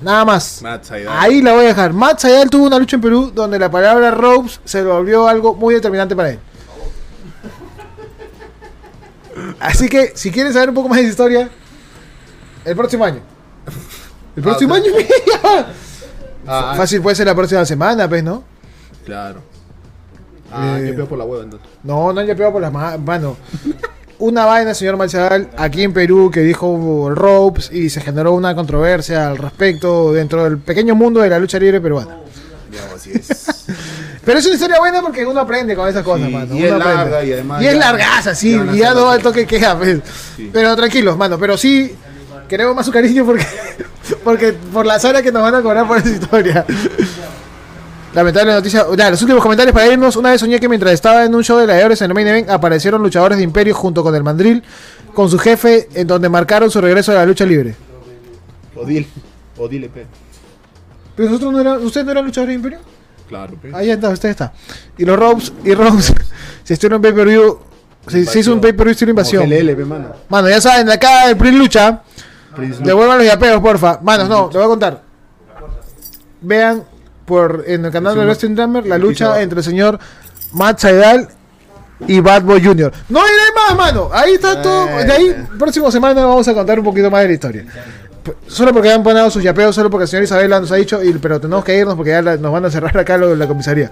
Nada 0.00 0.24
más. 0.24 0.62
Matt 0.62 0.84
Saidal. 0.84 1.14
Ahí 1.18 1.42
la 1.42 1.52
voy 1.52 1.64
a 1.64 1.68
dejar. 1.68 1.92
Matt 1.92 2.20
Saidal 2.20 2.48
tuvo 2.48 2.66
una 2.66 2.78
lucha 2.78 2.96
en 2.96 3.02
Perú 3.02 3.30
donde 3.34 3.58
la 3.58 3.70
palabra 3.70 4.10
ropes 4.10 4.60
se 4.64 4.82
volvió 4.82 5.28
algo 5.28 5.54
muy 5.54 5.74
determinante 5.74 6.16
para 6.16 6.30
él. 6.30 6.38
Así 9.60 9.88
que, 9.88 10.12
si 10.16 10.30
quieren 10.30 10.52
saber 10.52 10.70
un 10.70 10.74
poco 10.74 10.88
más 10.88 10.96
de 10.98 11.02
esa 11.04 11.10
historia, 11.10 11.48
el 12.64 12.76
próximo 12.76 13.04
año. 13.04 13.20
El 14.36 14.42
próximo 14.42 14.74
sea- 14.76 14.84
año, 14.84 14.92
Ah, 16.50 16.72
Fácil 16.76 17.02
puede 17.02 17.14
ser 17.14 17.26
la 17.26 17.34
próxima 17.34 17.64
semana, 17.66 18.08
pues, 18.08 18.24
¿no? 18.24 18.42
Claro. 19.04 19.42
Ah, 20.52 20.78
Eh, 20.80 20.92
por 21.08 21.18
la 21.18 21.24
hueva 21.24 21.44
entonces. 21.44 21.68
No, 21.82 22.12
no 22.12 22.20
han 22.20 22.26
pegado 22.26 22.52
por 22.52 22.62
las 22.62 22.72
manos. 22.72 23.00
Mano, 23.04 23.36
una 24.18 24.44
vaina, 24.46 24.74
señor 24.74 24.96
Machadal, 24.96 25.48
aquí 25.56 25.82
en 25.82 25.92
Perú 25.92 26.30
que 26.32 26.40
dijo 26.40 27.10
ropes 27.14 27.70
y 27.72 27.88
se 27.90 28.00
generó 28.00 28.32
una 28.32 28.54
controversia 28.54 29.28
al 29.28 29.38
respecto 29.38 30.12
dentro 30.12 30.44
del 30.44 30.58
pequeño 30.58 30.94
mundo 30.94 31.20
de 31.20 31.28
la 31.30 31.38
lucha 31.38 31.58
libre 31.58 31.80
peruana. 31.80 32.16
Ya, 32.72 32.94
así 32.94 33.12
es. 33.12 33.46
Pero 34.24 34.40
es 34.40 34.44
una 34.46 34.54
historia 34.56 34.78
buena 34.78 35.00
porque 35.00 35.24
uno 35.24 35.40
aprende 35.40 35.74
con 35.74 35.88
esas 35.88 36.02
cosas, 36.02 36.26
Sí, 36.26 36.32
mano. 36.34 36.54
y 36.54 36.64
uno 36.64 36.76
es 36.78 36.84
larga 36.84 37.24
y 37.24 37.32
además 37.32 37.62
Y 37.62 37.66
es 37.66 37.76
largaza, 37.78 38.34
sí, 38.34 38.50
ya 38.52 38.58
van 38.58 38.68
a 38.68 38.74
y 38.74 38.78
ya 38.78 38.94
no 38.94 39.18
toque 39.20 39.46
queda, 39.46 39.78
pues. 39.78 40.00
Sí. 40.36 40.50
Pero 40.52 40.76
tranquilos, 40.76 41.16
mano, 41.16 41.38
pero 41.38 41.56
sí 41.56 41.94
queremos 42.46 42.74
más 42.74 42.84
su 42.84 42.92
cariño 42.92 43.24
porque, 43.24 43.46
porque 44.24 44.52
por 44.52 44.84
la 44.84 44.98
zona 44.98 45.22
que 45.22 45.32
nos 45.32 45.42
van 45.42 45.54
a 45.54 45.62
cobrar 45.62 45.86
por 45.88 45.96
esa 45.98 46.10
historia. 46.10 46.66
Lamentable 48.14 48.52
noticia. 48.52 48.86
Ya, 48.96 49.10
los 49.10 49.20
últimos 49.22 49.42
comentarios 49.42 49.74
para 49.74 49.86
irnos. 49.86 50.16
Una 50.16 50.30
vez 50.30 50.40
soñé 50.40 50.58
que 50.58 50.68
mientras 50.68 50.92
estaba 50.92 51.24
en 51.24 51.34
un 51.34 51.44
show 51.44 51.58
de 51.58 51.64
gladiadores 51.64 52.00
en 52.02 52.10
el 52.10 52.14
main 52.14 52.26
event 52.26 52.50
aparecieron 52.50 53.02
luchadores 53.02 53.38
de 53.38 53.44
Imperio 53.44 53.74
junto 53.74 54.02
con 54.02 54.14
el 54.14 54.22
mandril, 54.22 54.62
con 55.14 55.28
su 55.28 55.38
jefe, 55.38 55.88
en 55.94 56.06
donde 56.06 56.28
marcaron 56.28 56.70
su 56.70 56.80
regreso 56.80 57.12
a 57.12 57.16
la 57.16 57.26
lucha 57.26 57.44
libre. 57.44 57.74
Odile. 58.74 59.06
Odile, 59.58 59.88
pe. 59.88 60.06
Pero 61.16 61.30
nosotros 61.30 61.52
no 61.52 61.60
eran, 61.60 61.84
¿ustedes 61.84 62.06
no 62.06 62.12
eran 62.12 62.24
luchadores 62.24 62.52
de 62.52 62.54
Imperio? 62.54 62.78
Claro, 63.28 63.54
pues. 63.60 63.74
Ahí 63.74 63.90
está, 63.90 64.08
usted 64.08 64.30
está. 64.30 64.52
Y 64.96 65.04
los 65.04 65.18
Robes, 65.18 65.52
y 65.64 65.74
Robes, 65.74 66.14
se 66.64 66.74
estuvieron 66.74 66.98
en 66.98 67.02
pay-per-view, 67.02 67.58
se, 68.06 68.24
se 68.24 68.38
hizo 68.38 68.54
un 68.54 68.60
pay-per-view 68.60 68.92
estilo 68.92 69.10
invasión. 69.10 69.48
GLL, 69.48 69.76
pe, 69.76 69.84
mano. 69.84 70.08
Mano, 70.28 70.48
ya 70.48 70.60
saben, 70.60 70.88
acá 70.88 71.28
el 71.28 71.36
Prince 71.36 71.58
Lucha, 71.58 72.02
Prince 72.56 72.82
devuelvan 72.82 73.18
los 73.18 73.26
yapeos, 73.26 73.60
porfa. 73.60 73.98
Manos, 74.02 74.28
no, 74.28 74.48
te 74.48 74.56
voy 74.56 74.64
a 74.64 74.68
contar. 74.68 75.02
Vean 76.40 76.84
por 77.28 77.62
en 77.66 77.84
el 77.84 77.92
canal 77.92 78.16
de 78.16 78.24
Wrestling 78.24 78.54
Drummer 78.56 78.84
la 78.86 78.98
lucha 78.98 79.40
entre 79.40 79.58
el 79.60 79.64
señor 79.64 79.98
Matt 80.52 80.80
Saidal 80.80 81.28
y 82.06 82.20
Bad 82.20 82.42
Boy 82.42 82.64
Jr. 82.64 82.92
No 83.08 83.20
hay 83.22 83.30
nada 83.36 83.68
más, 83.68 83.76
mano. 83.76 84.10
Ahí 84.12 84.32
está 84.34 84.60
todo. 84.62 84.86
De 84.86 85.12
ahí, 85.12 85.46
próxima 85.58 85.90
semana 85.90 86.24
vamos 86.24 86.48
a 86.48 86.54
contar 86.54 86.78
un 86.78 86.84
poquito 86.84 87.10
más 87.10 87.22
de 87.22 87.28
la 87.28 87.34
historia. 87.34 87.64
Solo 88.46 88.72
porque 88.72 88.90
han 88.92 89.02
ponado 89.02 89.30
sus 89.30 89.42
yapeos, 89.42 89.74
solo 89.74 89.88
porque 89.90 90.02
el 90.04 90.08
señor 90.08 90.24
Isabela 90.24 90.60
nos 90.60 90.70
ha 90.72 90.76
dicho, 90.76 91.02
y, 91.02 91.12
pero 91.14 91.40
tenemos 91.40 91.64
que 91.64 91.76
irnos 91.78 91.94
porque 91.94 92.10
ya 92.10 92.20
la- 92.22 92.36
nos 92.36 92.52
van 92.52 92.64
a 92.64 92.70
cerrar 92.70 92.96
acá 92.98 93.16
lo 93.16 93.34
la 93.34 93.46
comisaría. 93.46 93.90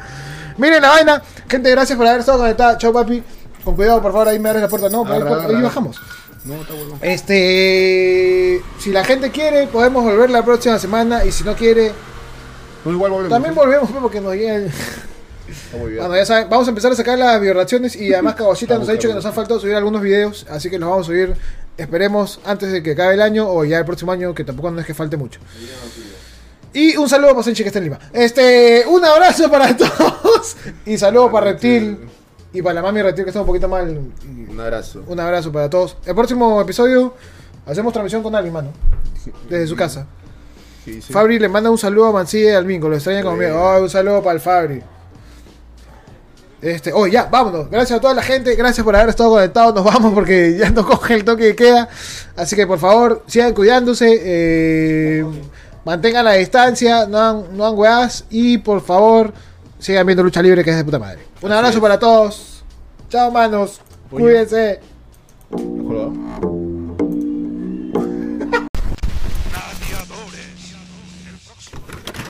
Miren 0.59 0.83
la 0.83 0.89
vaina, 0.91 1.23
gente, 1.49 1.71
gracias 1.71 1.97
por 1.97 2.07
haber 2.07 2.21
estado 2.21 2.39
conectada. 2.39 2.77
Chao, 2.79 2.93
papi. 2.93 3.23
Con 3.65 3.75
cuidado, 3.77 4.01
por 4.03 4.13
favor, 4.13 4.29
ahí 4.29 4.39
me 4.39 4.49
abres 4.51 4.63
la 4.63 4.69
puerta. 4.69 4.89
No, 4.89 5.05
ahí, 5.07 5.21
Agarra, 5.21 5.47
ahí 5.47 5.63
bajamos. 5.63 6.01
No, 6.45 6.55
está 6.55 6.75
bueno. 6.75 6.99
Este, 7.03 8.63
si 8.79 8.91
la 8.93 9.05
gente 9.05 9.31
quiere, 9.31 9.67
podemos 9.67 10.05
volver 10.05 10.31
la 10.31 10.45
próxima 10.45 10.79
semana. 10.79 11.25
Y 11.25 11.33
si 11.33 11.43
no 11.45 11.55
quiere, 11.55 11.93
Igual 12.93 13.11
volvemos. 13.11 13.31
también 13.31 13.55
volvemos 13.55 13.91
pues, 13.91 14.03
porque 14.03 14.21
nos 14.21 14.35
llega 14.35 14.57
el-. 14.57 14.71
Bueno, 15.73 16.17
ya 16.17 16.27
saben, 16.27 16.49
vamos 16.49 16.67
a 16.67 16.71
empezar 16.71 16.93
a 16.93 16.97
sacar 16.97 17.19
las 17.19 17.41
violaciones 17.41 17.97
y 17.97 18.13
además 18.13 18.35
Cabocita 18.37 18.79
nos 18.79 18.89
ha 18.89 18.93
dicho 18.93 19.09
que 19.09 19.15
nos 19.15 19.25
ha 19.27 19.33
faltado 19.33 19.61
subir 19.61 19.75
algunos 19.75 20.03
videos, 20.03 20.47
así 20.51 20.71
que 20.71 20.79
los 20.79 20.89
vamos 20.89 21.07
a 21.07 21.09
subir, 21.09 21.35
esperemos, 21.77 22.41
antes 22.45 22.73
de 22.73 22.83
que 22.83 22.93
acabe 22.93 23.15
el 23.15 23.23
año 23.23 23.49
o 23.49 23.65
ya 23.65 23.79
el 23.79 23.85
próximo 23.85 24.13
año, 24.13 24.35
que 24.35 24.45
tampoco 24.45 24.71
no 24.71 24.81
es 24.81 24.87
que 24.87 24.95
falte 24.95 25.17
mucho. 25.17 25.41
Y 26.73 26.97
un 26.97 27.09
saludo 27.09 27.31
para 27.31 27.43
Senchi 27.43 27.63
que 27.63 27.69
está 27.69 27.79
en 27.79 27.85
Lima. 27.85 27.99
Este, 28.13 28.85
un 28.87 29.03
abrazo 29.05 29.51
para 29.51 29.75
todos 29.79 30.57
y 30.85 30.99
saludo 30.99 31.31
para 31.33 31.53
Reptil 31.53 31.99
y 32.53 32.61
para 32.61 32.75
la 32.75 32.83
mami 32.83 33.01
Reptil 33.01 33.25
que 33.25 33.31
está 33.31 33.41
un 33.41 33.47
poquito 33.47 33.69
mal. 33.69 33.99
Un 34.51 34.61
abrazo. 34.61 35.03
Un 35.07 35.19
abrazo 35.19 35.51
para 35.51 35.71
todos. 35.71 35.97
El 36.05 36.15
próximo 36.15 36.61
episodio 36.61 37.15
hacemos 37.65 37.93
transmisión 37.95 38.23
con 38.23 38.35
alguien, 38.35 38.53
mano, 38.53 38.73
desde 39.49 39.67
su 39.67 39.77
casa. 39.77 40.07
Sí. 40.87 41.13
Fabri 41.13 41.39
le 41.39 41.49
manda 41.49 41.69
un 41.69 41.79
saludo 41.79 42.07
a 42.07 42.13
Mancilla 42.13 42.53
y 42.53 42.55
al 42.55 42.65
Mingo, 42.65 42.89
lo 42.89 42.95
extraña 42.95 43.23
como 43.23 43.37
miedo. 43.37 43.61
Oh, 43.61 43.83
un 43.83 43.91
saludo 43.91 44.23
para 44.23 44.35
el 44.35 44.41
Fabri. 44.41 44.83
Este, 46.63 46.93
oh, 46.93 47.07
ya, 47.07 47.27
vámonos. 47.27 47.69
Gracias 47.71 47.99
a 47.99 48.01
toda 48.01 48.15
la 48.15 48.23
gente, 48.23 48.55
gracias 48.55 48.85
por 48.85 48.97
haber 48.97 49.11
estado 49.11 49.31
conectados. 49.31 49.75
Nos 49.75 49.85
vamos 49.85 50.15
porque 50.15 50.57
ya 50.57 50.71
no 50.71 50.87
coge 50.87 51.15
el 51.15 51.25
toque 51.25 51.49
que 51.49 51.57
queda. 51.57 51.89
Así 52.37 52.57
que 52.57 52.67
por 52.67 52.79
favor, 52.79 53.25
sigan 53.27 53.53
cuidándose, 53.53 54.21
eh, 54.23 55.25
mantengan 55.85 56.25
la 56.25 56.33
distancia, 56.33 57.07
no 57.07 57.19
hagan, 57.19 57.57
no 57.57 57.71
weás 57.73 58.25
y 58.31 58.59
por 58.59 58.81
favor, 58.81 59.33
sigan 59.79 60.07
viendo 60.07 60.23
lucha 60.23 60.43
libre 60.43 60.65
que 60.65 60.71
es 60.71 60.77
de 60.77 60.85
puta 60.85 60.99
madre. 60.99 61.21
Un 61.43 61.53
abrazo 61.53 61.81
para 61.81 61.99
todos. 61.99 62.65
Chao, 63.09 63.31
manos. 63.31 63.81
Cuídense. 64.11 64.81